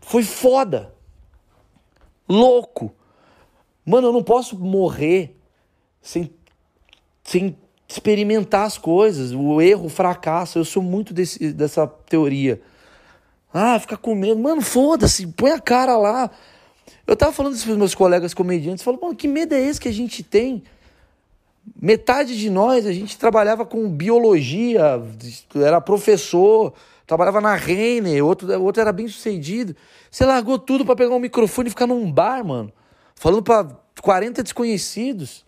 Foi 0.00 0.22
foda. 0.22 0.92
Louco. 2.28 2.92
Mano, 3.84 4.08
eu 4.08 4.12
não 4.12 4.22
posso 4.22 4.58
morrer 4.58 5.36
sem, 6.00 6.32
sem 7.22 7.56
experimentar 7.88 8.66
as 8.66 8.78
coisas. 8.78 9.32
O 9.32 9.60
erro, 9.60 9.86
o 9.86 9.90
fracasso. 9.90 10.58
Eu 10.58 10.64
sou 10.64 10.82
muito 10.82 11.12
desse, 11.12 11.52
dessa 11.52 11.86
teoria. 11.86 12.60
Ah, 13.52 13.78
ficar 13.78 13.98
com 13.98 14.14
medo. 14.14 14.40
Mano, 14.40 14.62
foda-se, 14.62 15.26
põe 15.26 15.50
a 15.50 15.60
cara 15.60 15.96
lá. 15.96 16.30
Eu 17.12 17.16
tava 17.16 17.32
falando 17.32 17.54
isso 17.54 17.66
para 17.66 17.76
meus 17.76 17.94
colegas 17.94 18.34
comediantes. 18.34 18.84
Falou, 18.84 19.00
mano, 19.00 19.14
que 19.14 19.28
medo 19.28 19.54
é 19.54 19.60
esse 19.60 19.80
que 19.80 19.88
a 19.88 19.92
gente 19.92 20.22
tem? 20.22 20.62
Metade 21.80 22.36
de 22.36 22.50
nós, 22.50 22.86
a 22.86 22.92
gente 22.92 23.16
trabalhava 23.18 23.64
com 23.64 23.88
biologia, 23.88 25.00
era 25.54 25.80
professor, 25.80 26.72
trabalhava 27.06 27.40
na 27.40 27.54
Renner, 27.54 28.24
outro, 28.24 28.60
outro 28.60 28.80
era 28.80 28.92
bem 28.92 29.06
sucedido. 29.06 29.76
Você 30.10 30.24
largou 30.24 30.58
tudo 30.58 30.84
para 30.84 30.96
pegar 30.96 31.14
um 31.14 31.20
microfone 31.20 31.68
e 31.68 31.70
ficar 31.70 31.86
num 31.86 32.10
bar, 32.10 32.44
mano 32.44 32.72
falando 33.22 33.42
para 33.44 33.68
40 34.00 34.42
desconhecidos. 34.42 35.44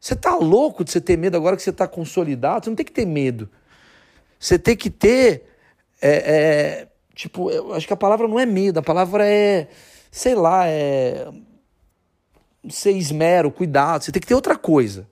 Você 0.00 0.16
tá 0.16 0.34
louco 0.34 0.82
de 0.82 0.90
você 0.90 0.98
ter 0.98 1.18
medo 1.18 1.36
agora 1.36 1.54
que 1.54 1.62
você 1.62 1.72
tá 1.72 1.86
consolidado? 1.86 2.64
Você 2.64 2.70
não 2.70 2.76
tem 2.76 2.86
que 2.86 2.92
ter 2.92 3.04
medo. 3.04 3.50
Você 4.40 4.58
tem 4.58 4.74
que 4.74 4.88
ter. 4.88 5.44
É, 6.00 6.10
é, 6.10 6.88
tipo, 7.14 7.50
eu 7.50 7.74
acho 7.74 7.86
que 7.86 7.92
a 7.92 7.96
palavra 7.96 8.26
não 8.26 8.40
é 8.40 8.46
medo, 8.46 8.78
a 8.78 8.82
palavra 8.82 9.26
é. 9.26 9.68
Sei 10.18 10.34
lá, 10.34 10.66
é. 10.66 11.28
Ser 12.68 12.90
esmero, 12.90 13.52
cuidado. 13.52 14.02
Você 14.02 14.10
tem 14.10 14.20
que 14.20 14.26
ter 14.26 14.34
outra 14.34 14.56
coisa. 14.56 15.08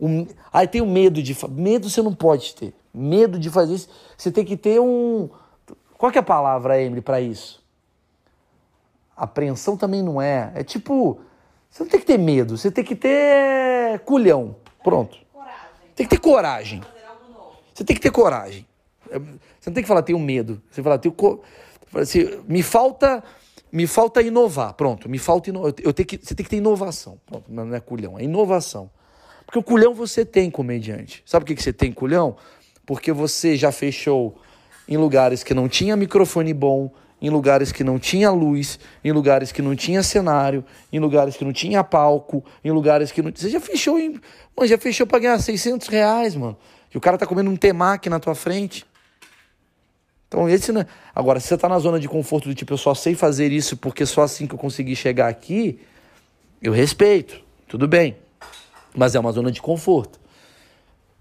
Um, 0.00 0.26
aí 0.50 0.66
tem 0.66 0.80
o 0.80 0.86
medo 0.86 1.22
de. 1.22 1.36
Medo 1.50 1.90
você 1.90 2.00
não 2.00 2.14
pode 2.14 2.54
ter. 2.54 2.72
Medo 2.94 3.38
de 3.38 3.50
fazer 3.50 3.74
isso. 3.74 3.90
Você 4.16 4.32
tem 4.32 4.46
que 4.46 4.56
ter 4.56 4.80
um. 4.80 5.28
Qual 5.98 6.10
que 6.10 6.16
é 6.16 6.22
a 6.22 6.24
palavra, 6.24 6.80
Emily, 6.80 7.02
para 7.02 7.20
isso? 7.20 7.62
Apreensão 9.14 9.76
também 9.76 10.02
não 10.02 10.22
é. 10.22 10.50
É 10.54 10.64
tipo, 10.64 11.20
você 11.68 11.82
não 11.82 11.90
tem 11.90 12.00
que 12.00 12.06
ter 12.06 12.18
medo, 12.18 12.56
você 12.56 12.70
tem 12.70 12.84
que 12.84 12.96
ter 12.96 14.00
culhão. 14.06 14.56
Pronto. 14.82 15.18
Coragem. 15.30 15.60
Tem 15.94 16.06
que 16.06 16.16
ter 16.16 16.22
coragem. 16.22 16.82
Você 17.74 17.84
tem 17.84 17.94
que 17.94 18.00
ter 18.00 18.10
coragem. 18.10 18.66
É, 19.10 19.18
você 19.18 19.68
não 19.68 19.74
tem 19.74 19.82
que 19.82 19.88
falar, 19.88 20.00
tenho 20.00 20.18
medo. 20.18 20.62
Você 20.70 20.82
fala, 20.82 20.98
tenho. 20.98 21.12
Co... 21.12 21.42
Assim, 21.94 22.40
me 22.48 22.62
falta. 22.62 23.22
Me 23.70 23.86
falta 23.86 24.22
inovar. 24.22 24.74
Pronto, 24.74 25.08
me 25.08 25.18
falta 25.18 25.50
ino... 25.50 25.66
eu 25.66 25.92
tenho 25.92 26.06
que 26.06 26.18
Você 26.22 26.34
tem 26.34 26.44
que 26.44 26.50
ter 26.50 26.56
inovação. 26.56 27.20
Pronto, 27.26 27.44
não 27.48 27.74
é 27.74 27.80
culhão, 27.80 28.18
é 28.18 28.24
inovação. 28.24 28.90
Porque 29.44 29.58
o 29.58 29.62
culhão 29.62 29.94
você 29.94 30.24
tem, 30.24 30.50
comediante. 30.50 31.22
Sabe 31.24 31.44
por 31.44 31.54
que 31.54 31.62
você 31.62 31.72
tem 31.72 31.90
culhão? 31.90 32.36
Porque 32.84 33.12
você 33.12 33.56
já 33.56 33.72
fechou 33.72 34.38
em 34.86 34.96
lugares 34.96 35.42
que 35.42 35.54
não 35.54 35.68
tinha 35.68 35.96
microfone 35.96 36.52
bom, 36.52 36.90
em 37.20 37.30
lugares 37.30 37.72
que 37.72 37.82
não 37.82 37.98
tinha 37.98 38.30
luz, 38.30 38.78
em 39.02 39.12
lugares 39.12 39.50
que 39.50 39.60
não 39.60 39.74
tinha 39.74 40.02
cenário, 40.02 40.64
em 40.92 40.98
lugares 40.98 41.36
que 41.36 41.44
não 41.44 41.52
tinha 41.52 41.82
palco, 41.82 42.44
em 42.64 42.70
lugares 42.70 43.10
que 43.10 43.20
não. 43.22 43.32
Você 43.34 43.50
já 43.50 43.60
fechou 43.60 43.98
em. 43.98 44.20
Mano, 44.56 44.68
já 44.68 44.78
fechou 44.78 45.06
pra 45.06 45.18
ganhar 45.18 45.38
600 45.38 45.88
reais, 45.88 46.36
mano. 46.36 46.56
E 46.92 46.96
o 46.96 47.00
cara 47.00 47.18
tá 47.18 47.26
comendo 47.26 47.50
um 47.50 47.56
temaki 47.56 48.08
na 48.08 48.18
tua 48.18 48.34
frente. 48.34 48.86
Então, 50.28 50.48
esse 50.48 50.70
não 50.70 50.82
é... 50.82 50.86
Agora, 51.14 51.40
se 51.40 51.48
você 51.48 51.56
tá 51.56 51.68
na 51.68 51.78
zona 51.78 51.98
de 51.98 52.06
conforto 52.06 52.48
do 52.48 52.54
tipo, 52.54 52.74
eu 52.74 52.78
só 52.78 52.94
sei 52.94 53.14
fazer 53.14 53.50
isso 53.50 53.76
porque 53.76 54.04
só 54.04 54.22
assim 54.22 54.46
que 54.46 54.54
eu 54.54 54.58
consegui 54.58 54.94
chegar 54.94 55.26
aqui, 55.26 55.80
eu 56.62 56.72
respeito, 56.72 57.40
tudo 57.66 57.88
bem. 57.88 58.16
Mas 58.94 59.14
é 59.14 59.20
uma 59.20 59.32
zona 59.32 59.50
de 59.50 59.62
conforto. 59.62 60.20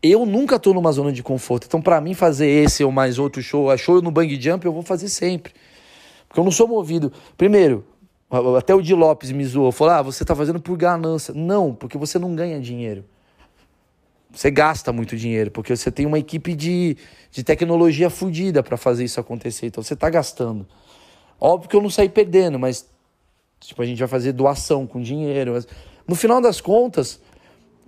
Eu 0.04 0.26
nunca 0.26 0.60
tô 0.60 0.74
numa 0.74 0.92
zona 0.92 1.12
de 1.12 1.24
conforto. 1.24 1.66
Então, 1.68 1.82
para 1.82 2.00
mim, 2.02 2.14
fazer 2.14 2.48
esse 2.48 2.84
ou 2.84 2.92
mais 2.92 3.18
outro 3.18 3.42
show, 3.42 3.72
a 3.72 3.78
show 3.78 4.02
no 4.02 4.12
bang 4.12 4.40
jump, 4.40 4.66
eu 4.66 4.74
vou 4.74 4.84
fazer 4.84 5.10
sempre. 5.10 5.54
Porque 6.28 6.40
eu 6.40 6.44
não 6.44 6.52
sou 6.52 6.68
movido. 6.68 7.12
Primeiro, 7.38 7.86
até 8.58 8.76
o 8.76 8.82
Di 8.82 8.94
Lopes 8.94 9.32
me 9.32 9.44
zoou. 9.46 9.72
Falou: 9.72 9.94
ah, 9.94 10.02
você 10.02 10.24
está 10.24 10.36
fazendo 10.36 10.60
por 10.60 10.78
ganância. 10.78 11.34
Não, 11.34 11.74
porque 11.74 11.98
você 11.98 12.20
não 12.20 12.36
ganha 12.36 12.60
dinheiro. 12.60 13.06
Você 14.38 14.52
gasta 14.52 14.94
muito 14.94 15.18
dinheiro, 15.18 15.50
porque 15.50 15.76
você 15.76 15.90
tem 15.90 16.06
uma 16.06 16.20
equipe 16.20 16.54
de, 16.54 16.96
de 17.32 17.44
tecnologia 17.44 18.08
fodida 18.08 18.62
para 18.62 18.78
fazer 18.78 19.04
isso 19.04 19.20
acontecer. 19.20 19.66
Então 19.66 19.82
você 19.82 19.96
está 19.96 20.12
gastando. 20.12 20.68
Óbvio 21.42 21.68
que 21.68 21.76
eu 21.76 21.82
não 21.82 21.90
saí 21.90 22.08
perdendo, 22.08 22.60
mas 22.60 22.88
tipo, 23.60 23.82
a 23.82 23.86
gente 23.86 23.98
vai 23.98 24.08
fazer 24.08 24.34
doação 24.34 24.86
com 24.86 25.02
dinheiro. 25.02 25.54
Mas, 25.54 25.68
no 26.08 26.14
final 26.14 26.40
das 26.40 26.62
contas, 26.62 27.20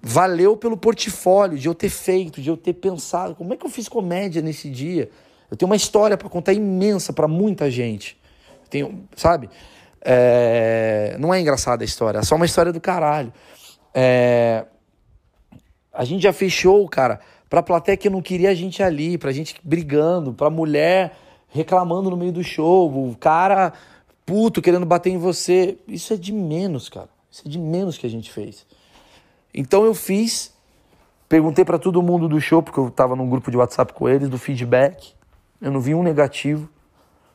valeu 0.02 0.58
pelo 0.58 0.76
portfólio 0.76 1.56
de 1.56 1.68
eu 1.68 1.76
ter 1.76 1.90
feito, 1.90 2.42
de 2.42 2.50
eu 2.50 2.58
ter 2.58 2.74
pensado. 2.74 3.36
Como 3.36 3.54
é 3.54 3.56
que 3.56 3.64
eu 3.64 3.70
fiz 3.70 3.88
comédia 3.88 4.42
nesse 4.42 4.72
dia? 4.72 5.12
Eu 5.52 5.56
tenho 5.56 5.70
uma 5.70 5.76
história 5.76 6.18
para 6.18 6.30
contar 6.30 6.54
imensa 6.54 7.14
para 7.14 7.28
muita 7.28 7.70
gente. 7.70 8.20
Tem, 8.72 9.08
sabe? 9.16 9.52
É, 10.02 11.16
não 11.20 11.32
é 11.32 11.40
engraçada 11.40 11.84
a 11.84 11.86
história, 11.86 12.18
é 12.18 12.24
só 12.24 12.36
uma 12.36 12.48
história 12.48 12.74
do 12.74 12.82
caralho. 12.82 13.32
É, 13.94 14.66
a 15.94 16.06
gente 16.06 16.24
já 16.24 16.34
fechou, 16.34 16.88
cara, 16.88 17.20
pra 17.50 17.64
plateia 17.64 17.98
que 17.98 18.10
não 18.10 18.22
queria 18.22 18.52
a 18.52 18.56
gente 18.56 18.82
ali, 18.82 19.18
pra 19.18 19.32
gente 19.32 19.56
brigando, 19.64 20.34
pra 20.34 20.50
mulher 20.50 21.16
reclamando 21.50 22.10
no 22.10 22.18
meio 22.18 22.32
do 22.32 22.44
show, 22.44 22.90
o 22.90 23.16
cara 23.16 23.74
puto 24.26 24.62
querendo 24.62 24.86
bater 24.86 25.10
em 25.10 25.18
você. 25.18 25.78
Isso 25.88 26.14
é 26.14 26.18
de 26.18 26.32
menos, 26.32 26.88
cara. 26.88 27.10
Isso 27.32 27.44
é 27.46 27.50
de 27.50 27.58
menos 27.58 27.98
que 27.98 28.06
a 28.06 28.10
gente 28.10 28.32
fez. 28.32 28.66
Então 29.52 29.84
eu 29.84 29.96
fiz, 29.96 30.54
perguntei 31.28 31.66
para 31.66 31.80
todo 31.80 32.02
mundo 32.02 32.30
do 32.30 32.40
show, 32.40 32.62
porque 32.62 32.80
eu 32.80 32.92
tava 32.92 33.16
num 33.16 33.28
grupo 33.28 33.50
de 33.50 33.58
WhatsApp 33.58 33.92
com 33.94 34.08
eles, 34.08 34.30
do 34.30 34.38
feedback. 34.38 35.14
Eu 35.60 35.72
não 35.72 35.82
vi 35.82 35.96
um 35.96 36.04
negativo. 36.04 36.70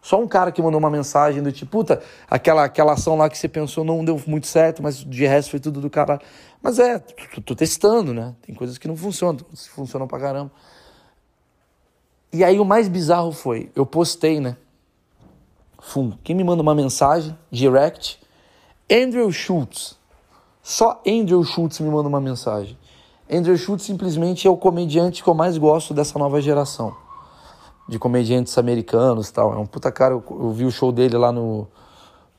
Só 0.04 0.20
um 0.20 0.28
cara 0.28 0.52
que 0.52 0.60
mandou 0.60 0.78
uma 0.78 0.90
mensagem 0.90 1.42
do 1.42 1.50
tipo, 1.50 1.70
puta, 1.70 2.02
aquela, 2.28 2.64
aquela 2.64 2.92
ação 2.92 3.16
lá 3.16 3.26
que 3.30 3.38
você 3.38 3.48
pensou 3.48 3.82
não 3.82 4.04
deu 4.04 4.20
muito 4.26 4.46
certo, 4.46 4.82
mas 4.82 4.98
de 4.98 5.24
resto 5.24 5.52
foi 5.52 5.58
tudo 5.58 5.80
do 5.80 5.88
cara. 5.88 6.20
Mas 6.62 6.78
é, 6.78 6.98
tô, 6.98 7.40
tô 7.40 7.54
testando, 7.54 8.12
né? 8.12 8.34
Tem 8.42 8.54
coisas 8.54 8.76
que 8.76 8.86
não 8.86 8.98
funcionam, 8.98 9.40
funcionam 9.70 10.06
pra 10.06 10.20
caramba. 10.20 10.52
E 12.30 12.44
aí 12.44 12.60
o 12.60 12.66
mais 12.66 12.86
bizarro 12.86 13.32
foi, 13.32 13.70
eu 13.74 13.86
postei, 13.86 14.40
né? 14.40 14.58
Fum, 15.80 16.12
quem 16.22 16.36
me 16.36 16.44
manda 16.44 16.60
uma 16.60 16.74
mensagem, 16.74 17.34
direct, 17.50 18.20
Andrew 18.92 19.32
Schultz. 19.32 19.96
Só 20.62 21.00
Andrew 21.06 21.42
Schultz 21.44 21.80
me 21.80 21.88
manda 21.88 22.10
uma 22.10 22.20
mensagem. 22.20 22.76
Andrew 23.32 23.56
Schultz 23.56 23.86
simplesmente 23.86 24.46
é 24.46 24.50
o 24.50 24.56
comediante 24.58 25.22
que 25.22 25.30
eu 25.30 25.34
mais 25.34 25.56
gosto 25.56 25.94
dessa 25.94 26.18
nova 26.18 26.42
geração 26.42 27.03
de 27.88 27.98
comediantes 27.98 28.56
americanos 28.56 29.30
tal. 29.30 29.52
É 29.54 29.58
um 29.58 29.66
puta 29.66 29.92
cara, 29.92 30.14
eu, 30.14 30.24
eu, 30.30 30.52
vi 30.52 30.64
o 30.64 30.70
show 30.70 30.90
dele 30.90 31.16
lá 31.16 31.30
no, 31.30 31.68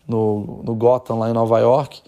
no, 0.08 0.62
no 0.64 0.76
Gotham, 0.76 1.20
lá 1.20 1.30
em 1.30 1.34
Nova 1.34 1.60
York. 1.60 2.02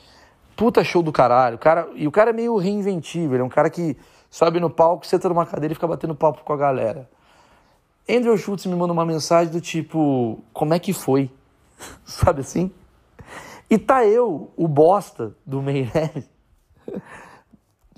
Puta 0.55 0.83
show 0.83 1.03
do 1.03 1.11
caralho. 1.11 1.55
O 1.55 1.59
cara, 1.59 1.87
e 1.95 2.07
o 2.07 2.11
cara 2.11 2.31
é 2.31 2.33
meio 2.33 2.57
reinventivo, 2.57 3.35
ele 3.35 3.41
é 3.41 3.45
um 3.45 3.49
cara 3.49 3.69
que 3.69 3.95
sobe 4.29 4.59
no 4.59 4.69
palco, 4.69 5.05
senta 5.05 5.29
numa 5.29 5.45
cadeira 5.45 5.73
e 5.73 5.75
fica 5.75 5.87
batendo 5.87 6.15
papo 6.15 6.43
com 6.43 6.53
a 6.53 6.57
galera. 6.57 7.09
Andrew 8.09 8.37
Schultz 8.37 8.65
me 8.65 8.75
manda 8.75 8.93
uma 8.93 9.05
mensagem 9.05 9.51
do 9.51 9.59
tipo, 9.59 10.39
como 10.53 10.73
é 10.73 10.79
que 10.79 10.93
foi? 10.93 11.29
Sabe 12.05 12.41
assim? 12.41 12.71
E 13.69 13.77
tá 13.77 14.05
eu, 14.05 14.49
o 14.55 14.67
bosta 14.67 15.35
do 15.45 15.61
Meirelles, 15.61 16.29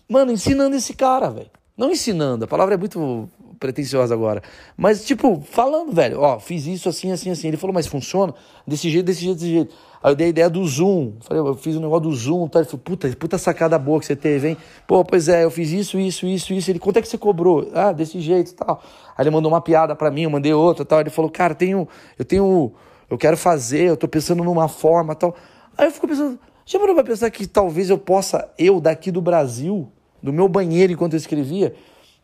mano, 0.09 0.31
ensinando 0.31 0.75
esse 0.75 0.95
cara, 0.95 1.29
velho. 1.29 1.51
Não 1.77 1.91
ensinando, 1.91 2.43
a 2.43 2.47
palavra 2.47 2.73
é 2.73 2.77
muito 2.77 3.29
pretensiosa 3.59 4.13
agora. 4.13 4.41
Mas, 4.77 5.05
tipo, 5.05 5.43
falando, 5.51 5.91
velho, 5.91 6.21
ó, 6.21 6.39
fiz 6.39 6.65
isso 6.65 6.87
assim, 6.87 7.11
assim, 7.11 7.29
assim. 7.29 7.49
Ele 7.49 7.57
falou, 7.57 7.73
mas 7.73 7.85
funciona? 7.85 8.33
Desse 8.65 8.89
jeito, 8.89 9.05
desse 9.05 9.21
jeito, 9.21 9.37
desse 9.37 9.51
jeito. 9.51 9.75
Aí 10.01 10.11
eu 10.11 10.15
dei 10.15 10.27
a 10.27 10.29
ideia 10.29 10.49
do 10.49 10.65
Zoom. 10.65 11.13
Falei, 11.19 11.43
eu 11.43 11.55
fiz 11.55 11.75
um 11.75 11.81
negócio 11.81 12.09
do 12.09 12.15
Zoom, 12.15 12.47
tá? 12.47 12.59
Ele 12.59 12.67
falou, 12.67 12.81
puta, 12.83 13.09
puta 13.17 13.37
sacada 13.37 13.77
boa 13.77 13.99
que 13.99 14.05
você 14.05 14.15
teve, 14.15 14.49
hein? 14.49 14.57
Pô, 14.87 15.03
pois 15.03 15.27
é, 15.27 15.43
eu 15.43 15.51
fiz 15.51 15.71
isso, 15.71 15.99
isso, 15.99 16.25
isso, 16.25 16.53
isso. 16.53 16.71
Ele, 16.71 16.79
quanto 16.79 16.97
é 16.97 17.01
que 17.01 17.07
você 17.07 17.17
cobrou? 17.17 17.69
Ah, 17.73 17.91
desse 17.91 18.19
jeito 18.21 18.51
e 18.51 18.55
tal. 18.55 18.81
Aí 19.17 19.23
ele 19.23 19.29
mandou 19.31 19.51
uma 19.51 19.61
piada 19.61 19.95
pra 19.95 20.09
mim, 20.09 20.23
eu 20.23 20.29
mandei 20.29 20.53
outra 20.53 20.85
tal. 20.85 21.01
Ele 21.01 21.09
falou, 21.09 21.29
cara, 21.29 21.53
tenho, 21.53 21.87
eu 22.17 22.23
tenho, 22.23 22.71
eu 23.09 23.17
quero 23.17 23.35
fazer, 23.35 23.83
eu 23.83 23.97
tô 23.97 24.07
pensando 24.07 24.43
numa 24.43 24.69
forma 24.69 25.13
tal. 25.13 25.35
Aí 25.77 25.87
eu 25.87 25.91
fico 25.91 26.07
pensando, 26.07 26.39
já 26.65 26.79
parou 26.79 26.95
pra 26.95 27.03
pensar 27.03 27.29
que 27.29 27.47
talvez 27.47 27.89
eu 27.89 27.97
possa, 27.97 28.49
eu 28.57 28.79
daqui 28.79 29.11
do 29.11 29.21
Brasil, 29.21 29.91
do 30.21 30.31
meu 30.31 30.47
banheiro 30.47 30.93
enquanto 30.93 31.13
eu 31.13 31.17
escrevia, 31.17 31.73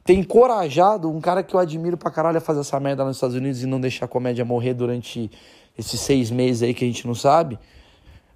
ter 0.06 0.14
encorajado 0.14 1.10
um 1.10 1.20
cara 1.20 1.42
que 1.42 1.56
eu 1.56 1.60
admiro 1.60 1.98
pra 1.98 2.12
caralho 2.12 2.38
a 2.38 2.42
fazer 2.42 2.60
essa 2.60 2.80
merda 2.80 3.04
nos 3.04 3.18
Estados 3.18 3.36
Unidos 3.36 3.64
e 3.64 3.66
não 3.66 3.82
deixar 3.82 4.06
a 4.06 4.08
comédia 4.08 4.46
morrer 4.46 4.76
durante 4.76 5.32
esses 5.76 6.00
seis 6.00 6.30
meses 6.30 6.62
aí 6.62 6.76
que 6.76 6.86
a 6.86 6.88
gente 6.88 7.08
não 7.08 7.16
sabe. 7.16 7.58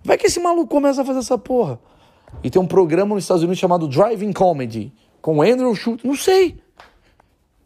Vai 0.03 0.17
que 0.17 0.26
esse 0.26 0.39
maluco 0.39 0.67
começa 0.67 1.03
a 1.03 1.05
fazer 1.05 1.20
essa 1.20 1.38
porra. 1.38 1.80
E 2.43 2.49
tem 2.49 2.59
um 2.59 2.65
programa 2.65 3.13
nos 3.13 3.24
Estados 3.24 3.43
Unidos 3.43 3.59
chamado 3.59 3.88
Driving 3.88 4.34
Comedy, 4.34 4.91
com 5.22 5.43
Andrew 5.43 5.74
Schultz, 5.76 6.03
não 6.03 6.15
sei. 6.15 6.59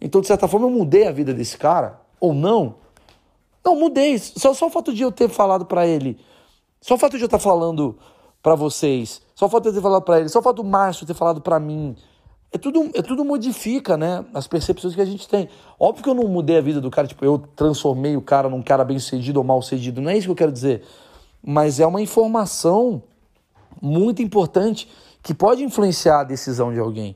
Então, 0.02 0.20
de 0.20 0.28
certa 0.28 0.50
forma, 0.50 0.68
eu 0.68 0.72
mudei 0.72 1.08
a 1.08 1.12
vida 1.12 1.34
desse 1.34 1.58
cara, 1.58 2.02
ou 2.20 2.34
não. 2.34 2.76
Não, 3.64 3.80
mudei. 3.80 4.20
Só, 4.20 4.54
só 4.54 4.68
o 4.68 4.70
fato 4.70 4.94
de 4.94 5.02
eu 5.02 5.14
ter 5.14 5.30
falado 5.30 5.66
para 5.66 5.88
ele, 5.88 6.20
só 6.82 6.96
o 6.96 6.98
fato 6.98 7.16
de 7.16 7.24
eu 7.24 7.28
estar 7.28 7.40
falando 7.40 7.98
para 8.42 8.54
vocês, 8.54 9.22
só 9.34 9.46
o 9.46 9.50
fato 9.50 9.64
de 9.64 9.70
eu 9.70 9.74
ter 9.76 9.82
falado 9.82 10.02
para 10.02 10.20
ele, 10.20 10.28
só 10.28 10.40
o 10.40 10.42
fato 10.42 10.58
do 10.58 10.64
Márcio 10.66 11.08
ter 11.08 11.14
falado 11.14 11.40
para 11.40 11.58
mim, 11.58 11.96
é 12.54 12.58
tudo, 12.60 12.92
é 12.94 13.02
tudo 13.02 13.26
modifica, 13.26 13.98
né? 13.98 14.24
As 14.32 14.46
percepções 14.46 14.94
que 14.94 15.02
a 15.02 15.06
gente 15.06 15.28
tem. 15.28 15.50
Óbvio 15.80 16.04
que 16.04 16.10
eu 16.10 16.14
não 16.14 16.28
mudei 16.28 16.60
a 16.60 16.62
vida 16.62 16.80
do 16.80 16.92
cara, 16.92 17.08
tipo, 17.08 17.26
eu 17.26 17.40
transformei 17.56 18.16
o 18.16 18.22
cara 18.22 18.48
num 18.48 18.62
cara 18.62 18.86
bem 18.86 19.00
sucedido 19.00 19.40
ou 19.40 19.44
mal 19.44 19.60
sucedido. 19.62 20.00
Não 20.00 20.12
é 20.12 20.16
isso 20.16 20.28
que 20.28 20.32
eu 20.32 20.36
quero 20.36 20.52
dizer. 20.52 20.84
Mas 21.44 21.80
é 21.80 21.88
uma 21.88 22.00
informação 22.00 23.02
muito 23.82 24.22
importante 24.22 24.88
que 25.24 25.34
pode 25.34 25.64
influenciar 25.64 26.20
a 26.20 26.24
decisão 26.24 26.72
de 26.72 26.80
alguém. 26.80 27.16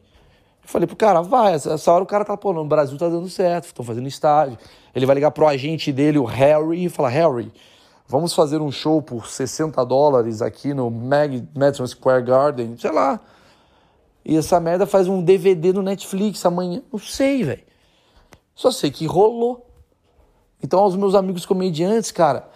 Eu 0.63 0.69
falei 0.69 0.87
pro 0.87 0.95
cara, 0.95 1.21
vai, 1.21 1.53
essa 1.53 1.91
hora 1.91 2.03
o 2.03 2.07
cara 2.07 2.25
tá, 2.25 2.35
pô, 2.35 2.51
no 2.51 2.65
Brasil 2.65 2.97
tá 2.97 3.07
dando 3.07 3.29
certo, 3.29 3.65
estão 3.65 3.85
fazendo 3.85 4.07
estágio. 4.07 4.57
Ele 4.95 5.05
vai 5.05 5.13
ligar 5.13 5.29
pro 5.29 5.47
agente 5.47 5.91
dele, 5.91 6.17
o 6.17 6.25
Harry, 6.25 6.83
e 6.85 6.89
falar, 6.89 7.09
Harry, 7.09 7.53
vamos 8.07 8.33
fazer 8.33 8.59
um 8.59 8.71
show 8.71 9.03
por 9.03 9.27
60 9.27 9.85
dólares 9.85 10.41
aqui 10.41 10.73
no 10.73 10.89
Madison 10.89 11.85
Square 11.85 12.23
Garden, 12.23 12.75
sei 12.75 12.91
lá. 12.91 13.19
E 14.27 14.35
essa 14.35 14.59
merda 14.59 14.85
faz 14.85 15.07
um 15.07 15.23
DVD 15.23 15.71
no 15.71 15.81
Netflix 15.81 16.45
amanhã. 16.45 16.83
Não 16.91 16.99
sei, 16.99 17.45
velho. 17.45 17.63
Só 18.53 18.71
sei 18.71 18.91
que 18.91 19.05
rolou. 19.05 19.65
Então, 20.61 20.81
aos 20.81 20.97
meus 20.97 21.15
amigos 21.15 21.45
comediantes, 21.45 22.11
cara, 22.11 22.49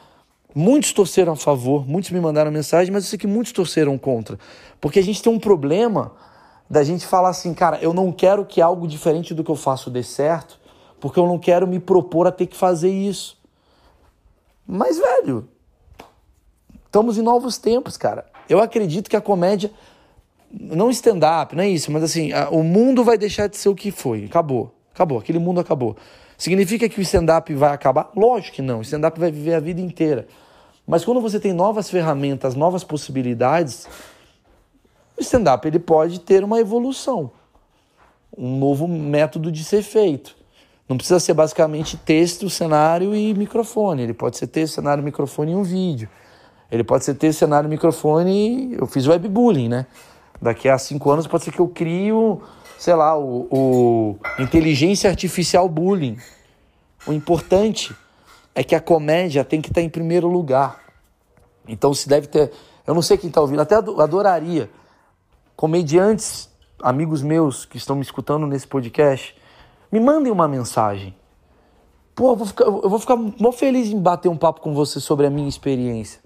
muitos 0.54 0.92
torceram 0.92 1.32
a 1.32 1.36
favor, 1.38 1.88
muitos 1.88 2.12
me 2.12 2.20
mandaram 2.20 2.52
mensagem, 2.52 2.92
mas 2.92 3.06
eu 3.06 3.10
sei 3.12 3.18
que 3.18 3.26
muitos 3.26 3.54
torceram 3.54 3.98
contra. 3.98 4.38
Porque 4.82 5.00
a 5.00 5.02
gente 5.02 5.24
tem 5.24 5.32
um 5.32 5.40
problema 5.40 6.12
da 6.70 6.84
gente 6.84 7.08
falar 7.08 7.30
assim, 7.30 7.54
cara, 7.54 7.80
eu 7.82 7.94
não 7.94 8.12
quero 8.12 8.46
que 8.46 8.62
algo 8.62 8.86
diferente 8.86 9.34
do 9.34 9.42
que 9.42 9.50
eu 9.50 9.56
faço 9.56 9.90
dê 9.90 10.04
certo, 10.04 10.60
porque 11.00 11.18
eu 11.18 11.26
não 11.26 11.40
quero 11.40 11.66
me 11.66 11.80
propor 11.80 12.28
a 12.28 12.34
ter 12.34 12.48
que 12.48 12.58
fazer 12.58 12.92
isso. 12.92 13.40
Mas, 14.68 14.98
velho, 14.98 15.48
estamos 16.86 17.18
em 17.18 17.22
novos 17.22 17.58
tempos, 17.58 17.96
cara. 17.96 18.26
Eu 18.50 18.60
acredito 18.60 19.10
que 19.10 19.16
a 19.16 19.22
comédia 19.22 19.72
não 20.60 20.90
stand-up, 20.90 21.56
não 21.56 21.64
é 21.64 21.70
isso, 21.70 21.92
mas 21.92 22.04
assim, 22.04 22.32
a, 22.34 22.50
o 22.50 22.64
mundo 22.64 23.04
vai 23.04 23.18
deixar 23.18 23.48
de 23.48 23.58
ser 23.58 23.70
o 23.70 23.76
que 23.76 23.92
foi. 23.92 24.26
Acabou. 24.26 24.74
Acabou. 24.94 25.20
Aquele 25.20 25.40
mundo 25.40 25.60
acabou. 25.60 25.96
Significa 26.38 26.90
que 26.90 27.00
o 27.00 27.02
stand-up 27.02 27.54
vai 27.54 27.72
acabar? 27.72 28.12
Lógico 28.16 28.58
que 28.58 28.62
não. 28.62 28.80
O 28.80 28.82
stand-up 28.82 29.20
vai 29.20 29.32
viver 29.32 29.54
a 29.54 29.60
vida 29.60 29.80
inteira. 29.80 30.28
Mas 30.86 31.06
quando 31.06 31.22
você 31.22 31.40
tem 31.40 31.54
novas 31.54 31.90
ferramentas, 31.90 32.56
novas 32.56 32.84
possibilidades, 32.84 33.88
o 35.18 35.22
stand-up 35.22 35.66
ele 35.68 35.80
pode 35.80 36.20
ter 36.20 36.44
uma 36.44 36.60
evolução. 36.60 37.32
Um 38.36 38.58
novo 38.58 38.88
método 38.88 39.52
de 39.52 39.64
ser 39.64 39.84
feito. 39.84 40.36
Não 40.90 40.98
precisa 40.98 41.20
ser 41.20 41.34
basicamente 41.34 41.96
texto, 41.96 42.50
cenário 42.50 43.16
e 43.16 43.34
microfone. 43.34 44.02
Ele 44.02 44.14
pode 44.14 44.38
ser 44.38 44.48
texto, 44.48 44.76
cenário, 44.76 45.04
microfone 45.04 45.52
e 45.52 45.56
um 45.56 45.64
vídeo. 45.64 46.10
Ele 46.70 46.84
pode 46.84 47.06
ser 47.06 47.14
texto, 47.14 47.40
cenário, 47.40 47.70
microfone. 47.70 48.76
Eu 48.78 48.88
fiz 48.88 49.08
webbullying, 49.08 49.70
né? 49.70 49.86
Daqui 50.42 50.68
a 50.68 50.78
cinco 50.78 51.12
anos 51.12 51.28
pode 51.28 51.44
ser 51.44 51.52
que 51.52 51.60
eu 51.60 51.68
crie, 51.68 52.12
sei 52.78 52.96
lá, 52.96 53.16
o, 53.18 53.48
o 53.52 54.20
inteligência 54.40 55.10
artificial 55.10 55.70
bullying. 55.70 56.18
O 57.06 57.14
importante 57.14 57.96
é 58.56 58.64
que 58.64 58.74
a 58.74 58.82
comédia 58.82 59.44
tem 59.44 59.62
que 59.62 59.70
estar 59.70 59.82
em 59.82 59.90
primeiro 59.90 60.28
lugar. 60.28 60.80
Então 61.68 61.94
se 61.94 62.10
deve 62.10 62.28
ter. 62.28 62.52
Eu 62.88 62.96
não 62.96 63.04
sei 63.04 63.18
quem 63.18 63.28
está 63.28 63.40
ouvindo, 63.40 63.62
até 63.62 63.76
adoraria. 63.76 64.70
Comediantes, 65.56 66.50
amigos 66.82 67.22
meus 67.22 67.64
que 67.64 67.78
estão 67.78 67.96
me 67.96 68.02
escutando 68.02 68.48
nesse 68.48 68.68
podcast, 68.68 69.36
me 69.92 70.00
mandem 70.00 70.32
uma 70.32 70.48
mensagem. 70.48 71.16
Pô, 72.16 72.32
eu 72.32 72.36
vou 72.36 72.48
ficar, 72.48 72.66
eu 72.66 72.90
vou 72.90 73.00
ficar 73.00 73.16
mó 73.16 73.52
feliz 73.52 73.90
em 73.90 74.00
bater 74.00 74.28
um 74.28 74.38
papo 74.38 74.60
com 74.60 74.74
você 74.74 75.00
sobre 75.00 75.28
a 75.28 75.30
minha 75.30 75.48
experiência. 75.48 76.20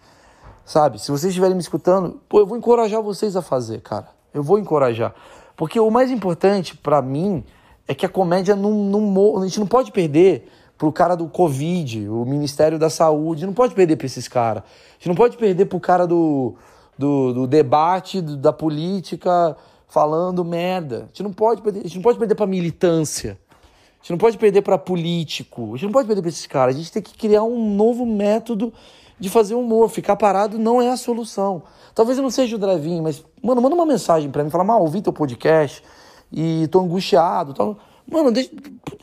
Sabe? 0.65 0.99
Se 0.99 1.11
vocês 1.11 1.29
estiverem 1.29 1.55
me 1.55 1.61
escutando, 1.61 2.19
pô, 2.27 2.39
eu 2.39 2.47
vou 2.47 2.57
encorajar 2.57 3.01
vocês 3.01 3.35
a 3.35 3.41
fazer, 3.41 3.81
cara. 3.81 4.07
Eu 4.33 4.41
vou 4.41 4.57
encorajar. 4.57 5.13
Porque 5.55 5.79
o 5.79 5.91
mais 5.91 6.09
importante 6.09 6.75
para 6.75 7.01
mim 7.01 7.43
é 7.87 7.93
que 7.93 8.05
a 8.05 8.09
comédia 8.09 8.55
não, 8.55 8.71
não. 8.71 9.41
A 9.41 9.45
gente 9.45 9.59
não 9.59 9.67
pode 9.67 9.91
perder 9.91 10.49
pro 10.75 10.91
cara 10.91 11.15
do 11.15 11.27
Covid, 11.27 12.09
o 12.09 12.25
Ministério 12.25 12.79
da 12.79 12.89
Saúde. 12.89 13.45
Não 13.45 13.53
pode 13.53 13.75
perder 13.75 13.95
pra 13.95 14.07
esses 14.07 14.27
caras. 14.27 14.63
A 14.63 14.93
gente 14.97 15.07
não 15.07 15.15
pode 15.15 15.37
perder 15.37 15.65
pro 15.65 15.79
cara 15.79 16.07
do, 16.07 16.55
do, 16.97 17.33
do 17.33 17.47
debate, 17.47 18.19
do, 18.19 18.35
da 18.35 18.51
política, 18.51 19.55
falando 19.87 20.43
merda. 20.43 21.03
A 21.03 21.05
gente 21.07 21.23
não 21.23 21.31
pode 21.31 21.61
perder, 21.61 21.81
a 21.81 21.83
gente 21.83 21.95
não 21.95 22.03
pode 22.03 22.17
perder 22.17 22.35
pra 22.35 22.47
militância. 22.47 23.37
A 23.51 24.01
gente 24.01 24.11
não 24.11 24.17
pode 24.17 24.37
perder 24.37 24.63
para 24.63 24.79
político. 24.79 25.69
A 25.69 25.77
gente 25.77 25.85
não 25.85 25.91
pode 25.91 26.07
perder 26.07 26.21
pra 26.21 26.29
esses 26.29 26.47
caras. 26.47 26.75
A 26.75 26.77
gente 26.77 26.91
tem 26.91 27.01
que 27.01 27.15
criar 27.15 27.43
um 27.43 27.75
novo 27.75 28.03
método 28.03 28.73
de 29.19 29.29
fazer 29.29 29.55
humor. 29.55 29.89
Ficar 29.89 30.15
parado 30.15 30.57
não 30.57 30.81
é 30.81 30.89
a 30.89 30.97
solução. 30.97 31.63
Talvez 31.93 32.17
eu 32.17 32.23
não 32.23 32.29
seja 32.29 32.55
o 32.55 32.59
drive 32.59 33.01
mas, 33.01 33.23
mano, 33.41 33.61
manda 33.61 33.75
uma 33.75 33.85
mensagem 33.85 34.29
para 34.29 34.43
mim, 34.43 34.49
fala, 34.49 34.63
mal, 34.63 34.81
ouvi 34.81 35.01
teu 35.01 35.13
podcast 35.13 35.83
e 36.31 36.67
tô 36.67 36.79
angustiado. 36.81 37.53
Tal. 37.53 37.77
Mano, 38.09 38.31
deixa, 38.31 38.51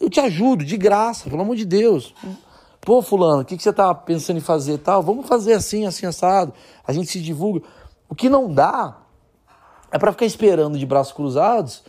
eu 0.01 0.11
te 0.11 0.21
ajudo, 0.21 0.65
de 0.65 0.77
graça, 0.77 1.29
pelo 1.29 1.43
amor 1.43 1.57
de 1.57 1.65
Deus. 1.65 2.15
Pô, 2.81 3.01
fulano, 3.01 3.43
o 3.43 3.45
que, 3.45 3.57
que 3.57 3.63
você 3.63 3.73
tá 3.73 3.95
pensando 3.95 4.37
em 4.37 4.41
fazer 4.41 4.79
tal? 4.79 5.03
Vamos 5.03 5.27
fazer 5.27 5.55
assim, 5.55 5.87
assim, 5.87 6.05
assado. 6.05 6.53
A 6.87 6.93
gente 6.93 7.09
se 7.09 7.21
divulga. 7.21 7.63
O 8.09 8.15
que 8.15 8.29
não 8.29 8.53
dá 8.53 8.99
é 9.91 9.99
para 9.99 10.13
ficar 10.13 10.27
esperando 10.27 10.79
de 10.79 10.85
braços 10.85 11.13
cruzados 11.13 11.83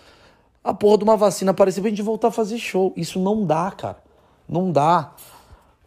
a 0.63 0.73
porra 0.73 0.97
de 0.99 1.03
uma 1.03 1.17
vacina 1.17 1.51
aparecer 1.51 1.81
pra 1.81 1.89
gente 1.89 2.01
voltar 2.01 2.29
a 2.29 2.31
fazer 2.31 2.57
show. 2.57 2.93
Isso 2.95 3.19
não 3.19 3.45
dá, 3.45 3.69
cara. 3.71 3.97
Não 4.47 4.71
dá. 4.71 5.11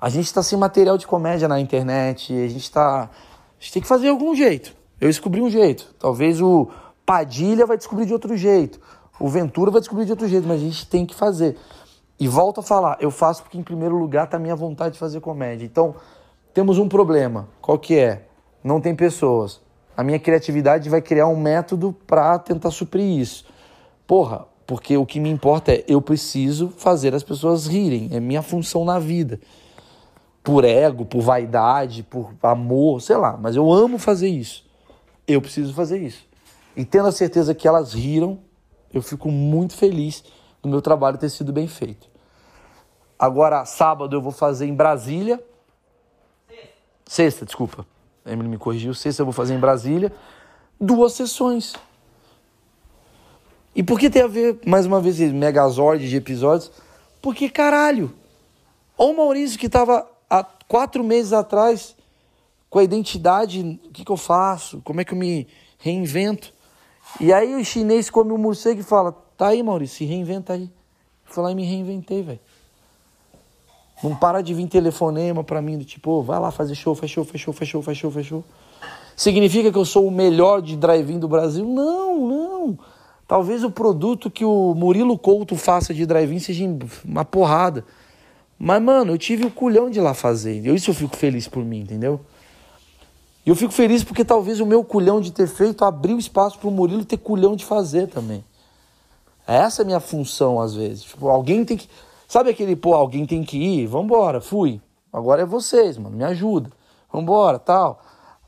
A 0.00 0.10
gente 0.10 0.32
tá 0.32 0.42
sem 0.42 0.58
material 0.58 0.98
de 0.98 1.06
comédia 1.06 1.48
na 1.48 1.58
internet, 1.58 2.32
a 2.32 2.48
gente 2.48 2.70
tá. 2.70 3.10
A 3.58 3.60
gente 3.60 3.72
tem 3.72 3.82
que 3.82 3.88
fazer 3.88 4.08
algum 4.08 4.34
jeito. 4.34 4.74
Eu 5.00 5.08
descobri 5.08 5.40
um 5.40 5.48
jeito. 5.48 5.94
Talvez 5.98 6.40
o 6.40 6.68
Padilha 7.06 7.64
vai 7.64 7.78
descobrir 7.78 8.04
de 8.04 8.12
outro 8.12 8.36
jeito. 8.36 8.78
O 9.18 9.28
Ventura 9.28 9.70
vai 9.70 9.80
descobrir 9.80 10.04
de 10.04 10.10
outro 10.10 10.28
jeito, 10.28 10.46
mas 10.46 10.60
a 10.60 10.64
gente 10.64 10.86
tem 10.86 11.06
que 11.06 11.14
fazer. 11.14 11.56
E 12.20 12.28
volto 12.28 12.60
a 12.60 12.62
falar, 12.62 12.98
eu 13.00 13.10
faço 13.10 13.42
porque 13.42 13.56
em 13.56 13.62
primeiro 13.62 13.96
lugar 13.96 14.26
tá 14.26 14.36
a 14.36 14.40
minha 14.40 14.54
vontade 14.54 14.94
de 14.94 14.98
fazer 14.98 15.20
comédia. 15.20 15.64
Então, 15.64 15.94
temos 16.52 16.78
um 16.78 16.88
problema. 16.88 17.48
Qual 17.60 17.78
que 17.78 17.98
é? 17.98 18.26
Não 18.62 18.80
tem 18.80 18.94
pessoas. 18.94 19.60
A 19.96 20.02
minha 20.02 20.18
criatividade 20.18 20.90
vai 20.90 21.00
criar 21.00 21.26
um 21.26 21.36
método 21.36 21.94
para 22.06 22.38
tentar 22.38 22.70
suprir 22.70 23.18
isso. 23.18 23.46
Porra, 24.06 24.46
porque 24.66 24.96
o 24.96 25.06
que 25.06 25.18
me 25.18 25.30
importa 25.30 25.72
é 25.72 25.84
eu 25.88 26.02
preciso 26.02 26.68
fazer 26.68 27.14
as 27.14 27.22
pessoas 27.22 27.66
rirem, 27.66 28.10
é 28.12 28.20
minha 28.20 28.42
função 28.42 28.84
na 28.84 28.98
vida. 28.98 29.40
Por 30.46 30.64
ego, 30.64 31.04
por 31.04 31.22
vaidade, 31.22 32.04
por 32.04 32.32
amor, 32.40 33.02
sei 33.02 33.16
lá, 33.16 33.36
mas 33.36 33.56
eu 33.56 33.72
amo 33.72 33.98
fazer 33.98 34.28
isso. 34.28 34.64
Eu 35.26 35.42
preciso 35.42 35.74
fazer 35.74 35.98
isso. 35.98 36.24
E 36.76 36.84
tendo 36.84 37.08
a 37.08 37.12
certeza 37.12 37.52
que 37.52 37.66
elas 37.66 37.92
riram, 37.92 38.38
eu 38.94 39.02
fico 39.02 39.28
muito 39.28 39.74
feliz 39.74 40.22
do 40.62 40.68
meu 40.68 40.80
trabalho 40.80 41.18
ter 41.18 41.30
sido 41.30 41.52
bem 41.52 41.66
feito. 41.66 42.08
Agora, 43.18 43.64
sábado 43.64 44.14
eu 44.14 44.22
vou 44.22 44.30
fazer 44.30 44.66
em 44.66 44.74
Brasília. 44.74 45.44
Sexta, 46.46 46.70
Sexta 47.06 47.44
desculpa. 47.44 47.84
A 48.24 48.30
Emily 48.30 48.48
me 48.48 48.56
corrigiu. 48.56 48.94
Sexta 48.94 49.22
eu 49.22 49.26
vou 49.26 49.32
fazer 49.32 49.52
em 49.52 49.58
Brasília. 49.58 50.12
Duas 50.80 51.14
sessões. 51.14 51.74
E 53.74 53.82
por 53.82 53.98
que 53.98 54.08
tem 54.08 54.22
a 54.22 54.28
ver, 54.28 54.60
mais 54.64 54.86
uma 54.86 55.00
vez, 55.00 55.18
megazord 55.32 56.08
de 56.08 56.14
episódios? 56.14 56.70
Porque, 57.20 57.50
caralho, 57.50 58.14
olha 58.96 59.10
o 59.10 59.16
Maurício 59.16 59.58
que 59.58 59.68
tava 59.68 60.14
há 60.28 60.44
quatro 60.68 61.02
meses 61.04 61.32
atrás 61.32 61.96
com 62.68 62.78
a 62.78 62.84
identidade, 62.84 63.80
o 63.84 63.90
que, 63.90 64.04
que 64.04 64.10
eu 64.10 64.16
faço, 64.16 64.80
como 64.84 65.00
é 65.00 65.04
que 65.04 65.14
eu 65.14 65.18
me 65.18 65.46
reinvento. 65.78 66.52
E 67.20 67.32
aí 67.32 67.54
o 67.54 67.64
chinês 67.64 68.10
come 68.10 68.32
o 68.32 68.38
morcego 68.38 68.80
e 68.80 68.84
fala, 68.84 69.12
tá 69.36 69.48
aí 69.48 69.62
Maurício, 69.62 69.98
se 69.98 70.04
reinventa 70.04 70.52
aí. 70.52 70.70
Eu 71.36 71.42
lá 71.42 71.50
e 71.50 71.54
me 71.54 71.64
reinventei, 71.64 72.22
velho. 72.22 72.40
Não 74.02 74.14
para 74.14 74.42
de 74.42 74.52
vir 74.52 74.68
telefonema 74.68 75.42
pra 75.42 75.62
mim, 75.62 75.78
do 75.78 75.84
tipo, 75.84 76.10
oh, 76.10 76.22
vai 76.22 76.38
lá 76.38 76.50
fazer 76.50 76.74
show, 76.74 76.94
show, 77.06 77.24
faz 77.24 77.40
show, 77.40 77.52
faz 77.82 78.26
show. 78.26 78.44
Significa 79.16 79.72
que 79.72 79.78
eu 79.78 79.84
sou 79.84 80.06
o 80.06 80.10
melhor 80.10 80.60
de 80.60 80.76
drive-in 80.76 81.18
do 81.18 81.26
Brasil? 81.26 81.64
Não, 81.64 82.18
não. 82.28 82.78
Talvez 83.26 83.64
o 83.64 83.70
produto 83.70 84.30
que 84.30 84.44
o 84.44 84.74
Murilo 84.74 85.18
Couto 85.18 85.56
faça 85.56 85.94
de 85.94 86.04
drive-in 86.04 86.38
seja 86.38 86.64
uma 87.04 87.24
porrada. 87.24 87.84
Mas, 88.58 88.82
mano, 88.82 89.12
eu 89.12 89.18
tive 89.18 89.44
o 89.44 89.50
culhão 89.50 89.90
de 89.90 89.98
ir 89.98 90.02
lá 90.02 90.14
fazer. 90.14 90.64
Eu, 90.64 90.74
isso 90.74 90.90
eu 90.90 90.94
fico 90.94 91.16
feliz 91.16 91.46
por 91.46 91.64
mim, 91.64 91.80
entendeu? 91.80 92.20
E 93.44 93.50
eu 93.50 93.54
fico 93.54 93.72
feliz 93.72 94.02
porque 94.02 94.24
talvez 94.24 94.60
o 94.60 94.66
meu 94.66 94.82
culhão 94.82 95.20
de 95.20 95.30
ter 95.30 95.46
feito 95.46 95.84
abriu 95.84 96.18
espaço 96.18 96.58
para 96.58 96.68
o 96.68 96.72
Murilo 96.72 97.04
ter 97.04 97.18
culhão 97.18 97.54
de 97.54 97.64
fazer 97.64 98.08
também. 98.08 98.44
Essa 99.46 99.82
é 99.82 99.84
a 99.84 99.86
minha 99.86 100.00
função, 100.00 100.60
às 100.60 100.74
vezes. 100.74 101.04
Tipo, 101.04 101.28
alguém 101.28 101.64
tem 101.64 101.76
que. 101.76 101.88
Sabe 102.26 102.50
aquele, 102.50 102.74
pô, 102.74 102.94
alguém 102.94 103.24
tem 103.24 103.44
que 103.44 103.56
ir? 103.56 103.86
Vambora, 103.86 104.40
fui. 104.40 104.80
Agora 105.12 105.42
é 105.42 105.46
vocês, 105.46 105.96
mano, 105.96 106.16
me 106.16 106.24
ajuda. 106.24 106.70
Vambora, 107.12 107.58
tal. 107.58 108.02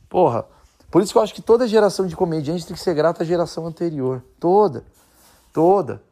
Porra. 0.09 0.45
Por 0.91 1.03
isso 1.03 1.13
que 1.13 1.19
eu 1.19 1.23
acho 1.23 1.35
que 1.35 1.43
toda 1.43 1.69
geração 1.69 2.07
de 2.07 2.17
comediantes 2.17 2.65
tem 2.65 2.75
que 2.75 2.83
ser 2.83 2.95
grata 2.95 3.23
à 3.23 3.27
geração 3.27 3.67
anterior. 3.67 4.25
Toda. 4.41 4.85
Toda. 5.53 6.03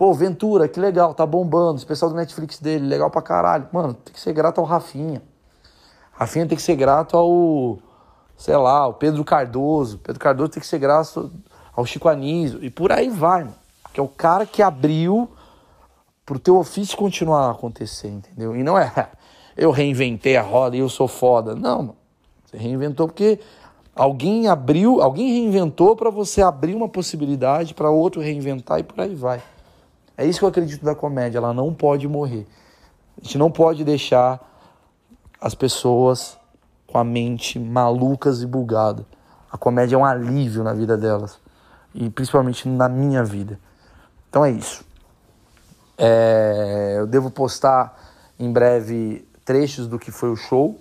Pô, 0.00 0.14
Ventura, 0.14 0.66
que 0.66 0.80
legal, 0.80 1.12
tá 1.12 1.26
bombando. 1.26 1.76
Esse 1.76 1.84
pessoal 1.84 2.10
do 2.10 2.16
Netflix 2.16 2.58
dele, 2.58 2.86
legal 2.86 3.10
pra 3.10 3.20
caralho. 3.20 3.68
Mano, 3.70 3.92
tem 3.92 4.14
que 4.14 4.18
ser 4.18 4.32
grato 4.32 4.58
ao 4.58 4.64
Rafinha. 4.64 5.20
Rafinha 6.10 6.46
tem 6.46 6.56
que 6.56 6.62
ser 6.62 6.74
grato 6.74 7.18
ao, 7.18 7.78
sei 8.34 8.56
lá, 8.56 8.78
ao 8.78 8.94
Pedro 8.94 9.22
Cardoso. 9.22 9.98
Pedro 9.98 10.18
Cardoso 10.18 10.52
tem 10.52 10.60
que 10.62 10.66
ser 10.66 10.78
grato 10.78 11.30
ao 11.76 11.84
Chico 11.84 12.08
Anísio. 12.08 12.64
E 12.64 12.70
por 12.70 12.90
aí 12.90 13.10
vai, 13.10 13.44
mano. 13.44 13.54
Que 13.92 14.00
é 14.00 14.02
o 14.02 14.08
cara 14.08 14.46
que 14.46 14.62
abriu 14.62 15.28
pro 16.24 16.38
teu 16.38 16.56
ofício 16.56 16.96
continuar 16.96 17.48
a 17.48 17.50
acontecer, 17.50 18.08
entendeu? 18.08 18.56
E 18.56 18.62
não 18.62 18.78
é 18.78 18.90
eu 19.54 19.70
reinventei 19.70 20.34
a 20.34 20.42
roda 20.42 20.78
e 20.78 20.80
eu 20.80 20.88
sou 20.88 21.08
foda. 21.08 21.54
Não, 21.54 21.82
mano. 21.82 21.96
Você 22.46 22.56
reinventou 22.56 23.06
porque 23.06 23.38
alguém 23.94 24.48
abriu, 24.48 25.02
alguém 25.02 25.42
reinventou 25.42 25.94
para 25.94 26.08
você 26.08 26.40
abrir 26.40 26.74
uma 26.74 26.88
possibilidade 26.88 27.74
para 27.74 27.90
outro 27.90 28.22
reinventar 28.22 28.80
e 28.80 28.82
por 28.82 28.98
aí 28.98 29.14
vai. 29.14 29.42
É 30.16 30.26
isso 30.26 30.38
que 30.38 30.44
eu 30.44 30.48
acredito 30.48 30.84
da 30.84 30.94
comédia, 30.94 31.38
ela 31.38 31.52
não 31.52 31.72
pode 31.72 32.06
morrer. 32.06 32.46
A 33.20 33.24
gente 33.24 33.38
não 33.38 33.50
pode 33.50 33.84
deixar 33.84 34.40
as 35.40 35.54
pessoas 35.54 36.38
com 36.86 36.98
a 36.98 37.04
mente 37.04 37.58
malucas 37.58 38.42
e 38.42 38.46
bugada. 38.46 39.06
A 39.50 39.56
comédia 39.56 39.96
é 39.96 39.98
um 39.98 40.04
alívio 40.04 40.62
na 40.62 40.72
vida 40.72 40.96
delas 40.96 41.38
e 41.94 42.08
principalmente 42.10 42.68
na 42.68 42.88
minha 42.88 43.24
vida. 43.24 43.58
Então 44.28 44.44
é 44.44 44.50
isso. 44.50 44.84
É, 45.98 46.96
eu 46.98 47.06
devo 47.06 47.30
postar 47.30 47.98
em 48.38 48.50
breve 48.52 49.26
trechos 49.44 49.86
do 49.86 49.98
que 49.98 50.10
foi 50.10 50.30
o 50.30 50.36
show. 50.36 50.80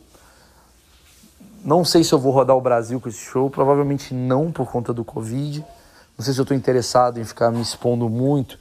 Não 1.63 1.83
sei 1.83 2.03
se 2.03 2.13
eu 2.13 2.19
vou 2.19 2.31
rodar 2.31 2.55
o 2.55 2.61
Brasil 2.61 3.01
com 3.01 3.09
esse 3.09 3.19
show, 3.19 3.49
provavelmente 3.49 4.13
não 4.13 4.51
por 4.51 4.71
conta 4.71 4.93
do 4.93 5.03
Covid. 5.03 5.65
Não 6.17 6.23
sei 6.23 6.33
se 6.33 6.39
eu 6.39 6.43
estou 6.43 6.55
interessado 6.55 7.19
em 7.19 7.25
ficar 7.25 7.51
me 7.51 7.61
expondo 7.61 8.07
muito. 8.07 8.57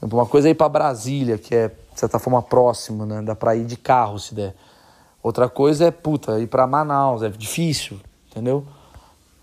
Uma 0.00 0.26
coisa 0.26 0.48
é 0.48 0.50
ir 0.52 0.54
para 0.54 0.68
Brasília, 0.68 1.38
que 1.38 1.54
é, 1.54 1.68
de 1.68 2.00
certa 2.00 2.18
forma, 2.18 2.40
próximo, 2.40 3.04
né? 3.04 3.20
Dá 3.22 3.34
para 3.34 3.56
ir 3.56 3.64
de 3.64 3.76
carro 3.76 4.18
se 4.18 4.34
der. 4.34 4.54
Outra 5.22 5.48
coisa 5.48 5.86
é, 5.86 5.90
puta, 5.90 6.38
ir 6.38 6.46
para 6.46 6.66
Manaus, 6.66 7.22
é 7.22 7.28
difícil, 7.28 8.00
entendeu? 8.30 8.64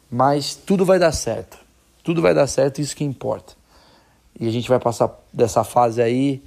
Mas 0.10 0.56
tudo 0.56 0.86
vai 0.86 0.98
dar 0.98 1.12
certo. 1.12 1.58
Tudo 2.04 2.22
vai 2.22 2.34
dar 2.34 2.48
certo, 2.48 2.80
isso 2.80 2.96
que 2.96 3.04
importa. 3.04 3.54
E 4.40 4.48
a 4.48 4.52
gente 4.52 4.70
vai 4.70 4.80
passar 4.80 5.12
dessa 5.34 5.64
fase 5.64 6.02
aí 6.02 6.44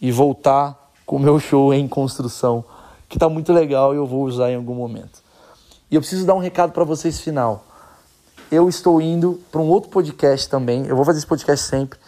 e 0.00 0.12
voltar 0.12 0.92
com 1.06 1.16
o 1.16 1.20
meu 1.20 1.38
show 1.38 1.72
em 1.72 1.86
construção, 1.86 2.64
que 3.08 3.18
tá 3.18 3.28
muito 3.28 3.52
legal 3.52 3.94
e 3.94 3.96
eu 3.96 4.06
vou 4.06 4.24
usar 4.24 4.50
em 4.50 4.56
algum 4.56 4.74
momento. 4.74 5.22
E 5.90 5.94
eu 5.94 6.00
preciso 6.00 6.26
dar 6.26 6.34
um 6.34 6.40
recado 6.40 6.72
para 6.72 6.84
vocês 6.84 7.20
final. 7.20 7.64
Eu 8.50 8.68
estou 8.68 9.00
indo 9.00 9.40
para 9.50 9.60
um 9.60 9.68
outro 9.68 9.90
podcast 9.90 10.48
também. 10.48 10.86
Eu 10.86 10.96
vou 10.96 11.04
fazer 11.04 11.18
esse 11.18 11.26
podcast 11.26 11.66
sempre, 11.66 11.98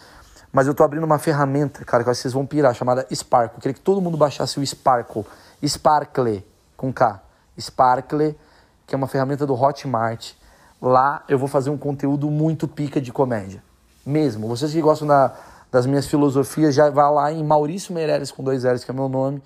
mas 0.53 0.67
eu 0.67 0.75
tô 0.75 0.83
abrindo 0.83 1.05
uma 1.05 1.19
ferramenta, 1.19 1.85
cara, 1.85 2.03
que 2.03 2.15
vocês 2.15 2.33
vão 2.33 2.47
pirar, 2.47 2.75
chamada 2.75 3.07
Sparkle. 3.15 3.57
Eu 3.57 3.61
queria 3.61 3.75
que 3.75 3.81
todo 3.81 4.01
mundo 4.01 4.17
baixasse 4.17 4.59
o 4.59 4.67
Sparkle, 4.67 5.25
Sparkle 5.67 6.45
com 6.77 6.93
K. 6.93 7.23
Sparkle, 7.61 8.39
que 8.87 8.95
é 8.95 8.99
uma 8.99 9.07
ferramenta 9.07 9.47
do 9.47 9.55
Hotmart. 9.55 10.33
Lá 10.81 11.25
eu 11.29 11.39
vou 11.39 11.49
fazer 11.49 11.71
um 11.71 11.77
conteúdo 11.77 12.31
muito 12.31 12.69
pica 12.69 13.01
de 13.01 13.13
comédia 13.13 13.63
mesmo. 14.09 14.49
Vocês 14.49 14.73
que 14.73 14.81
gostam 14.81 15.07
da, 15.07 15.35
das 15.71 15.85
minhas 15.87 16.07
filosofias, 16.07 16.75
já 16.75 16.89
vá 16.89 17.11
lá 17.11 17.31
em 17.31 17.45
Maurício 17.45 17.93
Meireles 17.93 18.31
com 18.31 18.43
dois 18.43 18.65
L's, 18.65 18.85
que 18.85 18.91
é 18.91 18.95
meu 18.95 19.09
nome. 19.09 19.43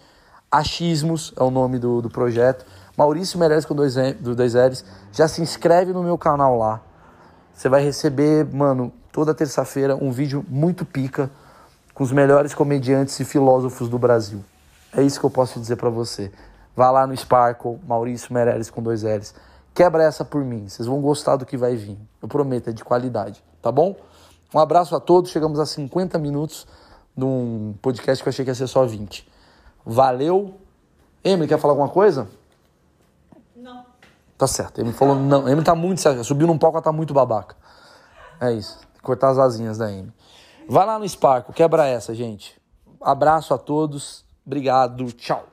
Achismos 0.51 1.33
é 1.37 1.43
o 1.43 1.51
nome 1.51 1.79
do, 1.79 2.01
do 2.01 2.09
projeto. 2.09 2.65
Maurício 2.97 3.39
Meireles 3.39 3.65
com 3.65 3.75
dois, 3.75 3.95
do 4.21 4.37
dois 4.37 4.55
L's. 4.55 4.85
Já 5.13 5.27
se 5.27 5.43
inscreve 5.43 5.93
no 5.93 6.03
meu 6.03 6.17
canal 6.17 6.57
lá. 6.57 6.81
Você 7.53 7.69
vai 7.69 7.83
receber, 7.83 8.47
mano, 8.53 8.93
toda 9.13 9.35
terça-feira 9.35 9.95
um 9.95 10.11
vídeo 10.11 10.45
muito 10.49 10.85
pica 10.85 11.31
com 11.95 12.03
os 12.03 12.11
melhores 12.11 12.55
comediantes 12.55 13.21
e 13.21 13.25
filósofos 13.25 13.89
do 13.89 13.99
Brasil. 13.99 14.43
É 14.97 15.03
isso 15.03 15.21
que 15.21 15.27
eu 15.27 15.31
posso 15.31 15.61
dizer 15.61 15.77
para 15.77 15.91
você. 15.91 16.33
Vá 16.75 16.91
lá 16.91 17.07
no 17.07 17.15
Sparkle, 17.15 17.79
Maurício 17.87 18.33
Meireles 18.33 18.71
com 18.71 18.83
dois 18.83 19.03
L's. 19.03 19.35
Quebra 19.75 20.03
essa 20.03 20.25
por 20.25 20.43
mim. 20.43 20.69
Vocês 20.69 20.89
vão 20.89 21.01
gostar 21.01 21.37
do 21.37 21.45
que 21.45 21.57
vai 21.57 21.77
vir. 21.77 21.99
Eu 22.21 22.29
prometo, 22.29 22.71
é 22.71 22.73
de 22.73 22.83
qualidade. 22.83 23.45
Tá 23.61 23.71
bom? 23.71 23.95
Um 24.55 24.59
abraço 24.59 24.97
a 24.97 25.01
todos. 25.01 25.31
Chegamos 25.31 25.61
a 25.61 25.67
50 25.67 26.19
minutos 26.19 26.67
num 27.15 27.75
podcast 27.81 28.23
que 28.23 28.29
eu 28.29 28.31
achei 28.31 28.45
que 28.45 28.51
ia 28.51 28.55
ser 28.55 28.67
só 28.67 28.85
20. 28.87 29.29
Valeu. 29.85 30.55
Emily, 31.23 31.49
quer 31.49 31.59
falar 31.59 31.73
alguma 31.73 31.89
coisa? 31.89 32.29
Não. 33.55 33.85
Tá 34.37 34.47
certo. 34.47 34.81
Emily 34.81 34.97
falou 34.97 35.15
não. 35.15 35.47
Emily 35.47 35.65
tá 35.65 35.75
muito. 35.75 36.01
Subiu 36.25 36.47
num 36.47 36.59
palco, 36.59 36.77
ela 36.77 36.85
tá 36.85 36.93
muito 36.93 37.15
babaca. 37.15 37.57
É 38.41 38.53
isso. 38.53 38.79
Cortar 39.03 39.31
as 39.31 39.39
asinhas 39.39 39.79
da 39.79 39.91
Emily. 39.91 40.13
Vai 40.69 40.87
lá 40.87 40.99
no 40.99 41.09
Sparco, 41.09 41.53
quebra 41.53 41.87
essa, 41.87 42.15
gente. 42.15 42.61
Abraço 43.01 43.53
a 43.53 43.59
todos. 43.59 44.25
Obrigado. 44.47 45.13
Tchau. 45.13 45.52